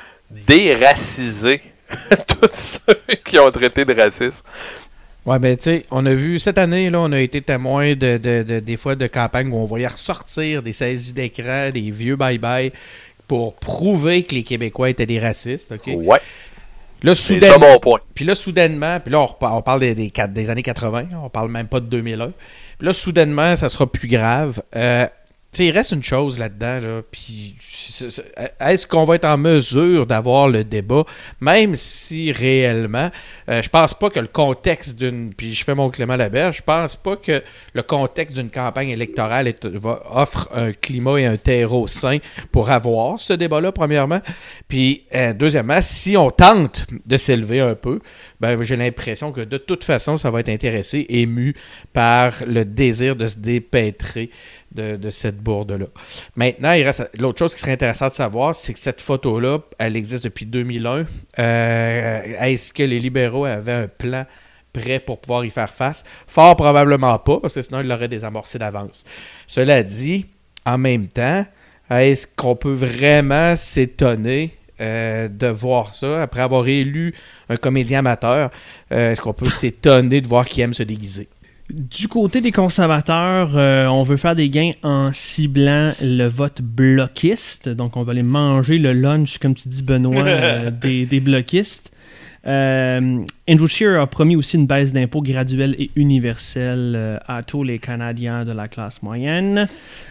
déraciser 0.47 1.61
tous 2.27 2.49
ceux 2.53 3.17
qui 3.25 3.37
ont 3.39 3.49
traité 3.51 3.85
de 3.85 3.93
racistes. 3.93 4.43
Ouais, 5.25 5.37
ben 5.37 5.55
tu 5.55 5.63
sais, 5.63 5.85
on 5.91 6.05
a 6.07 6.13
vu 6.13 6.39
cette 6.39 6.57
année, 6.57 6.89
là, 6.89 6.99
on 6.99 7.11
a 7.11 7.19
été 7.19 7.41
témoin 7.41 7.93
de, 7.93 8.17
de- 8.17 8.43
de- 8.43 8.59
des 8.59 8.75
fois 8.77 8.95
de 8.95 9.05
campagnes 9.05 9.51
où 9.53 9.57
on 9.57 9.65
voyait 9.65 9.87
ressortir 9.87 10.63
des 10.63 10.73
saisies 10.73 11.13
d'écran, 11.13 11.69
des 11.71 11.91
vieux 11.91 12.15
bye-bye 12.15 12.71
pour 13.27 13.53
prouver 13.55 14.23
que 14.23 14.33
les 14.33 14.43
Québécois 14.43 14.89
étaient 14.89 15.05
des 15.05 15.19
racistes, 15.19 15.73
OK? 15.73 15.93
Ouais, 15.95 16.19
Là, 17.03 17.15
c'est 17.15 17.35
soudainement, 17.35 17.65
ça 17.67 17.71
mon 17.73 17.79
point. 17.79 17.99
Puis 18.13 18.25
là, 18.25 18.35
soudainement, 18.35 18.99
puis 18.99 19.11
là, 19.11 19.25
on, 19.41 19.61
parle 19.61 19.79
des, 19.79 19.95
des, 19.95 20.09
quatre- 20.11 20.33
des 20.33 20.49
années 20.49 20.61
80, 20.63 21.05
on 21.23 21.29
parle 21.29 21.49
même 21.49 21.67
pas 21.67 21.79
de 21.79 21.85
2001. 21.87 22.31
Puis 22.77 22.85
là, 22.87 22.93
soudainement, 22.93 23.55
ça 23.55 23.69
sera 23.69 23.91
plus 23.91 24.07
grave. 24.07 24.61
Euh, 24.75 25.07
sais, 25.57 25.65
il 25.65 25.71
reste 25.71 25.91
une 25.91 26.03
chose 26.03 26.39
là-dedans, 26.39 26.79
là, 26.79 27.01
puis 27.11 27.57
est-ce 28.61 28.87
qu'on 28.87 29.03
va 29.03 29.15
être 29.15 29.25
en 29.25 29.37
mesure 29.37 30.05
d'avoir 30.05 30.47
le 30.47 30.63
débat, 30.63 31.03
même 31.41 31.75
si 31.75 32.31
réellement, 32.31 33.09
euh, 33.49 33.61
je 33.61 33.67
pense 33.67 33.93
pas 33.93 34.09
que 34.09 34.19
le 34.19 34.27
contexte 34.27 34.97
d'une, 34.97 35.33
puis 35.33 35.53
je 35.53 35.65
fais 35.65 35.75
mon 35.75 35.89
Clément 35.89 36.15
Laberge, 36.15 36.57
je 36.57 36.61
pense 36.61 36.95
pas 36.95 37.17
que 37.17 37.43
le 37.73 37.83
contexte 37.83 38.37
d'une 38.37 38.49
campagne 38.49 38.89
électorale 38.89 39.47
est, 39.47 39.67
offre 40.09 40.49
un 40.55 40.71
climat 40.71 41.19
et 41.19 41.25
un 41.25 41.37
terreau 41.37 41.85
sain 41.85 42.19
pour 42.53 42.69
avoir 42.69 43.19
ce 43.19 43.33
débat-là, 43.33 43.73
premièrement, 43.73 44.21
puis 44.69 45.03
euh, 45.13 45.33
deuxièmement, 45.33 45.81
si 45.81 46.15
on 46.15 46.31
tente 46.31 46.85
de 47.05 47.17
s'élever 47.17 47.59
un 47.59 47.75
peu, 47.75 47.99
ben, 48.39 48.61
j'ai 48.63 48.77
l'impression 48.77 49.33
que 49.33 49.41
de 49.41 49.57
toute 49.57 49.83
façon, 49.83 50.15
ça 50.15 50.31
va 50.31 50.39
être 50.39 50.49
intéressé, 50.49 51.05
ému 51.09 51.55
par 51.91 52.33
le 52.47 52.63
désir 52.63 53.17
de 53.17 53.27
se 53.27 53.37
dépêtrer 53.37 54.29
de, 54.71 55.09
cette 55.09 55.37
bourde-là. 55.37 55.87
Maintenant, 56.35 56.73
l'autre 57.19 57.39
chose 57.39 57.53
qui 57.53 57.59
serait 57.59 57.73
intéressante 57.73 58.11
de 58.11 58.15
savoir, 58.15 58.55
c'est 58.55 58.73
que 58.73 58.79
cette 58.79 59.01
photo-là, 59.01 59.59
elle 59.77 59.95
existe 59.95 60.23
depuis 60.23 60.45
2001. 60.45 61.05
Euh, 61.39 62.21
est-ce 62.39 62.71
que 62.71 62.83
les 62.83 62.99
libéraux 62.99 63.45
avaient 63.45 63.73
un 63.73 63.87
plan 63.87 64.25
prêt 64.73 64.99
pour 64.99 65.19
pouvoir 65.19 65.43
y 65.45 65.49
faire 65.49 65.73
face? 65.73 66.03
Fort 66.27 66.55
probablement 66.55 67.17
pas, 67.19 67.39
parce 67.39 67.55
que 67.55 67.61
sinon, 67.61 67.81
ils 67.81 67.87
l'auraient 67.87 68.07
désamorcé 68.07 68.57
d'avance. 68.59 69.03
Cela 69.47 69.83
dit, 69.83 70.25
en 70.65 70.77
même 70.77 71.07
temps, 71.07 71.45
est-ce 71.89 72.25
qu'on 72.25 72.55
peut 72.55 72.73
vraiment 72.73 73.55
s'étonner 73.57 74.57
euh, 74.79 75.27
de 75.27 75.47
voir 75.47 75.93
ça? 75.93 76.21
Après 76.21 76.41
avoir 76.41 76.67
élu 76.67 77.13
un 77.49 77.57
comédien 77.57 77.99
amateur? 77.99 78.51
Euh, 78.93 79.11
est-ce 79.11 79.21
qu'on 79.21 79.33
peut 79.33 79.49
s'étonner 79.49 80.21
de 80.21 80.27
voir 80.27 80.45
qui 80.45 80.61
aime 80.61 80.73
se 80.73 80.83
déguiser? 80.83 81.27
Du 81.73 82.09
côté 82.09 82.41
des 82.41 82.51
conservateurs, 82.51 83.55
euh, 83.55 83.85
on 83.87 84.03
veut 84.03 84.17
faire 84.17 84.35
des 84.35 84.49
gains 84.49 84.71
en 84.83 85.13
ciblant 85.13 85.93
le 86.01 86.25
vote 86.25 86.61
bloquiste. 86.61 87.69
Donc, 87.69 87.95
on 87.95 88.03
va 88.03 88.11
aller 88.11 88.23
manger 88.23 88.77
le 88.77 88.91
lunch, 88.91 89.37
comme 89.37 89.55
tu 89.55 89.69
dis, 89.69 89.81
Benoît, 89.81 90.23
euh, 90.27 90.69
des, 90.69 91.05
des, 91.05 91.21
bloquistes. 91.21 91.91
Euh, 92.45 93.19
Andrew 93.47 93.67
Scheer 93.67 94.01
a 94.01 94.07
promis 94.07 94.35
aussi 94.35 94.57
une 94.57 94.65
baisse 94.65 94.91
d'impôts 94.91 95.21
graduelle 95.21 95.75
et 95.77 95.91
universelle 95.95 97.19
à 97.27 97.43
tous 97.43 97.63
les 97.63 97.77
Canadiens 97.77 98.43
de 98.43 98.51
la 98.51 98.67
classe 98.67 99.01
moyenne. 99.03 99.67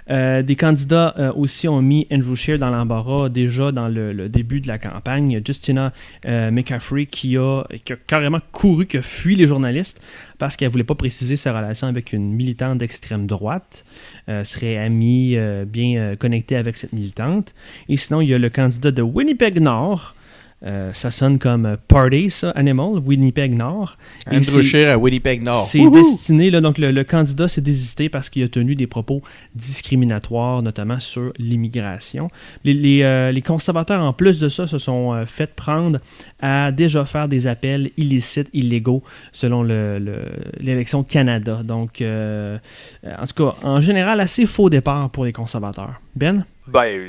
Des 0.09 0.57
candidats 0.57 1.33
aussi 1.35 1.67
ont 1.67 1.83
mis 1.83 2.07
Andrew 2.13 2.37
Scheer 2.37 2.59
dans 2.59 2.71
l'embarras 2.71 3.29
déjà 3.29 3.73
dans 3.73 3.89
le, 3.89 4.29
début 4.29 4.61
de 4.61 4.69
la 4.69 4.79
campagne. 4.79 5.43
Justina 5.45 5.93
McCaffrey 6.25 7.07
qui 7.07 7.37
a, 7.37 7.65
qui 7.85 7.95
a, 7.95 7.97
carrément 8.07 8.39
couru, 8.53 8.87
qui 8.87 8.99
a 8.99 9.03
fui 9.03 9.35
les 9.35 9.49
journalistes 9.49 10.01
parce 10.41 10.57
qu'elle 10.57 10.69
ne 10.69 10.73
voulait 10.73 10.85
pas 10.85 10.97
préciser 10.97 11.37
sa 11.37 11.57
relation 11.57 11.87
avec 11.87 12.13
une 12.13 12.33
militante 12.33 12.79
d'extrême 12.79 13.27
droite. 13.27 13.85
serait 14.27 14.77
amie, 14.79 15.37
bien 15.67 16.17
connectée 16.17 16.57
avec 16.57 16.77
cette 16.77 16.93
militante. 16.93 17.55
Et 17.89 17.97
sinon, 17.97 18.21
il 18.23 18.31
y 18.31 18.35
a 18.35 18.39
le 18.39 18.51
candidat 18.51 18.91
de 18.91 19.03
Winnipeg 19.03 19.61
Nord. 19.61 20.17
Euh, 20.63 20.93
ça 20.93 21.11
sonne 21.11 21.39
comme 21.39 21.65
euh, 21.65 21.77
Party, 21.89 22.31
ça, 22.31 22.51
Animal, 22.51 22.99
Winnipeg 22.99 23.55
Nord. 23.55 23.97
Andrew 24.31 24.61
Scheer 24.61 24.91
à 24.91 24.99
Winnipeg 24.99 25.43
Nord. 25.43 25.67
C'est 25.67 25.89
destiné, 25.91 26.51
là, 26.51 26.61
donc 26.61 26.77
le, 26.77 27.03
candidat 27.03 27.49
s'est 27.49 27.63
désisté 27.63 28.11
parce 28.11 28.29
qu'il 28.29 28.43
a 28.43 28.49
tenu 28.49 28.75
des 28.75 28.87
propos 28.87 29.23
discriminatoires, 29.55 30.63
notamment 30.63 31.01
sur 31.01 31.33
l'immigration. 31.39 32.31
Les, 32.65 33.03
euh, 33.03 33.33
les, 33.33 33.43
conservateurs, 33.43 34.03
en 34.03 34.13
plus 34.13 34.39
de 34.39 34.51
ça, 34.51 34.67
se 34.67 34.77
sont 34.77 35.25
fait 35.27 35.55
prendre 35.55 35.99
à 36.41 36.73
déjà 36.73 37.07
faire 37.07 37.27
des 37.27 37.47
appels 37.47 37.91
illicites, 37.97 38.51
illégaux, 38.53 39.03
selon 39.33 39.63
l'élection 39.63 40.99
le, 40.99 41.05
Canada. 41.05 41.63
Donc, 41.65 42.03
en 42.03 43.27
tout 43.27 43.45
cas, 43.45 43.57
en 43.63 43.81
général, 43.81 44.21
assez 44.21 44.47
faux 44.47 44.69
départ 44.69 45.09
pour 45.11 45.25
les 45.25 45.33
conservateurs. 45.33 46.01
Ben? 46.15 46.45
Ben, 46.67 47.01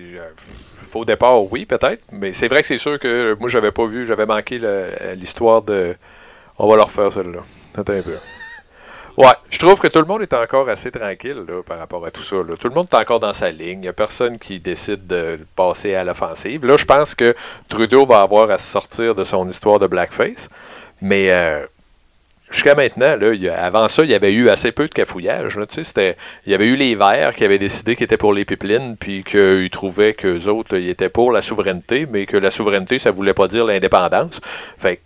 au 0.93 1.05
départ, 1.05 1.51
oui, 1.51 1.65
peut-être. 1.65 2.03
Mais 2.11 2.33
c'est 2.33 2.47
vrai 2.47 2.61
que 2.61 2.67
c'est 2.67 2.77
sûr 2.77 2.99
que 2.99 3.35
moi, 3.39 3.49
j'avais 3.49 3.71
pas 3.71 3.85
vu, 3.85 4.07
j'avais 4.07 4.25
manqué 4.25 4.59
l'histoire 5.15 5.61
de. 5.61 5.95
On 6.57 6.67
va 6.67 6.75
leur 6.75 6.91
faire 6.91 7.11
celle-là. 7.11 7.39
Attends 7.75 7.93
un 7.93 8.01
peu. 8.01 8.17
Ouais, 9.17 9.33
je 9.49 9.59
trouve 9.59 9.79
que 9.79 9.87
tout 9.87 9.99
le 9.99 10.05
monde 10.05 10.21
est 10.21 10.33
encore 10.33 10.69
assez 10.69 10.89
tranquille 10.89 11.43
là, 11.47 11.61
par 11.63 11.77
rapport 11.77 12.05
à 12.05 12.11
tout 12.11 12.21
ça. 12.21 12.37
Tout 12.59 12.69
le 12.69 12.73
monde 12.73 12.87
est 12.91 12.95
encore 12.95 13.19
dans 13.19 13.33
sa 13.33 13.51
ligne. 13.51 13.79
Il 13.79 13.81
n'y 13.81 13.87
a 13.87 13.93
personne 13.93 14.39
qui 14.39 14.59
décide 14.59 15.05
de 15.05 15.39
passer 15.55 15.95
à 15.95 16.03
l'offensive. 16.03 16.65
Là, 16.65 16.77
je 16.77 16.85
pense 16.85 17.13
que 17.13 17.35
Trudeau 17.67 18.05
va 18.05 18.21
avoir 18.21 18.49
à 18.51 18.57
sortir 18.57 19.13
de 19.13 19.23
son 19.23 19.47
histoire 19.49 19.79
de 19.79 19.87
blackface. 19.87 20.49
Mais 21.01 21.31
euh, 21.31 21.65
jusqu'à 22.51 22.75
maintenant, 22.75 23.15
là, 23.15 23.33
avant 23.57 23.87
ça, 23.87 24.03
il 24.03 24.09
y 24.09 24.13
avait 24.13 24.31
eu 24.31 24.49
assez 24.49 24.71
peu 24.71 24.87
de 24.87 24.93
cafouillage. 24.93 25.57
il 25.57 26.15
y 26.45 26.53
avait 26.53 26.65
eu 26.65 26.75
les 26.75 26.95
Verts 26.95 27.33
qui 27.35 27.43
avaient 27.43 27.57
décidé 27.57 27.95
qu'ils 27.95 28.03
étaient 28.03 28.17
pour 28.17 28.33
les 28.33 28.45
pipelines, 28.45 28.97
puis 28.97 29.23
qu'ils 29.23 29.69
trouvaient 29.69 30.13
qu'eux 30.13 30.47
autres, 30.47 30.77
ils 30.77 30.89
étaient 30.89 31.09
pour 31.09 31.31
la 31.31 31.41
souveraineté, 31.41 32.05
mais 32.11 32.25
que 32.25 32.37
la 32.37 32.51
souveraineté, 32.51 32.99
ça 32.99 33.11
voulait 33.11 33.33
pas 33.33 33.47
dire 33.47 33.65
l'indépendance. 33.65 34.41
Fait 34.77 35.01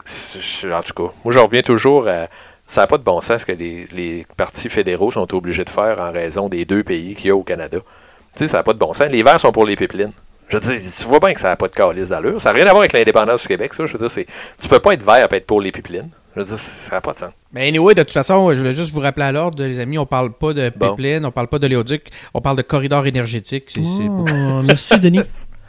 en 0.66 0.82
tout 0.82 0.94
cas, 0.94 1.14
moi, 1.24 1.34
j'en 1.34 1.46
reviens 1.46 1.62
toujours 1.62 2.08
à. 2.08 2.28
Ça 2.68 2.82
n'a 2.82 2.88
pas 2.88 2.98
de 2.98 3.04
bon 3.04 3.22
sens 3.22 3.46
que 3.46 3.52
les, 3.52 4.26
partis 4.38 4.70
fédéraux 4.70 5.12
sont 5.12 5.36
obligés 5.36 5.64
de 5.64 5.70
faire 5.70 6.00
en 6.00 6.12
raison 6.12 6.50
des 6.50 6.66
deux 6.66 6.84
pays 6.84 7.14
qu'il 7.14 7.28
y 7.28 7.30
a 7.30 7.36
au 7.36 7.44
Canada. 7.44 7.78
Tu 7.78 8.40
sais, 8.40 8.48
ça 8.48 8.58
n'a 8.58 8.64
pas 8.64 8.74
de 8.74 8.80
bon 8.80 8.92
sens. 8.92 9.08
Les 9.08 9.22
Verts 9.22 9.40
sont 9.40 9.52
pour 9.52 9.66
les 9.66 9.76
pipelines. 9.76 10.14
Je 10.50 10.58
veux 10.58 10.78
tu 10.80 11.08
vois 11.08 11.20
bien 11.20 11.34
que 11.34 11.40
ça 11.40 11.50
n'a 11.50 11.56
pas 11.56 11.68
de 11.68 11.76
calice 11.76 12.10
d'allure. 12.10 12.42
Ça 12.42 12.50
n'a 12.50 12.56
rien 12.56 12.66
à 12.66 12.72
voir 12.72 12.82
avec 12.82 12.94
l'indépendance 12.94 13.44
du 13.44 13.48
Québec, 13.48 13.74
ça. 13.74 13.86
Je 13.86 13.96
veux 13.96 14.08
dire, 14.08 14.26
tu 14.60 14.68
peux 14.68 14.80
pas 14.80 14.94
être 14.94 15.04
vert 15.04 15.28
et 15.32 15.36
être 15.36 15.46
pour 15.46 15.62
les 15.62 15.72
pipelines. 15.72 16.10
Je 16.36 16.42
veux 16.42 16.48
dire, 16.48 16.58
ça 16.58 16.96
n'a 16.96 17.02
pas 17.02 17.14
de 17.14 17.20
sens. 17.20 17.32
Mais 17.54 17.68
anyway, 17.68 17.96
de 17.96 18.04
toute 18.04 18.12
façon, 18.12 18.52
je 18.52 18.58
voulais 18.58 18.74
juste 18.74 18.92
vous 18.92 19.00
rappeler 19.00 19.26
à 19.26 19.32
l'ordre, 19.32 19.64
les 19.64 19.80
amis, 19.80 19.98
on 19.98 20.06
parle 20.06 20.34
pas 20.34 20.54
de 20.54 20.70
pipeline, 20.70 21.26
on 21.26 21.32
parle 21.32 21.48
pas 21.48 21.60
de 21.60 21.68
léoduc, 21.68 22.10
on 22.34 22.42
parle 22.42 22.58
de 22.58 22.62
corridor 22.62 23.08
énergétique. 23.08 23.74
Oh, 23.80 24.62
merci, 24.66 25.00
Denis. 25.00 25.22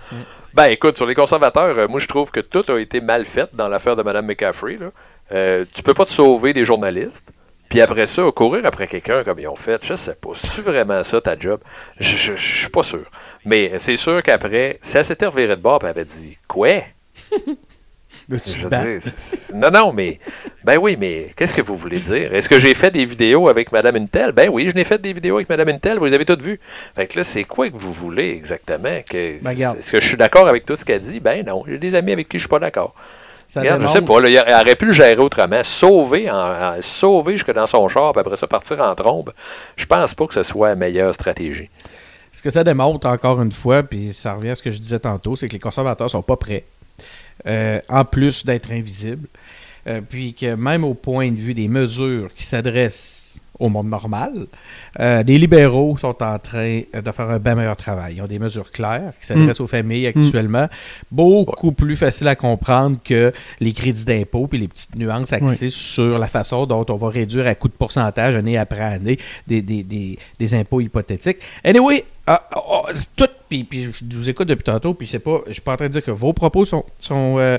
ben 0.55 0.67
écoute, 0.67 0.97
sur 0.97 1.07
les 1.07 1.15
conservateurs, 1.15 1.79
euh, 1.79 1.87
moi 1.87 2.01
je 2.01 2.09
trouve 2.09 2.33
que 2.33 2.41
tout 2.41 2.65
a 2.69 2.81
été 2.81 3.01
mal 3.01 3.25
fait 3.25 3.55
dans 3.55 3.69
l'affaire 3.69 3.95
de 3.95 4.03
Mme 4.03 4.27
McCaffrey. 4.27 4.77
Là. 4.77 4.91
Euh, 5.33 5.65
tu 5.73 5.83
peux 5.83 5.95
pas 5.95 6.05
te 6.05 6.11
sauver 6.11 6.53
des 6.53 6.65
journalistes. 6.65 7.33
Puis 7.69 7.81
après 7.81 8.07
ça, 8.07 8.23
courir 8.35 8.65
après 8.65 8.87
quelqu'un 8.87 9.25
comme 9.25 9.39
ils 9.39 9.49
ont 9.49 9.57
fait, 9.57 9.85
je 9.85 9.95
sais 9.95 10.15
pas. 10.15 10.31
C'est 10.35 10.63
vraiment 10.63 11.03
ça 11.03 11.21
ta 11.21 11.39
job? 11.39 11.61
Je, 11.99 12.17
je, 12.17 12.35
suis 12.37 12.71
pas 12.71 12.85
sûr. 12.85 13.05
Mais 13.45 13.73
c'est 13.79 13.97
sûr 13.97 14.23
qu'après, 14.23 14.79
si 14.81 14.97
elle 14.97 15.05
s'était 15.05 15.27
revirée 15.27 15.57
de 15.57 15.63
bord 15.63 15.81
et 15.85 15.89
avait 15.89 16.05
dit 16.05 16.39
Quoi? 16.47 16.83
Non, 19.55 19.71
non, 19.71 19.93
mais 19.93 20.19
ben 20.65 20.79
oui, 20.79 20.97
mais 20.99 21.31
qu'est-ce 21.37 21.55
que 21.55 21.63
vous 21.63 21.77
voulez 21.77 22.01
dire? 22.01 22.35
Est-ce 22.35 22.49
que 22.49 22.59
j'ai 22.59 22.75
fait 22.75 22.91
des 22.91 23.05
vidéos 23.05 23.49
avec 23.49 23.71
Madame 23.71 23.97
Intel? 23.97 24.33
Ben 24.33 24.49
oui, 24.53 24.69
je 24.69 24.75
n'ai 24.75 24.85
fait 24.85 25.01
des 25.01 25.13
vidéos 25.13 25.37
avec 25.37 25.49
Madame 25.49 25.69
Intel, 25.69 25.99
vous 25.99 26.07
les 26.07 26.15
avez 26.15 26.25
toutes 26.25 26.43
vues. 26.43 26.59
Fait 26.97 27.07
que 27.07 27.19
là, 27.19 27.25
c'est 27.25 27.45
quoi 27.45 27.71
que 27.71 27.77
vous 27.77 27.93
voulez 27.93 28.31
exactement? 28.31 29.01
Que, 29.09 29.43
ben, 29.43 29.53
Est-ce 29.53 29.93
que 29.93 30.01
je 30.01 30.07
suis 30.07 30.17
d'accord 30.17 30.49
avec 30.49 30.65
tout 30.65 30.75
ce 30.75 30.85
qu'elle 30.85 31.01
dit? 31.01 31.21
Ben 31.21 31.47
non, 31.47 31.63
j'ai 31.69 31.79
des 31.79 31.95
amis 31.95 32.13
avec 32.13 32.29
qui 32.29 32.39
je 32.39 32.43
suis 32.43 32.49
pas 32.49 32.59
d'accord. 32.59 32.95
Regarde, 33.55 33.83
je 33.83 33.87
sais 33.87 34.03
pas, 34.03 34.21
là, 34.21 34.29
il 34.29 34.39
aurait 34.39 34.77
pu 34.77 34.87
le 34.87 34.93
gérer 34.93 35.17
autrement. 35.17 35.63
Sauver, 35.63 36.31
en, 36.31 36.83
sauver 36.83 37.35
jusque 37.35 37.53
dans 37.53 37.67
son 37.67 37.89
char, 37.89 38.13
puis 38.13 38.21
après 38.21 38.37
ça 38.37 38.47
partir 38.47 38.81
en 38.81 38.95
trombe, 38.95 39.33
je 39.77 39.87
pense 39.87 40.15
pas 40.15 40.27
que 40.27 40.35
ce 40.35 40.43
soit 40.43 40.71
la 40.71 40.75
meilleure 40.75 41.15
stratégie. 41.15 41.71
Ce 42.33 42.43
que 42.43 42.51
ça 42.51 42.65
démontre, 42.65 43.07
encore 43.07 43.41
une 43.41 43.53
fois, 43.53 43.83
puis 43.83 44.13
ça 44.13 44.35
revient 44.35 44.51
à 44.51 44.57
ce 44.57 44.63
que 44.63 44.71
je 44.71 44.79
disais 44.79 44.99
tantôt, 44.99 45.37
c'est 45.37 45.49
que 45.49 45.55
les 45.55 45.61
conservateurs 45.61 46.11
sont 46.11 46.23
pas 46.23 46.37
prêts 46.37 46.65
euh, 47.47 47.81
en 47.89 48.05
plus 48.05 48.45
d'être 48.45 48.71
invisible. 48.73 49.29
Euh, 49.87 50.01
puis 50.01 50.35
que 50.35 50.55
même 50.55 50.83
au 50.85 50.95
point 50.95 51.31
de 51.31 51.37
vue 51.37 51.55
des 51.55 51.69
mesures 51.69 52.35
qui 52.35 52.43
s'adressent 52.43 53.37
au 53.59 53.69
monde 53.69 53.89
normal, 53.89 54.47
euh, 55.01 55.23
les 55.23 55.39
libéraux 55.39 55.97
sont 55.97 56.23
en 56.23 56.39
train 56.39 56.83
de 56.93 57.13
faire 57.13 57.31
un 57.31 57.39
bien 57.39 57.55
meilleur 57.55 57.77
travail. 57.77 58.15
Ils 58.17 58.23
ont 58.23 58.27
des 58.27 58.39
mesures 58.39 58.71
claires 58.71 59.13
qui 59.21 59.27
s'adressent 59.27 59.61
mm. 59.61 59.65
aux 59.65 59.67
familles 59.67 60.07
actuellement, 60.07 60.69
beaucoup 61.11 61.73
plus 61.73 61.97
faciles 61.97 62.29
à 62.29 62.35
comprendre 62.35 62.99
que 63.05 63.33
les 63.61 63.73
crédits 63.73 64.05
d'impôt 64.05 64.47
puis 64.47 64.59
les 64.59 64.69
petites 64.69 64.97
nuances 64.97 65.33
axées 65.33 65.71
sur 65.71 66.19
la 66.19 66.29
façon 66.29 66.67
dont 66.67 66.85
on 66.89 66.97
va 66.97 67.09
réduire 67.09 67.47
à 67.47 67.55
coup 67.55 67.69
de 67.69 67.75
pourcentage 67.75 68.37
année 68.37 68.59
après 68.59 68.81
année 68.81 69.19
des, 69.47 69.63
des, 69.63 69.83
des, 69.83 70.19
des 70.39 70.55
impôts 70.55 70.81
hypothétiques. 70.81 71.39
Anyway, 71.65 72.05
ah, 72.27 72.43
oh, 72.57 72.87
tout, 73.15 73.29
puis, 73.49 73.89
je 73.93 74.17
vous 74.17 74.29
écoute 74.29 74.49
depuis 74.49 74.65
tantôt, 74.65 74.95
puis 74.95 75.07
c'est 75.07 75.21
pas, 75.21 75.43
je 75.47 75.53
suis 75.53 75.63
pas 75.63 75.75
en 75.75 75.77
train 75.77 75.87
de 75.87 75.93
dire 75.93 76.05
que 76.05 76.11
vos 76.11 76.33
propos 76.33 76.65
sont, 76.65 76.85
sont, 76.99 77.37
euh, 77.39 77.57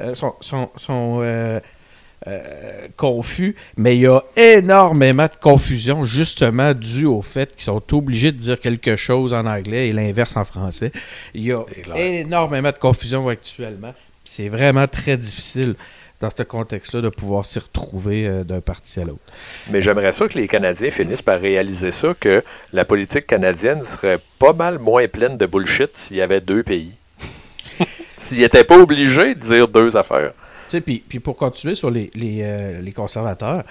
euh, 0.00 0.14
sont, 0.14 0.68
euh, 1.22 1.58
confus, 2.96 3.56
mais 3.76 3.96
il 3.96 4.02
y 4.02 4.06
a 4.06 4.22
énormément 4.36 5.24
de 5.24 5.40
confusion 5.40 6.04
justement 6.04 6.74
dû 6.74 7.06
au 7.06 7.22
fait 7.22 7.54
qu'ils 7.54 7.64
sont 7.64 7.82
obligés 7.94 8.30
de 8.30 8.36
dire 8.36 8.60
quelque 8.60 8.96
chose 8.96 9.32
en 9.32 9.46
anglais 9.46 9.88
et 9.88 9.92
l'inverse 9.92 10.36
en 10.36 10.44
français. 10.44 10.92
Il 11.34 11.44
y 11.44 11.52
a 11.52 11.64
énormément 11.96 12.70
de 12.70 12.78
confusion 12.78 13.28
actuellement. 13.28 13.94
C'est 14.24 14.48
vraiment 14.48 14.86
très 14.86 15.16
difficile 15.16 15.76
dans 16.20 16.28
ce 16.30 16.42
contexte-là, 16.42 17.00
de 17.00 17.08
pouvoir 17.08 17.46
s'y 17.46 17.58
retrouver 17.58 18.26
euh, 18.26 18.44
d'un 18.44 18.60
parti 18.60 19.00
à 19.00 19.04
l'autre. 19.04 19.20
Mais 19.70 19.80
j'aimerais 19.80 20.12
ça 20.12 20.28
que 20.28 20.38
les 20.38 20.46
Canadiens 20.46 20.90
finissent 20.90 21.22
par 21.22 21.40
réaliser 21.40 21.90
ça, 21.90 22.14
que 22.18 22.44
la 22.72 22.84
politique 22.84 23.26
canadienne 23.26 23.84
serait 23.84 24.18
pas 24.38 24.52
mal 24.52 24.78
moins 24.78 25.08
pleine 25.08 25.38
de 25.38 25.46
bullshit 25.46 25.96
s'il 25.96 26.18
y 26.18 26.22
avait 26.22 26.42
deux 26.42 26.62
pays. 26.62 26.92
s'ils 28.18 28.40
n'étaient 28.40 28.64
pas 28.64 28.78
obligés 28.78 29.34
de 29.34 29.40
dire 29.40 29.68
deux 29.68 29.96
affaires. 29.96 30.32
Puis, 30.78 31.20
pour 31.20 31.36
continuer 31.36 31.74
sur 31.74 31.90
les, 31.90 32.10
les, 32.14 32.40
euh, 32.42 32.90
conservateurs, 32.92 33.64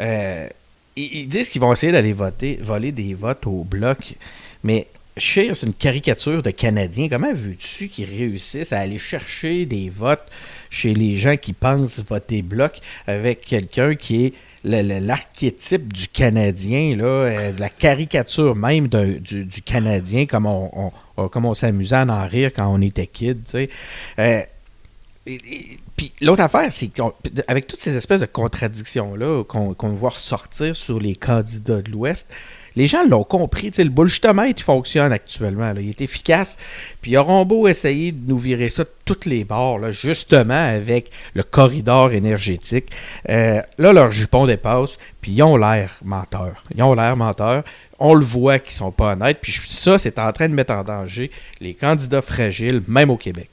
euh, 0.00 0.48
ils, 0.96 1.26
disent 1.26 1.48
qu'ils 1.48 1.60
vont 1.60 1.72
essayer 1.72 1.92
d'aller 1.92 2.12
voter, 2.12 2.58
voler 2.62 2.92
des 2.92 3.14
votes 3.14 3.46
au 3.46 3.64
bloc, 3.64 4.14
mais 4.62 4.86
Scheer, 5.16 5.54
c'est 5.54 5.66
une 5.66 5.74
caricature 5.74 6.42
de 6.42 6.50
Canadiens. 6.50 7.08
Comment 7.08 7.32
veux-tu 7.32 7.88
qu'ils 7.88 8.10
réussissent 8.10 8.72
à 8.72 8.80
aller 8.80 8.98
chercher 8.98 9.64
des 9.64 9.88
votes 9.88 10.24
chez 10.70 10.92
les 10.92 11.16
gens 11.16 11.36
qui 11.36 11.52
pensent 11.52 12.00
voter 12.00 12.42
bloc 12.42 12.80
avec 13.06 13.42
quelqu'un 13.42 13.94
qui 13.94 14.26
est 14.26 14.32
l'archétype 14.64 15.92
du 15.92 16.08
Canadien, 16.08 16.96
là, 16.96 17.04
euh, 17.04 17.52
la 17.58 17.68
caricature 17.68 18.56
même 18.56 18.88
du, 18.88 19.62
Canadien, 19.64 20.26
comme 20.26 20.46
on, 20.46 21.54
s'amusait 21.54 21.96
à 21.96 22.06
en 22.06 22.26
rire 22.26 22.50
quand 22.54 22.66
on 22.66 22.80
était 22.80 23.06
kid. 23.06 23.46
Puis 25.96 26.12
l'autre 26.20 26.42
affaire, 26.42 26.72
c'est 26.72 26.88
qu'avec 26.88 27.66
toutes 27.66 27.80
ces 27.80 27.96
espèces 27.96 28.20
de 28.20 28.26
contradictions-là 28.26 29.44
qu'on 29.44 29.90
voit 29.90 30.10
ressortir 30.10 30.74
sur 30.74 30.98
les 30.98 31.14
candidats 31.14 31.82
de 31.82 31.90
l'Ouest, 31.90 32.28
les 32.76 32.88
gens 32.88 33.04
l'ont 33.06 33.24
compris. 33.24 33.70
le 33.78 33.88
bullshitomètre 33.88 34.62
fonctionne 34.62 35.12
actuellement. 35.12 35.72
Il 35.78 35.88
est 35.88 36.00
efficace. 36.00 36.56
Puis 37.00 37.12
ils 37.12 37.16
auront 37.16 37.44
beau 37.44 37.68
essayer 37.68 38.12
de 38.12 38.28
nous 38.28 38.38
virer 38.38 38.68
ça 38.68 38.84
de 38.84 38.90
toutes 39.04 39.26
les 39.26 39.44
bords, 39.44 39.78
là, 39.78 39.92
justement 39.92 40.54
avec 40.54 41.10
le 41.34 41.42
corridor 41.42 42.12
énergétique. 42.12 42.90
Euh, 43.28 43.60
là, 43.78 43.92
leur 43.92 44.10
jupon 44.10 44.46
dépasse, 44.46 44.98
puis 45.20 45.32
ils 45.32 45.42
ont 45.42 45.56
l'air 45.56 45.98
menteurs. 46.04 46.64
Ils 46.74 46.82
ont 46.82 46.94
l'air 46.94 47.16
menteurs. 47.16 47.62
On 48.00 48.14
le 48.14 48.24
voit 48.24 48.58
qu'ils 48.58 48.74
sont 48.74 48.90
pas 48.90 49.12
honnêtes. 49.12 49.38
Puis 49.40 49.56
ça, 49.68 49.98
c'est 49.98 50.18
en 50.18 50.32
train 50.32 50.48
de 50.48 50.54
mettre 50.54 50.72
en 50.72 50.82
danger 50.82 51.30
les 51.60 51.74
candidats 51.74 52.22
fragiles, 52.22 52.82
même 52.88 53.10
au 53.10 53.16
Québec. 53.16 53.48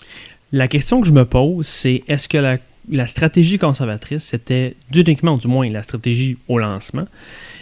La 0.54 0.68
question 0.68 1.00
que 1.00 1.08
je 1.08 1.14
me 1.14 1.24
pose, 1.24 1.66
c'est 1.66 2.04
est-ce 2.10 2.28
que 2.28 2.38
la, 2.38 3.08
stratégie 3.08 3.58
conservatrice, 3.58 4.24
c'était 4.24 4.76
uniquement, 4.94 5.38
du 5.38 5.48
moins 5.48 5.70
la 5.70 5.82
stratégie 5.82 6.38
au 6.50 6.60
lancement, 6.60 7.06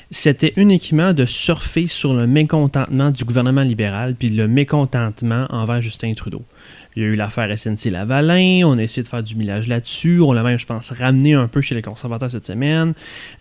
c'était 0.09 0.53
uniquement 0.55 1.13
de 1.13 1.25
surfer 1.25 1.85
sur 1.85 2.15
le 2.15 2.25
mécontentement 2.25 3.11
du 3.11 3.25
gouvernement 3.25 3.61
libéral 3.61 4.15
puis 4.15 4.29
le 4.29 4.47
mécontentement 4.47 5.45
envers 5.49 5.83
Justin 5.83 6.15
Trudeau? 6.15 6.41
Il 6.95 7.03
y 7.03 7.05
a 7.05 7.09
eu 7.09 7.15
l'affaire 7.15 7.55
SNC-Lavalin, 7.55 8.63
on 8.65 8.79
a 8.79 8.81
essayé 8.81 9.03
de 9.03 9.07
faire 9.07 9.21
du 9.21 9.35
millage 9.35 9.67
là-dessus, 9.67 10.19
on 10.21 10.33
l'a 10.33 10.41
même, 10.41 10.57
je 10.57 10.65
pense, 10.65 10.89
ramené 10.89 11.35
un 11.35 11.47
peu 11.47 11.61
chez 11.61 11.75
les 11.75 11.83
conservateurs 11.83 12.31
cette 12.31 12.47
semaine. 12.47 12.93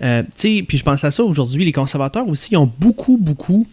Euh, 0.02 0.22
puis 0.36 0.66
je 0.70 0.84
pense 0.84 1.04
à 1.04 1.10
ça 1.10 1.24
aujourd'hui, 1.24 1.64
les 1.64 1.72
conservateurs 1.72 2.28
aussi 2.28 2.54
ont 2.54 2.70
beaucoup, 2.78 3.16
beaucoup 3.16 3.66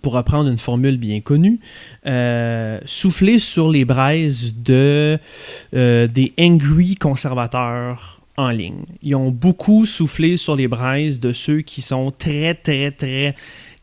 pour 0.00 0.14
reprendre 0.14 0.48
une 0.50 0.58
formule 0.58 0.96
bien 0.96 1.20
connue, 1.20 1.60
euh, 2.06 2.78
soufflé 2.86 3.38
sur 3.38 3.70
les 3.70 3.84
braises 3.84 4.54
de, 4.56 5.18
euh, 5.74 6.06
des 6.06 6.32
angry 6.38 6.94
conservateurs 6.94 8.20
en 8.36 8.50
ligne. 8.50 8.84
Ils 9.02 9.14
ont 9.14 9.30
beaucoup 9.30 9.86
soufflé 9.86 10.36
sur 10.36 10.56
les 10.56 10.68
braises 10.68 11.20
de 11.20 11.32
ceux 11.32 11.60
qui 11.60 11.82
sont 11.82 12.10
très, 12.10 12.54
très, 12.54 12.90
très, 12.90 13.34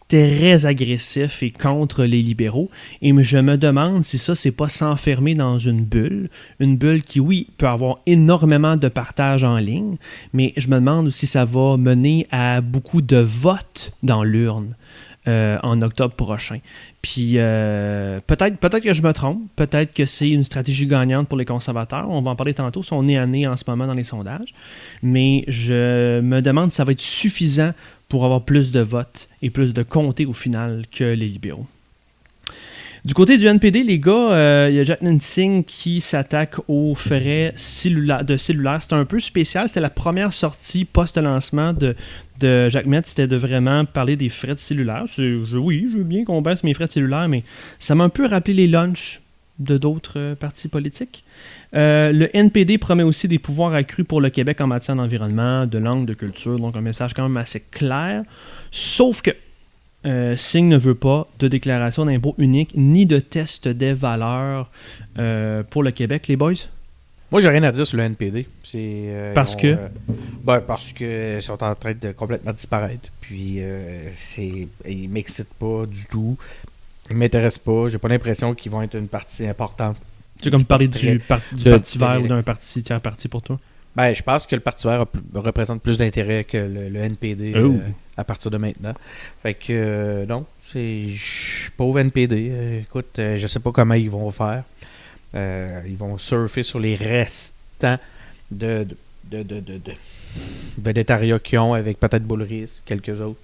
très 0.10 0.66
agressifs 0.66 1.44
et 1.44 1.52
contre 1.52 2.04
les 2.04 2.22
libéraux. 2.22 2.70
Et 3.02 3.14
je 3.22 3.38
me 3.38 3.58
demande 3.58 4.04
si 4.04 4.18
ça, 4.18 4.36
c'est 4.36 4.52
pas 4.52 4.68
s'enfermer 4.68 5.36
dans 5.36 5.60
une 5.60 5.86
bulle. 5.86 6.30
Une 6.60 6.76
bulle 6.76 7.04
qui, 7.04 7.20
oui, 7.20 7.48
peut 7.58 7.68
avoir 7.68 8.00
énormément 8.08 8.76
de 8.76 8.88
partage 8.90 9.44
en 9.44 9.58
ligne, 9.58 9.98
mais 10.34 10.54
je 10.58 10.68
me 10.68 10.76
demande 10.76 11.12
si 11.12 11.28
ça 11.28 11.46
va 11.46 11.78
mener 11.78 12.28
à 12.32 12.60
beaucoup 12.62 13.02
de 13.02 13.18
votes 13.18 13.94
dans 14.04 14.24
l'urne. 14.24 14.76
Euh, 15.30 15.60
en 15.62 15.80
octobre 15.84 16.16
prochain. 16.16 16.58
Puis 17.04 17.34
euh, 17.36 18.20
peut-être 18.26 18.58
peut 18.58 18.70
que 18.80 18.94
je 18.94 19.04
me 19.04 19.14
trompe, 19.14 19.42
peut-être 19.56 19.94
que 19.94 20.06
c'est 20.06 20.30
une 20.30 20.44
stratégie 20.44 20.88
gagnante 20.88 21.28
pour 21.28 21.38
les 21.38 21.46
conservateurs. 21.46 22.10
On 22.10 22.22
va 22.24 22.32
en 22.32 22.36
parler 22.36 22.56
tantôt, 22.56 22.82
sont 22.82 23.04
nez 23.04 23.18
à 23.18 23.28
nez 23.28 23.46
en 23.46 23.56
ce 23.56 23.64
moment 23.68 23.86
dans 23.86 23.94
les 23.94 24.04
sondages. 24.04 24.56
Mais 25.04 25.44
je 25.48 26.20
me 26.22 26.42
demande 26.42 26.72
si 26.72 26.78
ça 26.78 26.84
va 26.84 26.94
être 26.94 27.02
suffisant 27.02 27.74
pour 28.08 28.26
avoir 28.26 28.44
plus 28.44 28.72
de 28.72 28.80
votes 28.80 29.30
et 29.44 29.52
plus 29.52 29.74
de 29.76 29.84
comtés 29.84 30.26
au 30.26 30.34
final 30.34 30.86
que 30.92 31.04
les 31.04 31.28
libéraux. 31.28 31.68
Du 33.06 33.14
côté 33.14 33.38
du 33.38 33.46
NPD, 33.46 33.84
les 33.84 33.98
gars, 33.98 34.34
euh, 34.34 34.68
il 34.70 34.76
y 34.76 34.80
a 34.80 34.84
Jack 34.84 35.02
Nansing 35.02 35.64
qui 35.64 36.02
s'attaque 36.02 36.56
aux 36.68 36.96
frais 36.96 37.54
de 37.56 38.38
cellulaire. 38.38 38.82
C'était 38.82 38.96
un 38.96 39.06
peu 39.06 39.20
spécial. 39.20 39.70
C'était 39.70 39.80
la 39.80 39.90
première 39.90 40.34
sortie 40.34 40.84
post-lancement 40.84 41.72
de, 41.72 41.96
de 42.42 42.68
Jacques 42.68 42.88
Metz. 42.88 43.08
C'était 43.08 43.28
de 43.28 43.38
vraiment 43.38 43.86
parler 43.86 44.18
des 44.18 44.28
frais 44.28 44.54
de 44.54 44.60
cellulaire. 44.60 45.06
Oui, 45.18 45.88
je 45.90 45.98
veux 45.98 46.04
bien 46.04 46.26
qu'on 46.26 46.42
baisse 46.42 46.64
mes 46.64 46.74
frais 46.74 46.88
de 46.88 46.92
cellulaire, 46.92 47.30
mais 47.30 47.44
ça 47.80 47.96
m'a 47.96 48.04
un 48.04 48.10
peu 48.10 48.26
rappelé 48.26 48.54
les 48.54 48.68
lunchs 48.68 49.22
de 49.60 49.78
d'autres 49.78 50.18
euh, 50.18 50.36
partis 50.36 50.68
politiques. 50.68 51.24
Euh, 51.76 52.12
le 52.12 52.36
NPD 52.36 52.78
promet 52.78 53.04
aussi 53.04 53.28
des 53.28 53.40
pouvoirs 53.40 53.74
accrus 53.74 54.06
pour 54.06 54.22
le 54.22 54.30
Québec 54.30 54.60
en 54.62 54.68
matière 54.68 54.96
d'environnement, 54.96 55.66
de 55.66 55.78
langue, 55.78 56.06
de 56.06 56.14
culture. 56.14 56.58
Donc 56.60 56.76
un 56.76 56.82
message 56.82 57.14
quand 57.14 57.24
même 57.24 57.38
assez 57.38 57.62
clair. 57.72 58.24
Sauf 58.72 59.22
que 59.22 59.32
euh, 60.06 60.36
Signe 60.38 60.68
ne 60.68 60.78
veut 60.78 60.96
pas 60.96 61.28
de 61.40 61.48
déclaration 61.48 62.06
d'impôt 62.06 62.36
unique 62.38 62.72
ni 62.76 63.06
de 63.06 63.20
test 63.20 63.68
des 63.68 63.94
valeurs 63.94 64.70
euh, 65.18 65.64
pour 65.70 65.84
le 65.84 65.92
Québec, 65.92 66.28
les 66.28 66.36
boys? 66.36 66.54
Moi, 67.32 67.42
j'ai 67.42 67.50
rien 67.50 67.64
à 67.64 67.72
dire 67.72 67.86
sur 67.86 67.98
le 67.98 68.04
NPD. 68.04 68.48
Euh, 68.76 69.34
parce 69.34 69.56
que? 69.56 69.78
Ben, 70.44 70.62
parce 70.62 70.94
qu'ils 70.94 71.44
sont 71.44 71.62
en 71.64 71.76
train 71.76 71.94
de 71.94 72.12
complètement 72.12 72.54
disparaître. 72.54 73.10
Puis, 73.22 73.60
c'est, 74.16 74.68
ils 74.88 75.10
m'excitent 75.10 75.54
pas 75.60 75.86
du 75.86 76.06
tout. 76.06 76.38
Ils 77.10 77.16
m'intéressent 77.16 77.60
pas. 77.60 77.90
J'ai 77.90 78.00
pas 78.00 78.08
l'impression 78.08 78.56
qu'ils 78.56 78.72
vont 78.72 78.82
être 78.82 78.96
une 78.96 79.08
partie 79.08 79.46
importante. 79.46 79.98
Tu 80.42 80.50
comme 80.50 80.64
parler 80.64 80.88
du, 80.88 81.20
Parti 81.20 81.98
vert 81.98 82.22
ou 82.24 82.28
d'un 82.28 82.42
parti 82.42 82.82
tiers 82.82 83.02
parti 83.02 83.28
pour 83.28 83.42
toi? 83.42 83.60
Ben, 84.00 84.14
je 84.14 84.24
pense 84.24 84.46
que 84.46 84.56
le 84.56 84.62
Parti 84.62 84.88
vert 84.88 85.06
représente 85.34 85.82
plus 85.82 85.98
d'intérêt 85.98 86.46
que 86.46 86.56
le, 86.56 86.96
NPD 87.02 87.54
à 88.16 88.24
partir 88.24 88.50
de 88.50 88.56
maintenant. 88.56 88.94
Fait 89.44 89.54
que 89.54 89.66
euh, 89.72 90.26
non, 90.26 90.46
c'est 90.62 91.08
pauvre 91.76 92.00
NPD. 92.00 92.50
Euh, 92.50 92.80
écoute, 92.80 93.20
euh, 93.20 93.38
je 93.38 93.46
sais 93.48 93.60
pas 93.60 93.74
comment 93.74 93.96
ils 93.96 94.10
vont 94.10 94.32
faire. 94.32 94.64
ils 95.34 95.98
vont 95.98 96.18
surfer 96.18 96.64
sur 96.64 96.80
les 96.80 96.96
restants 96.96 97.98
de 98.50 98.88
de, 99.26 99.44
de, 99.44 99.60
de, 99.60 99.82
de, 100.78 101.38
qu'ils 101.40 101.60
ont 101.60 101.74
avec 101.74 102.00
peut-être 102.00 102.24
Bullris, 102.24 102.82
quelques 102.86 103.20
autres. 103.20 103.42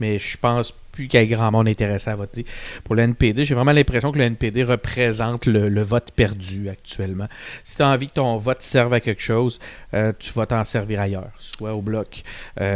Mais 0.00 0.18
je 0.18 0.36
pense 0.36 0.72
plus 0.92 1.08
qu'il 1.08 1.20
y 1.20 1.22
ait 1.22 1.26
grand 1.26 1.50
monde 1.50 1.68
intéressé 1.68 2.10
à 2.10 2.16
voter 2.16 2.44
pour 2.84 2.94
le 2.94 3.02
NPD. 3.02 3.44
J'ai 3.44 3.54
vraiment 3.54 3.72
l'impression 3.72 4.12
que 4.12 4.18
le 4.18 4.24
NPD 4.24 4.64
représente 4.64 5.46
le, 5.46 5.82
vote 5.82 6.10
perdu 6.14 6.68
actuellement. 6.68 7.28
Si 7.62 7.76
tu 7.76 7.82
as 7.82 7.88
envie 7.88 8.08
que 8.08 8.14
ton 8.14 8.36
vote 8.36 8.62
serve 8.62 8.92
à 8.94 9.00
quelque 9.00 9.22
chose, 9.22 9.60
tu 10.18 10.32
vas 10.34 10.46
t'en 10.46 10.64
servir 10.64 11.00
ailleurs, 11.00 11.30
soit 11.38 11.74
au 11.74 11.82
Bloc, 11.82 12.22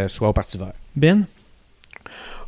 soit 0.08 0.28
au 0.28 0.32
Parti 0.32 0.56
vert. 0.56 0.72
Ben? 0.94 1.26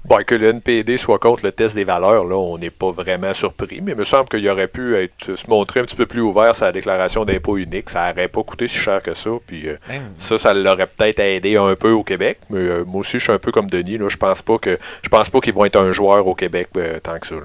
Bon, 0.07 0.23
que 0.23 0.35
le 0.35 0.49
NPD 0.49 0.99
soit 0.99 1.19
contre 1.19 1.47
le 1.47 1.53
test 1.53 1.75
des 1.75 1.85
valeurs, 1.85 2.25
là, 2.25 2.37
on 2.37 2.59
n'est 2.59 2.69
pas 2.69 2.91
vraiment 2.91 3.33
surpris, 3.33 3.81
mais 3.81 3.93
il 3.93 3.99
me 3.99 4.05
semble 4.05 4.29
qu'il 4.29 4.47
aurait 4.51 4.69
pu 4.69 4.95
être, 4.97 5.35
se 5.35 5.49
montrer 5.49 5.81
un 5.81 5.85
petit 5.85 5.97
peu 5.97 6.05
plus 6.05 6.21
ouvert 6.21 6.55
sa 6.55 6.73
déclaration 6.73 7.25
d'impôt 7.25 7.57
unique. 7.57 7.89
Ça 7.89 8.11
n'aurait 8.11 8.29
pas 8.29 8.43
coûté 8.43 8.69
si 8.69 8.77
cher 8.77 9.01
que 9.01 9.15
ça. 9.15 9.31
Puis 9.47 9.67
euh, 9.67 9.77
ben 9.89 10.03
ça, 10.19 10.37
ça 10.37 10.53
l'aurait 10.53 10.87
peut-être 10.87 11.21
aidé 11.21 11.57
un 11.57 11.75
peu 11.75 11.93
au 11.93 12.05
Québec. 12.05 12.39
Mais 12.51 12.59
euh, 12.59 12.85
moi 12.85 13.01
aussi, 13.01 13.19
je 13.19 13.25
suis 13.25 13.33
un 13.33 13.39
peu 13.39 13.51
comme 13.51 13.71
Denis. 13.71 13.97
Là, 13.97 14.11
je 14.11 14.19
pense 14.19 14.43
pas 14.43 14.59
que 14.59 14.79
je 15.03 15.09
pense 15.09 15.31
pas 15.31 15.41
qu'ils 15.41 15.55
vont 15.55 15.65
être 15.65 15.77
un 15.77 15.93
joueur 15.93 16.27
au 16.27 16.35
Québec 16.35 16.69
euh, 16.77 16.99
tant 17.03 17.19
que 17.19 17.27
ça. 17.27 17.37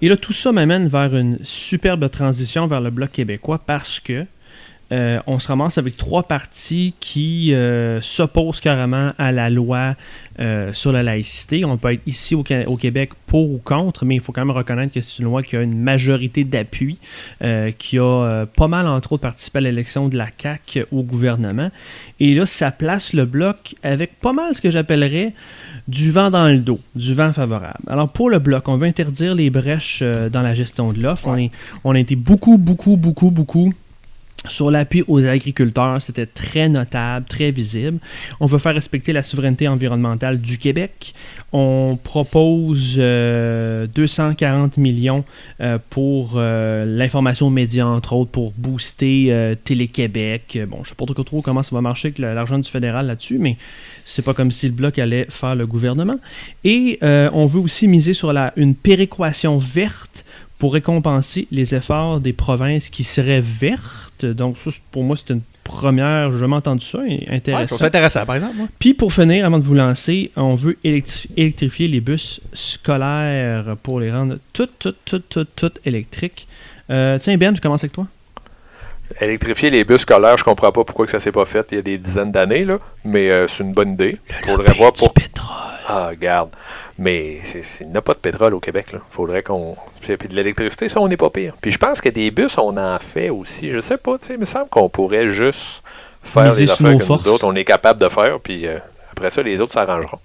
Et 0.00 0.08
là, 0.08 0.16
tout 0.16 0.32
ça 0.32 0.52
m'amène 0.52 0.86
vers 0.86 1.14
une 1.16 1.38
superbe 1.42 2.08
transition 2.08 2.68
vers 2.68 2.80
le 2.80 2.90
Bloc 2.90 3.10
québécois 3.10 3.58
parce 3.66 3.98
que 3.98 4.26
euh, 4.92 5.20
on 5.26 5.38
se 5.38 5.46
ramasse 5.46 5.78
avec 5.78 5.96
trois 5.96 6.24
partis 6.24 6.94
qui 6.98 7.54
euh, 7.54 8.00
s'opposent 8.00 8.60
carrément 8.60 9.12
à 9.18 9.30
la 9.30 9.48
loi 9.48 9.94
euh, 10.40 10.72
sur 10.72 10.90
la 10.90 11.04
laïcité. 11.04 11.64
On 11.64 11.76
peut 11.76 11.92
être 11.92 12.02
ici 12.06 12.34
au, 12.34 12.42
Québec 12.42 13.10
pour 13.26 13.50
ou 13.52 13.58
contre, 13.58 14.04
mais 14.04 14.16
il 14.16 14.20
faut 14.20 14.32
quand 14.32 14.44
même 14.44 14.56
reconnaître 14.56 14.92
que 14.92 15.00
c'est 15.00 15.18
une 15.20 15.26
loi 15.26 15.42
qui 15.42 15.56
a 15.56 15.62
une 15.62 15.78
majorité 15.78 16.44
d'appui, 16.44 16.98
qui 17.78 17.98
a 17.98 18.46
pas 18.56 18.68
mal, 18.68 18.86
entre 18.86 19.12
autres, 19.12 19.22
participé 19.22 19.58
à 19.58 19.62
l'élection 19.62 20.08
de 20.08 20.16
la 20.16 20.26
CAQ 20.36 20.86
au 20.92 21.02
gouvernement. 21.02 21.70
Et 22.18 22.34
là, 22.34 22.46
ça 22.46 22.70
place 22.70 23.12
le 23.12 23.24
bloc 23.24 23.76
avec 23.82 24.18
pas 24.18 24.32
mal 24.32 24.54
ce 24.54 24.60
que 24.60 24.70
j'appellerais 24.70 25.34
du 25.88 26.10
vent 26.10 26.30
dans 26.30 26.48
le 26.48 26.58
dos, 26.58 26.80
du 26.94 27.14
vent 27.14 27.32
favorable. 27.32 27.80
Alors 27.86 28.08
pour 28.08 28.30
le 28.30 28.38
bloc, 28.38 28.68
on 28.68 28.76
veut 28.76 28.86
interdire 28.86 29.34
les 29.34 29.50
brèches 29.50 30.02
dans 30.02 30.42
la 30.42 30.54
gestion 30.54 30.92
de 30.92 31.00
l'offre. 31.00 31.28
On, 31.28 31.50
on 31.84 31.94
a 31.94 31.98
été 31.98 32.16
beaucoup, 32.16 32.58
beaucoup, 32.58 32.96
beaucoup, 32.96 33.30
beaucoup 33.30 33.72
sur 34.48 34.70
l'appui 34.70 35.04
aux 35.06 35.26
agriculteurs, 35.26 36.00
c'était 36.00 36.26
très 36.26 36.68
notable, 36.68 37.26
très 37.26 37.50
visible. 37.50 37.98
On 38.40 38.46
veut 38.46 38.58
faire 38.58 38.74
respecter 38.74 39.12
la 39.12 39.22
souveraineté 39.22 39.68
environnementale 39.68 40.40
du 40.40 40.56
Québec. 40.56 41.12
On 41.52 41.98
propose 42.02 42.96
240 42.96 43.02
euh, 43.02 44.80
millions 44.80 45.24
euh, 45.60 45.78
pour 45.90 46.34
euh, 46.36 46.86
l'information 46.86 47.50
média, 47.50 47.86
entre 47.86 48.14
autres, 48.14 48.30
pour 48.30 48.52
booster 48.56 49.56
Télé-Québec. 49.64 50.58
Bon, 50.68 50.76
je 50.76 50.80
ne 50.80 50.96
sais 51.06 51.14
pas 51.14 51.22
trop 51.22 51.42
comment 51.42 51.62
ça 51.62 51.74
va 51.74 51.82
marcher 51.82 52.08
avec 52.08 52.18
l'argent 52.18 52.58
du 52.58 52.68
fédéral 52.68 53.08
là-dessus, 53.08 53.38
mais 53.38 53.58
c'est 54.06 54.24
pas 54.24 54.32
comme 54.32 54.50
si 54.50 54.66
le 54.66 54.72
bloc 54.72 54.98
allait 54.98 55.26
faire 55.28 55.54
le 55.54 55.66
gouvernement. 55.66 56.16
Et 56.64 56.98
on 57.02 57.46
veut 57.46 57.60
aussi 57.60 57.88
miser 57.88 58.14
sur 58.14 58.30
une 58.56 58.74
péréquation 58.74 59.58
verte 59.58 60.24
pour 60.60 60.74
récompenser 60.74 61.48
les 61.50 61.74
efforts 61.74 62.20
des 62.20 62.32
provinces 62.32 62.88
qui 62.90 63.02
seraient 63.02 63.40
vertes. 63.40 64.24
Donc, 64.24 64.56
pour 64.92 65.02
moi, 65.02 65.16
c'est 65.16 65.32
une 65.34 65.40
première, 65.64 66.30
j'ai 66.32 66.38
jamais 66.38 66.56
entendu 66.56 66.84
ça, 66.84 66.98
Ouais, 66.98 67.26
intéressant. 67.30 67.78
ça 67.78 67.86
intéressant, 67.86 68.26
par 68.26 68.36
exemple. 68.36 68.54
Puis 68.78 68.94
pour 68.94 69.12
finir, 69.12 69.44
avant 69.46 69.58
de 69.58 69.64
vous 69.64 69.74
lancer, 69.74 70.30
on 70.36 70.54
veut 70.54 70.76
électri- 70.84 71.28
électrifier 71.36 71.88
les 71.88 72.00
bus 72.00 72.40
scolaires 72.52 73.76
pour 73.82 74.00
les 74.00 74.12
rendre 74.12 74.36
toutes, 74.52 74.72
toutes, 74.78 74.98
toutes, 75.04 75.28
toutes, 75.28 75.56
toutes 75.56 75.78
électriques. 75.84 76.46
Euh, 76.90 77.18
tiens 77.20 77.36
Ben, 77.36 77.54
je 77.56 77.60
commence 77.60 77.82
avec 77.84 77.92
toi. 77.92 78.06
Électrifier 79.20 79.70
les 79.70 79.84
bus 79.84 80.02
scolaires, 80.02 80.36
je 80.38 80.44
comprends 80.44 80.72
pas 80.72 80.84
pourquoi 80.84 81.06
que 81.06 81.12
ça 81.12 81.20
s'est 81.20 81.32
pas 81.32 81.44
fait 81.44 81.66
il 81.72 81.76
y 81.76 81.78
a 81.78 81.82
des 81.82 81.98
dizaines 81.98 82.32
d'années, 82.32 82.64
là. 82.64 82.78
Mais 83.04 83.30
euh, 83.30 83.48
c'est 83.48 83.62
une 83.64 83.72
bonne 83.72 83.92
idée. 83.94 84.18
Faudrait 84.46 84.72
voir 84.74 84.92
pour. 84.92 85.12
pétrole. 85.12 85.56
Ah, 85.88 86.08
regarde. 86.10 86.50
Mais 86.98 87.40
c'est- 87.42 87.62
c'est- 87.62 87.84
il 87.84 87.90
n'y 87.90 87.96
a 87.96 88.02
pas 88.02 88.12
de 88.14 88.18
pétrole 88.18 88.54
au 88.54 88.60
Québec, 88.60 88.92
là. 88.92 89.00
Faudrait 89.10 89.42
qu'on. 89.42 89.76
Puis 90.00 90.16
de 90.16 90.34
l'électricité, 90.34 90.88
ça, 90.88 91.00
on 91.00 91.08
n'est 91.08 91.16
pas 91.16 91.30
pire. 91.30 91.54
Puis 91.60 91.70
je 91.72 91.78
pense 91.78 92.00
que 92.00 92.08
des 92.08 92.30
bus, 92.30 92.56
on 92.58 92.76
en 92.76 92.98
fait 93.00 93.30
aussi. 93.30 93.70
Je 93.70 93.80
sais 93.80 93.96
pas, 93.96 94.16
tu 94.18 94.26
sais, 94.26 94.34
il 94.34 94.40
me 94.40 94.44
semble 94.44 94.68
qu'on 94.68 94.88
pourrait 94.88 95.32
juste 95.32 95.82
faire 96.22 96.44
Miser 96.44 96.60
les 96.62 96.66
sur 96.68 96.74
affaires 96.74 96.92
nos 96.92 96.98
que 96.98 97.04
forces. 97.04 97.26
nous 97.26 97.32
autres, 97.32 97.44
on 97.46 97.54
est 97.56 97.64
capable 97.64 98.00
de 98.00 98.08
faire. 98.08 98.38
Puis 98.40 98.66
euh, 98.66 98.78
après 99.12 99.30
ça, 99.30 99.42
les 99.42 99.60
autres 99.60 99.72
s'arrangeront. 99.72 100.20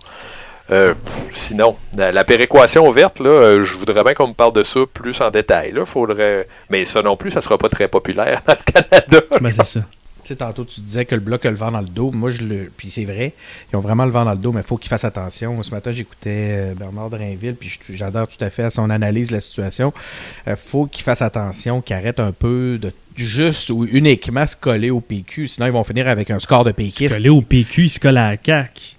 Euh, 0.72 0.94
sinon, 1.34 1.78
la, 1.96 2.12
la 2.12 2.24
péréquation 2.24 2.90
verte, 2.92 3.20
là, 3.20 3.30
euh, 3.30 3.64
je 3.66 3.76
voudrais 3.76 4.04
bien 4.04 4.14
qu'on 4.14 4.28
me 4.30 4.34
parle 4.34 4.54
de 4.54 4.64
ça 4.64 4.80
plus 4.92 5.20
en 5.22 5.30
détail. 5.30 5.72
Là. 5.72 5.86
Faudrait... 5.86 6.48
Mais 6.70 6.86
ça 6.86 7.02
non 7.02 7.16
plus, 7.18 7.32
ça 7.32 7.42
sera 7.42 7.58
pas 7.58 7.70
très 7.70 7.88
populaire 7.88 8.42
dans 8.48 8.54
le 8.54 8.72
Canada. 8.82 9.22
Ben, 9.42 9.52
c'est 9.54 9.66
ça. 9.80 9.82
Tu 10.24 10.30
sais, 10.30 10.38
tantôt, 10.38 10.66
tu 10.66 10.82
disais 10.82 11.06
que 11.06 11.14
le 11.14 11.22
bloc 11.22 11.46
a 11.46 11.52
le 11.52 11.56
vent 11.56 11.70
dans 11.72 11.82
le 11.82 11.88
dos. 11.88 12.10
Moi, 12.10 12.32
je 12.32 12.42
le. 12.42 12.72
Puis 12.76 12.90
c'est 12.90 13.06
vrai, 13.06 13.34
ils 13.72 13.76
ont 13.76 13.80
vraiment 13.80 14.06
le 14.06 14.12
vent 14.12 14.26
dans 14.26 14.32
le 14.32 14.40
dos, 14.40 14.52
mais 14.52 14.62
il 14.62 14.68
faut 14.68 14.78
qu'ils 14.78 14.90
fassent 14.90 15.04
attention. 15.04 15.62
Ce 15.62 15.70
matin, 15.70 15.92
j'écoutais 15.92 16.72
euh, 16.72 16.74
Bernard 16.74 17.12
Drainville, 17.12 17.54
puis 17.54 17.80
j'adore 17.92 18.28
tout 18.28 18.44
à 18.44 18.50
fait 18.50 18.68
son 18.72 18.90
analyse 18.90 19.28
de 19.28 19.34
la 19.36 19.42
situation. 19.42 19.94
Il 20.48 20.56
faut 20.56 20.88
qu'ils 20.88 21.04
fassent 21.04 21.22
attention, 21.22 21.80
qu'ils 21.82 21.96
arrêtent 21.96 22.20
un 22.20 22.32
peu 22.32 22.80
de 22.82 22.92
juste 23.16 23.70
ou 23.70 23.86
uniquement 23.86 24.48
se 24.48 24.56
coller 24.56 24.90
au 24.90 25.00
PQ. 25.00 25.48
Sinon, 25.48 25.68
ils 25.68 25.72
vont 25.72 25.84
finir 25.84 26.08
avec 26.08 26.32
un 26.32 26.40
score 26.40 26.64
de 26.64 26.72
Se 26.72 26.76
péquiste. 26.76 27.16
coller 27.18 27.30
au 27.30 27.44
PQ, 27.44 27.84
il 27.84 27.90
se 27.92 28.00
colle 28.00 28.18
à 28.18 28.32
la 28.32 28.38
CAQ. 28.44 28.95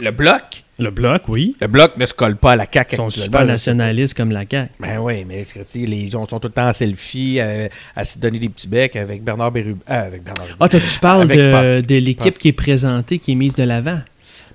Le 0.00 0.10
bloc, 0.10 0.64
Le 0.78 0.90
bloc, 0.90 1.22
oui. 1.28 1.56
le 1.60 1.66
bloc 1.66 1.96
ne 1.96 2.06
se 2.06 2.14
colle 2.14 2.36
pas 2.36 2.52
à 2.52 2.56
la 2.56 2.66
CAQ 2.72 2.94
Ils 2.94 2.96
sont 2.96 3.10
super 3.10 3.44
nationalistes 3.44 4.14
comme 4.14 4.30
la 4.30 4.44
CAQ. 4.48 4.70
Ben 4.80 4.98
oui, 4.98 5.24
mais 5.26 5.44
les 5.74 6.10
gens 6.10 6.26
sont 6.26 6.38
tout 6.38 6.48
le 6.48 6.52
temps 6.54 6.68
en 6.68 6.72
selfie, 6.72 7.38
euh, 7.40 7.68
à 7.96 8.04
se 8.04 8.18
donner 8.18 8.38
des 8.38 8.48
petits 8.48 8.68
becs 8.68 8.96
avec 8.96 9.22
Bernard 9.22 9.50
Bérubé. 9.52 9.80
ah, 9.86 10.00
avec 10.02 10.22
Bernard 10.22 10.44
Bérubé. 10.46 10.56
Ah, 10.64 10.68
toi, 10.68 10.80
tu 10.80 10.98
parles 11.00 11.22
Avec 11.22 11.36
de, 11.38 11.80
de 11.80 11.94
l'équipe 11.96 12.36
qui 12.38 12.48
est 12.48 12.52
présentée, 12.52 13.18
qui 13.18 13.32
est 13.32 13.36
mise 13.36 13.54
de 13.54 13.64
l'avant. 13.64 14.00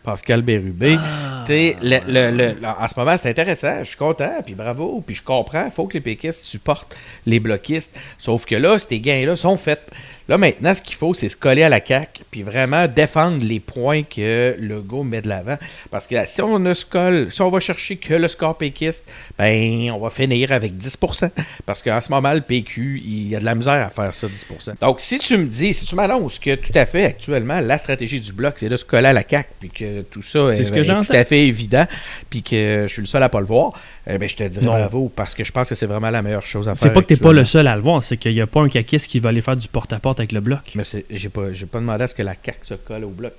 Pascal 0.03 0.41
Bérubé. 0.41 0.97
Ah. 0.99 1.45
Le- 1.49 2.31
le- 2.31 2.55
en 2.65 2.87
ce 2.87 2.93
moment, 2.97 3.15
c'est 3.21 3.29
intéressant. 3.29 3.79
Je 3.79 3.89
suis 3.89 3.97
content, 3.97 4.31
puis 4.45 4.53
bravo, 4.53 5.03
puis 5.05 5.15
je 5.15 5.21
comprends. 5.23 5.65
Il 5.65 5.71
faut 5.71 5.85
que 5.87 5.93
les 5.95 6.01
péquistes 6.01 6.41
supportent 6.43 6.95
les 7.25 7.39
bloquistes. 7.39 7.97
Sauf 8.17 8.45
que 8.45 8.55
là, 8.55 8.77
ces 8.79 8.99
gains-là 8.99 9.35
sont 9.35 9.57
faits. 9.57 9.81
Là, 10.29 10.37
maintenant, 10.37 10.73
ce 10.73 10.81
qu'il 10.81 10.95
faut, 10.95 11.13
c'est 11.13 11.27
se 11.27 11.35
coller 11.35 11.63
à 11.63 11.69
la 11.69 11.85
CAQ, 11.85 12.23
puis 12.31 12.43
vraiment 12.43 12.87
défendre 12.87 13.43
les 13.43 13.59
points 13.59 14.03
que 14.03 14.55
Legault 14.57 15.03
met 15.03 15.21
de 15.21 15.27
l'avant. 15.27 15.57
Parce 15.91 16.07
que 16.07 16.15
si 16.25 16.41
on 16.41 16.59
ne 16.59 16.73
se 16.73 16.85
colle, 16.85 17.27
si 17.31 17.41
on 17.41 17.49
va 17.49 17.59
chercher 17.59 17.97
que 17.97 18.13
le 18.13 18.27
score 18.29 18.57
péquiste, 18.57 19.03
ben, 19.37 19.91
on 19.91 19.99
va 19.99 20.09
finir 20.09 20.53
avec 20.53 20.73
10% 20.73 21.29
Parce 21.65 21.83
qu'en 21.83 21.99
ce 21.99 22.09
moment, 22.09 22.33
le 22.33 22.41
PQ, 22.41 23.01
il 23.03 23.27
y 23.29 23.35
a 23.35 23.39
de 23.39 23.45
la 23.45 23.55
misère 23.55 23.85
à 23.85 23.89
faire 23.89 24.13
ça, 24.13 24.27
10% 24.27 24.79
Donc, 24.79 25.01
si 25.01 25.19
tu 25.19 25.37
me 25.37 25.45
dis, 25.45 25.73
si 25.73 25.85
tu 25.85 25.95
m'annonces 25.95 26.39
que 26.39 26.55
tout 26.55 26.71
à 26.75 26.85
fait, 26.85 27.03
actuellement, 27.03 27.59
la 27.59 27.77
stratégie 27.77 28.21
du 28.21 28.31
bloc, 28.31 28.55
c'est 28.57 28.69
de 28.69 28.77
se 28.77 28.85
coller 28.85 29.07
à 29.07 29.13
la 29.13 29.23
CAQ, 29.27 29.49
puis 29.59 29.69
que 29.69 30.01
tout 30.03 30.21
ça 30.21 30.53
C'est 30.53 30.61
est, 30.61 30.65
ce 30.65 30.71
que 30.71 30.79
est 30.79 31.05
tout 31.05 31.13
à 31.13 31.25
fait 31.25 31.47
évident, 31.47 31.85
puis 32.29 32.43
que 32.43 32.85
je 32.87 32.91
suis 32.91 33.01
le 33.01 33.07
seul 33.07 33.23
à 33.23 33.29
pas 33.29 33.41
le 33.41 33.45
voir, 33.45 33.73
eh 34.05 34.17
ben, 34.17 34.27
je 34.27 34.35
te 34.35 34.43
dirais 34.43 34.65
Non. 34.65 34.71
bravo, 34.71 35.11
parce 35.15 35.33
que 35.33 35.43
je 35.43 35.51
pense 35.51 35.69
que 35.69 35.75
c'est 35.75 35.85
vraiment 35.85 36.09
la 36.09 36.21
meilleure 36.21 36.45
chose 36.45 36.67
à 36.67 36.75
faire. 36.75 36.83
C'est 36.83 36.93
pas 36.93 37.01
que 37.01 37.07
t'es 37.07 37.15
pas 37.15 37.31
le 37.31 37.45
seul 37.45 37.67
à 37.67 37.75
le 37.75 37.81
voir, 37.81 38.03
c'est 38.03 38.17
qu'il 38.17 38.33
n'y 38.33 38.41
a 38.41 38.47
pas 38.47 38.61
un 38.61 38.69
caquiste 38.69 39.07
qui 39.07 39.19
va 39.19 39.29
aller 39.29 39.41
faire 39.41 39.55
du 39.55 39.67
porte-à-porte 39.67 40.19
avec 40.19 40.33
le 40.33 40.41
bloc. 40.41 40.73
Mais 40.75 40.83
j'ai 41.09 41.29
pas, 41.29 41.43
pas 41.71 41.79
demandé 41.79 42.03
à 42.03 42.07
ce 42.07 42.15
que 42.15 42.23
la 42.23 42.35
CAQ 42.43 42.59
se 42.63 42.73
colle 42.73 43.05
au 43.05 43.09
bloc. 43.09 43.33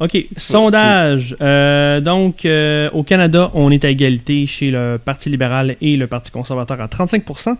OK. 0.00 0.26
Sondage. 0.36 1.36
Euh, 1.40 2.00
donc, 2.00 2.44
euh, 2.44 2.90
au 2.92 3.02
Canada, 3.04 3.50
on 3.54 3.70
est 3.70 3.84
à 3.84 3.90
égalité 3.90 4.46
chez 4.46 4.70
le 4.70 4.98
Parti 5.02 5.30
libéral 5.30 5.76
et 5.80 5.96
le 5.96 6.06
Parti 6.06 6.30
conservateur 6.30 6.80
à 6.80 6.86
35% 6.86 7.56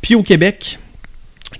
Puis 0.00 0.16
au 0.16 0.24
Québec, 0.24 0.80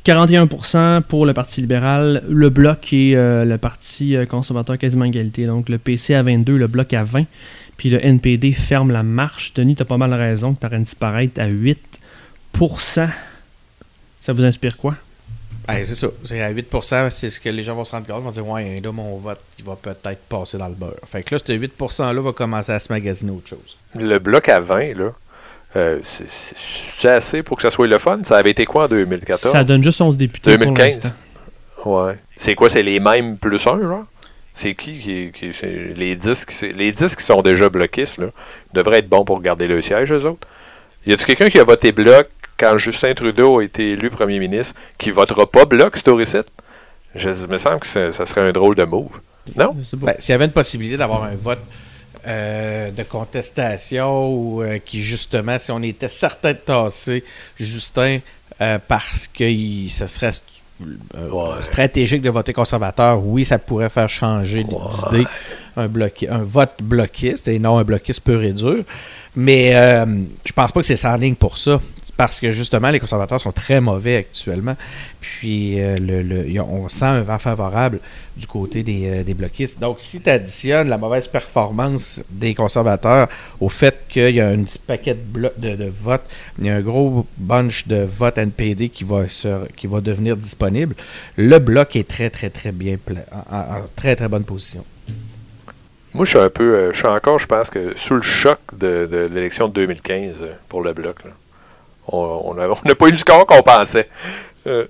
41% 0.05 1.03
pour 1.03 1.27
le 1.27 1.35
Parti 1.35 1.61
libéral, 1.61 2.25
le 2.29 2.51
Bloc 2.51 2.93
et 2.93 3.13
euh, 3.15 3.45
le 3.45 3.59
Parti 3.59 4.17
conservateur 4.29 4.77
quasiment 4.77 5.05
égalité. 5.05 5.47
Donc, 5.47 5.69
le 5.69 5.79
PC 5.79 6.15
à 6.15 6.23
22, 6.25 6.57
le 6.57 6.67
Bloc 6.67 6.93
à 6.95 7.05
20. 7.05 7.25
Puis 7.83 7.91
le 7.91 7.99
NPD 8.07 8.53
ferme 8.53 8.93
la 8.93 9.03
marche. 9.03 9.55
Denis, 9.55 9.75
t'as 9.75 9.85
pas 9.85 9.97
mal 9.97 10.15
raison. 10.15 10.55
Tu 10.55 10.65
en 10.65 10.79
disparaître 10.79 11.41
à 11.41 11.49
8% 11.49 13.09
Ça 14.21 14.33
vous 14.33 14.45
inspire 14.45 14.77
quoi? 14.77 14.95
C'est 15.69 15.97
ça. 15.97 16.07
C'est 16.23 16.41
à 16.41 16.53
8% 16.53 17.11
c'est 17.11 17.31
ce 17.31 17.41
que 17.41 17.49
les 17.49 17.65
gens 17.65 17.75
vont 17.75 17.85
se 17.85 17.91
rendre 17.91 18.07
compte. 18.07 18.19
Ils 18.21 18.25
vont 18.25 18.31
dire, 18.31 18.47
ouais, 18.47 18.79
là, 18.81 18.93
mon 18.93 19.17
vote, 19.17 19.41
il 19.59 19.65
va 19.65 19.75
peut-être 19.75 20.21
passer 20.29 20.59
dans 20.59 20.69
le 20.69 20.75
beurre. 20.75 20.95
Fait 21.11 21.25
que 21.25 21.35
là, 21.35 21.41
ce 21.45 21.53
8 21.53 21.73
%-là 21.77 22.21
va 22.21 22.33
commencer 22.33 22.71
à 22.71 22.79
se 22.79 22.93
magasiner 22.93 23.33
autre 23.33 23.49
chose. 23.49 23.77
Le 23.97 24.21
bloc 24.21 24.49
à 24.49 24.61
20, 24.61 24.97
là, 24.97 25.11
euh, 25.75 25.99
c'est- 26.05 27.09
assez 27.09 27.43
pour 27.43 27.57
que 27.57 27.63
ça 27.65 27.71
soit 27.73 27.89
le 27.89 27.99
fun. 27.99 28.21
Ça 28.23 28.37
avait 28.37 28.53
été 28.53 28.65
quoi 28.65 28.85
en 28.85 28.89
2014? 28.89 29.51
Ça 29.51 29.65
donne 29.65 29.83
juste 29.83 30.01
11 30.01 30.17
députés 30.17 30.57
pour 30.57 30.67
2015. 30.73 31.03
l'instant. 31.03 31.11
Ouais. 31.85 32.17
C'est 32.37 32.55
quoi, 32.55 32.71
c'est 32.71 32.85
les 32.85 33.01
mêmes 33.01 33.39
plus 33.39 33.67
un, 33.67 33.81
genre? 33.83 34.05
C'est 34.55 34.75
qui 34.75 35.31
qui. 35.33 35.51
les 35.97 36.15
10 36.17 36.45
qui, 36.45 36.55
c'est- 36.55 36.73
les 36.73 36.93
10 36.93 37.17
qui 37.17 37.25
sont 37.25 37.41
déjà 37.43 37.69
bloquistes, 37.69 38.19
là, 38.19 38.27
devraient 38.75 38.99
être 38.99 39.09
bons 39.09 39.25
pour 39.25 39.41
garder 39.41 39.67
le 39.67 39.81
siège, 39.81 40.13
eux 40.13 40.27
autres. 40.27 40.47
Y 41.07 41.13
a-t-il 41.15 41.25
quelqu'un 41.27 41.49
qui 41.49 41.59
a 41.59 41.65
voté 41.65 41.91
bloc 41.93 42.29
quand 42.59 42.77
Justin 42.79 43.15
Trudeau 43.15 43.59
a 43.61 43.65
été 43.65 43.93
élu 43.93 44.11
premier 44.11 44.39
ministre 44.39 44.75
qui 44.99 45.11
votera 45.11 45.51
pas 45.51 45.65
bloc, 45.65 45.97
Storicite? 45.97 46.47
Je 47.15 47.29
il 47.31 47.49
me 47.49 47.59
semble 47.59 47.81
que 47.81 47.87
ça, 47.87 48.13
ça 48.13 48.25
serait 48.27 48.43
un 48.43 48.53
drôle 48.53 48.75
de 48.75 48.85
move. 48.85 49.21
Non? 49.57 49.75
Je. 49.83 49.97
Ben, 49.97 50.15
S'il 50.19 50.33
y 50.33 50.35
avait 50.35 50.45
une 50.45 50.53
possibilité 50.53 50.97
d'avoir 50.97 51.25
un 51.25 51.35
vote 51.35 51.59
euh, 52.27 52.91
de 52.91 53.03
contestation 53.03 54.29
ou 54.33 54.63
euh, 54.63 54.79
qui, 54.79 55.03
justement, 55.03 55.59
si 55.59 55.71
on 55.73 55.83
était 55.83 56.09
certain 56.09 56.53
de 56.53 56.59
tasser 56.59 57.25
Justin 57.59 58.19
euh, 58.61 58.79
parce 58.87 59.27
que 59.27 59.45
il- 59.45 59.91
ce 59.91 60.07
serait 60.07 60.31
euh, 60.81 61.29
Ouais. 61.31 61.63
stratégique 61.63 62.23
de 62.23 62.31
voter 62.31 62.53
conservateur, 62.53 63.25
oui, 63.25 63.45
ça 63.45 63.59
pourrait 63.59 63.89
faire 63.89 64.09
changer 64.09 64.65
d'idée 64.65 65.27
un, 65.77 65.87
bloqué, 65.89 66.29
un 66.29 66.43
vote 66.43 66.75
bloquiste 66.83 67.49
et 67.49 67.59
non 67.59 67.79
un 67.79 67.85
bloquiste 67.85 68.21
pur 68.23 68.43
et 68.43 68.53
dur. 68.53 68.85
Mais 69.35 69.75
euh, 69.75 70.05
je 70.45 70.53
pense 70.53 70.73
pas 70.73 70.81
que 70.81 70.87
c'est 70.87 70.97
sans 70.97 71.17
ligne 71.17 71.35
pour 71.35 71.57
ça. 71.59 71.81
Parce 72.17 72.41
que 72.41 72.53
justement, 72.53 72.91
les 72.91 73.01
conservateurs 73.01 73.41
sont 73.41 73.53
très 73.53 73.81
mauvais 73.81 74.17
actuellement. 74.17 74.77
Puis 75.21 75.81
euh, 75.81 75.97
le, 75.99 76.61
on 76.61 76.89
sent 76.89 77.07
un 77.07 77.23
vent 77.23 77.39
favorable 77.39 78.01
du 78.37 78.47
côté 78.47 78.83
des, 78.83 79.09
euh, 79.09 79.23
des 79.25 79.33
bloquistes. 79.35 79.81
Donc, 79.81 79.97
si 79.99 80.21
tu 80.21 80.29
additionnes 80.29 80.89
la 80.91 80.99
mauvaise 80.99 81.27
performance 81.27 82.21
des 82.29 82.55
conservateurs 82.55 83.29
au 83.61 83.69
fait 83.71 84.05
qu'il 84.09 84.35
y 84.35 84.41
a 84.41 84.49
un 84.49 84.63
petit 84.63 84.79
paquet 84.79 85.17
de, 85.17 85.53
de, 85.57 85.75
de 85.75 85.85
votes, 85.91 86.25
il 86.59 86.67
y 86.67 86.69
a 86.71 86.77
un 86.77 86.81
gros 86.83 87.27
bunch 87.39 87.87
de 87.89 88.03
votes 88.05 88.37
NPD 88.39 88.91
qui 88.91 89.05
va, 89.05 89.29
se- 89.29 89.67
qui 89.77 89.87
va 89.87 90.01
devenir 90.03 90.37
disponible, 90.37 90.95
le 91.37 91.59
bloc 91.59 91.97
est 91.97 92.07
très, 92.07 92.29
très, 92.31 92.51
très 92.51 92.73
bien, 92.73 92.99
en- 93.51 93.57
en 93.57 93.83
très, 93.97 94.15
très 94.17 94.29
bonne 94.29 94.45
position. 94.45 94.85
Moi, 96.15 96.27
je 96.27 96.31
suis 96.31 96.39
un 96.39 96.51
peu. 96.51 96.75
euh, 96.75 96.93
je 96.93 96.99
suis 96.99 97.07
encore, 97.09 97.39
je 97.39 97.47
pense, 97.47 97.71
que 97.71 97.97
sous 97.97 98.15
le 98.17 98.23
choc 98.23 98.59
de, 98.79 99.07
de 99.11 99.31
l'élection 99.33 99.67
de 99.67 99.73
2015 99.73 100.37
euh, 100.43 100.53
pour 100.69 100.83
le 100.83 100.93
bloc. 100.93 101.25
là. 101.25 101.31
On 102.09 102.55
n'a 102.55 102.95
pas 102.95 103.09
eu 103.09 103.13
le 103.13 103.17
score 103.19 103.47
qu'on 103.47 103.63
pensait. 103.63 104.09
Euh, 104.67 104.87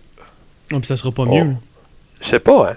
Ah, 0.73 0.79
puis 0.79 0.87
ça 0.87 0.97
sera 0.97 1.11
pas 1.13 1.25
Oh. 1.27 1.35
mieux. 1.35 1.55
je 2.21 2.27
sais 2.27 2.39
pas, 2.41 2.71
hein? 2.71 2.77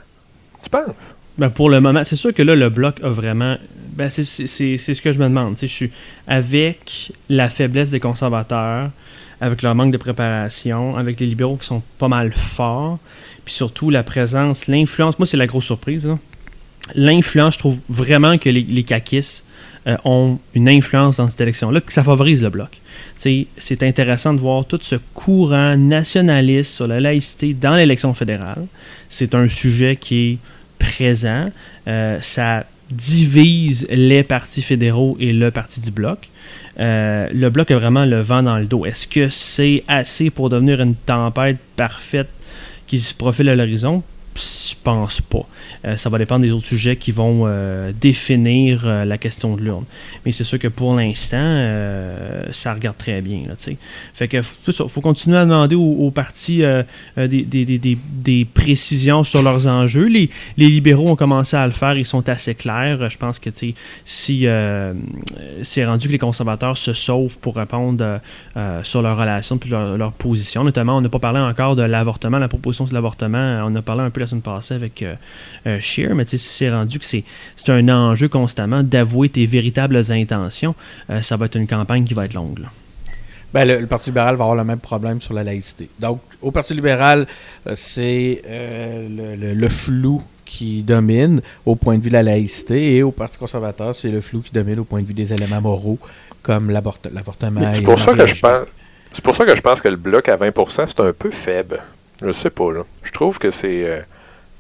Tu 0.62 0.70
penses? 0.70 1.16
Ben, 1.38 1.50
pour 1.50 1.70
le 1.70 1.80
moment, 1.82 2.04
c'est 2.04 2.16
sûr 2.16 2.34
que 2.34 2.42
là, 2.42 2.56
le 2.56 2.70
bloc 2.70 2.96
a 3.04 3.10
vraiment. 3.10 3.56
Ben, 3.94 4.10
c'est- 4.10 4.26
c'est 4.26 4.48
c'est- 4.48 4.78
c'est 4.78 4.94
ce 4.94 5.02
que 5.02 5.12
je 5.14 5.20
me 5.20 5.26
demande. 5.26 5.56
Je 5.62 5.66
suis 5.68 5.92
avec 6.28 7.12
la 7.30 7.50
faiblesse 7.50 7.90
des 7.90 8.00
conservateurs, 8.00 8.90
avec 9.40 9.62
leur 9.62 9.76
manque 9.76 9.92
de 9.92 9.98
préparation, 9.98 10.96
avec 10.98 11.20
les 11.20 11.26
libéraux 11.28 11.56
qui 11.58 11.68
sont 11.68 11.82
pas 11.98 12.08
mal 12.08 12.32
forts, 12.34 13.00
puis 13.46 13.54
surtout 13.54 13.90
la 13.90 14.04
présence, 14.04 14.68
l'influence. 14.68 15.18
Moi, 15.20 15.26
c'est 15.26 15.38
la 15.38 15.48
grosse 15.48 15.66
surprise. 15.66 16.10
L'influence, 16.94 17.56
je 17.56 17.60
trouve 17.60 17.80
vraiment 17.90 18.38
que 18.38 18.50
les, 18.50 18.62
les 18.62 18.84
caquistes 18.84 19.44
euh, 19.88 19.98
ont 20.04 20.40
une 20.56 20.68
influence 20.70 21.18
dans 21.18 21.28
cette 21.30 21.42
élection-là, 21.42 21.80
puis 21.80 21.88
que 21.88 21.94
ça 21.94 22.04
favorise 22.04 22.42
le 22.42 22.50
bloc. 22.50 22.70
C'est 23.18 23.82
intéressant 23.82 24.34
de 24.34 24.40
voir 24.40 24.66
tout 24.66 24.80
ce 24.82 24.98
courant 25.14 25.76
nationaliste 25.76 26.76
sur 26.76 26.88
la 26.88 27.00
laïcité 27.00 27.54
dans 27.54 27.76
l'élection 27.76 28.14
fédérale. 28.14 28.66
C'est 29.10 29.34
un 29.34 29.48
sujet 29.50 29.96
qui 29.96 30.32
est 30.32 30.38
présent. 30.78 31.50
Euh, 31.88 32.20
ça 32.22 32.66
divise 32.92 33.88
les 33.90 34.24
partis 34.24 34.62
fédéraux 34.62 35.18
et 35.20 35.34
le 35.34 35.50
parti 35.50 35.80
du 35.80 35.92
bloc. 35.92 36.30
Euh, 36.80 37.28
le 37.34 37.50
bloc 37.50 37.72
a 37.72 37.78
vraiment 37.78 38.06
le 38.06 38.22
vent 38.22 38.44
dans 38.44 38.58
le 38.58 38.66
dos. 38.66 38.86
Est-ce 38.86 39.08
que 39.08 39.30
c'est 39.30 39.84
assez 39.88 40.30
pour 40.30 40.50
devenir 40.50 40.82
une 40.82 40.96
tempête 40.96 41.58
parfaite 41.76 42.30
qui 42.88 43.00
se 43.00 43.14
profile 43.14 43.50
à 43.50 43.56
l'horizon? 43.56 44.04
Je 44.36 44.76
pense 44.84 45.22
pas. 45.22 45.46
Euh, 45.86 45.96
ça 45.96 46.10
va 46.10 46.18
dépendre 46.18 46.42
des 46.44 46.52
autres 46.52 46.68
sujets 46.68 46.98
qui 46.98 47.12
vont 47.12 47.44
euh, 47.46 47.92
définir 47.94 48.82
euh, 48.86 49.06
la 49.06 49.18
question 49.18 49.56
de 49.56 49.62
l'urne. 49.62 49.86
Mais 50.26 50.32
c'est 50.34 50.44
sûr 50.44 50.60
que 50.60 50.68
pour 50.68 50.94
l'instant, 50.94 51.36
ça 52.52 52.74
regarde 52.74 52.98
très 52.98 53.22
bien. 53.22 53.44
Là, 53.48 53.56
faut, 54.90 55.02
continuer 55.02 55.38
à 55.38 55.46
demander 55.46 55.76
aux, 55.76 56.12
partis 56.12 56.64
des, 57.16 58.48
précisions 58.54 59.24
sur 59.24 59.42
leurs 59.42 59.68
enjeux. 59.68 60.08
Les, 60.08 60.30
libéraux 60.58 61.10
ont 61.10 61.16
commencé 61.16 61.56
à 61.56 61.66
le 61.66 61.74
faire, 61.74 61.98
ils 61.98 62.06
sont 62.06 62.28
assez 62.28 62.56
clairs. 62.56 63.10
Je 63.10 63.18
pense 63.18 63.40
que 63.40 63.50
si 64.04 64.48
c'est 65.62 65.86
rendu 65.86 66.08
que 66.08 66.14
les 66.14 66.20
conservateurs 66.20 66.78
se 66.78 66.94
sauvent 66.94 67.38
pour 67.38 67.56
répondre 67.56 68.20
sur 68.84 69.02
leurs 69.02 69.18
relations 69.18 69.58
puis 69.58 69.70
leur, 69.70 69.98
leur 69.98 70.12
position, 70.12 70.64
notamment 70.64 70.98
on 70.98 71.02
n'a 71.02 71.10
pas 71.10 71.20
parlé 71.20 71.40
encore 71.40 71.76
de 71.76 71.84
l'avortement, 71.84 72.40
la 72.40 72.48
proposition 72.48 72.88
sur 72.88 72.96
l'avortement, 72.96 73.62
on 73.66 73.76
a 73.76 73.82
parlé 73.82 74.02
un 74.02 74.10
peu 74.10 74.25
la 74.26 74.30
semaine 74.30 74.42
passée 74.42 74.74
avec 74.74 75.02
euh, 75.02 75.16
euh, 75.68 75.80
Scheer, 75.80 76.14
mais 76.16 76.26
tu 76.26 76.32
sais, 76.32 76.38
si 76.38 76.50
c'est 76.50 76.70
rendu 76.72 77.00
que 77.00 77.06
c'est 77.06 77.24
c'est 77.56 77.72
un 77.72 77.88
enjeu 77.90 78.28
constamment 78.28 78.84
d'avouer 78.84 79.30
tes 79.30 79.46
véritables 79.46 79.98
intentions, 80.12 80.76
euh, 81.10 81.22
ça 81.22 81.38
va 81.38 81.46
être 81.46 81.56
une 81.56 81.68
campagne 81.68 82.04
qui 82.06 82.14
va 82.14 82.26
être 82.26 82.34
longue. 82.34 82.60
là. 82.60 82.68
Ben, 83.54 83.64
le, 83.66 83.80
le 83.80 83.88
Parti 83.88 84.10
libéral 84.10 84.36
va 84.36 84.44
avoir 84.44 84.58
le 84.58 84.66
même 84.66 84.80
problème 84.80 85.22
sur 85.22 85.34
la 85.34 85.44
laïcité. 85.44 85.88
Donc, 86.00 86.20
au 86.42 86.52
Parti 86.52 86.74
libéral, 86.74 87.26
euh, 87.68 87.74
c'est 87.76 88.42
euh, 88.46 89.08
le, 89.08 89.36
le- 89.48 89.54
le 89.54 89.70
flou 89.70 90.22
qui 90.46 90.84
domine 90.84 91.42
au 91.66 91.76
point 91.76 91.98
de 91.98 92.04
vue 92.04 92.10
de 92.10 92.14
la 92.16 92.24
laïcité 92.24 92.96
et 92.96 93.02
au 93.04 93.12
Parti 93.12 93.38
conservateur, 93.38 93.96
c'est 93.96 94.10
le 94.10 94.20
flou 94.22 94.42
qui 94.42 94.52
domine 94.52 94.80
au 94.80 94.84
point 94.84 95.02
de 95.02 95.08
vue 95.08 95.14
des 95.14 95.32
éléments 95.34 95.62
moraux 95.62 95.98
comme 96.44 96.70
l'avortement. 96.70 97.74
C'est 97.74 97.80
et 97.82 97.84
pour 97.84 97.94
le 97.94 97.98
ça 98.00 98.12
que 98.12 98.18
mariage 98.18 98.36
je 98.36 98.42
pense. 98.42 98.68
C'est 99.12 99.24
pour 99.24 99.34
ça 99.34 99.46
que 99.46 99.56
je 99.56 99.62
pense 99.62 99.80
que 99.80 99.88
le 99.88 99.96
bloc 99.96 100.28
à 100.28 100.36
20%, 100.36 100.84
c'est 100.88 101.00
un 101.00 101.14
peu 101.14 101.32
faible. 101.32 101.80
Je 102.24 102.32
sais 102.34 102.50
pas, 102.50 102.72
là. 102.74 102.82
Je 103.04 103.12
trouve 103.12 103.40
que 103.40 103.50
c'est 103.52 103.90
euh, 103.90 104.02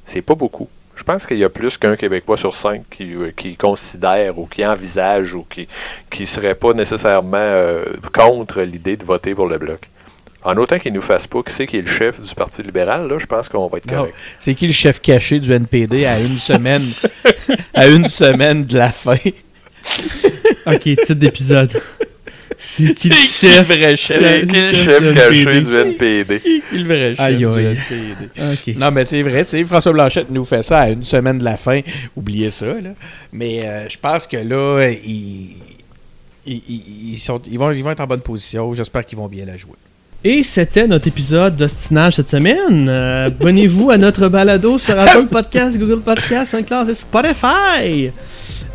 c'est 0.05 0.21
pas 0.21 0.35
beaucoup. 0.35 0.69
Je 0.95 1.03
pense 1.03 1.25
qu'il 1.25 1.37
y 1.37 1.43
a 1.43 1.49
plus 1.49 1.77
qu'un 1.77 1.95
Québécois 1.95 2.37
sur 2.37 2.55
cinq 2.55 2.83
qui, 2.89 3.13
euh, 3.15 3.31
qui 3.35 3.57
considère 3.57 4.39
ou 4.39 4.45
qui 4.45 4.65
envisage 4.65 5.33
ou 5.33 5.45
qui 5.49 5.67
qui 6.09 6.25
serait 6.25 6.55
pas 6.55 6.73
nécessairement 6.73 7.37
euh, 7.37 7.83
contre 8.13 8.61
l'idée 8.61 8.95
de 8.95 9.03
voter 9.03 9.35
pour 9.35 9.47
le 9.47 9.57
bloc. 9.57 9.81
En 10.43 10.55
autant 10.57 10.77
qu'il 10.77 10.93
nous 10.93 11.01
fasse 11.01 11.27
pas 11.27 11.41
qui 11.41 11.51
c'est 11.51 11.65
qui 11.65 11.77
est 11.77 11.81
le 11.81 11.87
chef 11.87 12.21
du 12.21 12.33
Parti 12.35 12.61
libéral, 12.61 13.07
là, 13.07 13.17
je 13.17 13.25
pense 13.25 13.49
qu'on 13.49 13.67
va 13.67 13.79
être 13.79 13.87
correct. 13.87 14.13
C'est 14.39 14.53
qui 14.53 14.67
le 14.67 14.73
chef 14.73 15.01
caché 15.01 15.39
du 15.39 15.51
NPD 15.51 16.05
à 16.05 16.19
une 16.19 16.27
semaine 16.27 16.83
à 17.73 17.87
une 17.87 18.07
semaine 18.07 18.65
de 18.65 18.77
la 18.77 18.91
fin? 18.91 19.17
Ok, 20.67 20.81
titre 20.81 21.13
d'épisode. 21.13 21.81
C'est 22.57 22.93
qui 22.95 23.09
le 23.09 23.15
chef? 23.15 23.67
vrai 23.67 23.95
chef? 23.95 24.19
C'est- 24.19 24.47
Qui 24.47 24.53
le 24.61 24.73
chef 24.73 25.13
caché 25.15 25.61
du 25.61 25.75
NPD? 25.75 26.39
Qui 26.39 26.77
le 26.77 26.83
vrai 26.85 27.09
chef 27.15 27.19
Aïe, 27.19 27.37
du. 27.37 27.45
NPD? 27.45 28.79
Non, 28.79 28.91
mais 28.91 29.05
c'est 29.05 29.21
vrai, 29.23 29.43
c'est 29.43 29.63
François 29.65 29.91
Blanchette 29.93 30.29
nous 30.29 30.45
fait 30.45 30.63
ça 30.63 30.79
à 30.81 30.89
une 30.89 31.03
semaine 31.03 31.39
de 31.39 31.43
la 31.43 31.57
fin. 31.57 31.81
Oubliez 32.15 32.51
ça, 32.51 32.67
là. 32.67 32.91
Mais 33.33 33.61
euh, 33.65 33.89
je 33.89 33.97
pense 34.01 34.27
que 34.27 34.37
là, 34.37 34.89
ils, 35.03 35.55
ils, 36.45 36.61
ils- 37.13 37.17
sont, 37.17 37.41
ils, 37.49 37.57
vont, 37.57 37.71
ils 37.71 37.83
vont 37.83 37.91
être 37.91 37.99
en 38.01 38.07
bonne 38.07 38.21
position. 38.21 38.73
J'espère 38.73 39.05
qu'ils 39.05 39.17
vont 39.17 39.27
bien 39.27 39.45
la 39.45 39.57
jouer. 39.57 39.73
Et 40.23 40.41
c'était 40.43 40.87
notre 40.87 41.07
épisode 41.07 41.55
d'ostinage 41.55 42.15
cette 42.15 42.29
semaine. 42.31 42.87
Euh, 42.89 43.27
Abonnez-vous 43.27 43.91
à 43.91 43.97
notre 43.97 44.27
balado 44.27 44.79
sur 44.79 44.97
Apple 44.97 45.27
Podcast, 45.27 45.77
Google 45.77 46.01
Podcast, 46.01 46.51
SoundCloud 46.51 46.89
et 46.89 46.95
Spotify. 46.95 48.11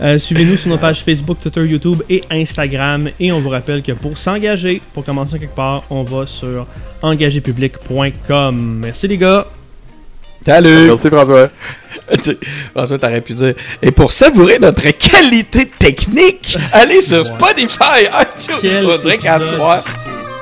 Euh, 0.03 0.17
Suivez-nous 0.19 0.57
sur 0.57 0.71
nos 0.71 0.79
pages 0.79 1.03
Facebook, 1.05 1.39
Twitter, 1.41 1.61
YouTube 1.67 2.03
et 2.09 2.25
Instagram. 2.31 3.11
Et 3.21 3.31
on 3.33 3.41
vous 3.41 3.51
rappelle 3.51 3.83
que 3.83 3.93
pour 3.93 4.17
s'engager, 4.17 4.81
pour 4.95 5.05
commencer 5.05 5.39
quelque 5.39 5.55
part, 5.55 5.83
on 5.91 6.03
va 6.03 6.27
sur 6.27 6.67
engagépublic.com. 7.03 8.79
Merci 8.83 9.09
les 9.09 9.19
gars. 9.19 9.47
Salut! 10.47 10.87
Merci 10.89 11.09
François. 11.11 11.51
François, 12.75 12.99
t'aurais 12.99 13.21
pu 13.21 13.35
dire. 13.35 13.55
Et 13.83 13.91
pour 13.91 14.11
savourer 14.11 14.59
notre 14.59 14.89
qualité 14.91 15.67
technique, 15.79 16.57
allez 16.73 17.03
sur 17.03 17.19
Ouais. 17.19 17.25
Spotify, 17.25 18.07
iTunes. 18.07 18.87
On 18.91 18.97
dirait 18.99 19.19
qu'à 19.19 19.39
soir, 19.39 19.85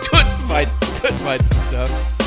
tout 0.03 0.17
va 0.49 0.63
être, 0.63 0.71
tout 1.03 1.25
va 1.25 1.35
être 1.35 1.45
top. 1.73 2.18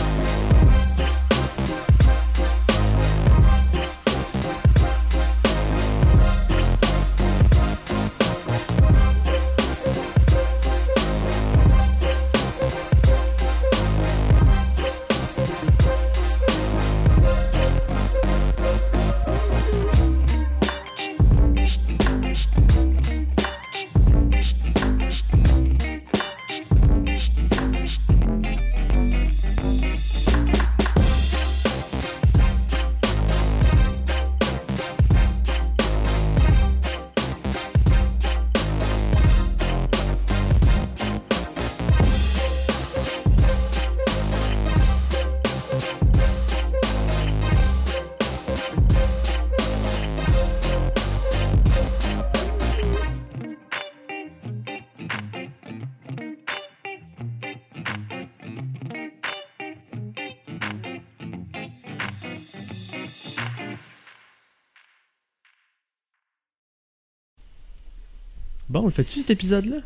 le 68.91 68.95
fait-tu 69.03 69.21
cet 69.21 69.29
épisode-là? 69.29 69.77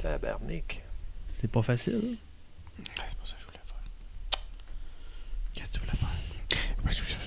Tabarnak. 0.00 0.82
C'est 1.28 1.50
pas 1.50 1.62
facile. 1.62 2.00
Hein? 2.04 2.16
C'est 2.84 2.94
pas 2.94 3.26
ça 3.26 3.34
que 3.34 3.40
je 3.40 3.46
voulais 3.46 3.58
faire. 3.66 4.40
Qu'est-ce 5.52 5.72
que 5.72 5.78
tu 5.78 5.80
voulais 5.80 5.96
faire? 5.96 7.21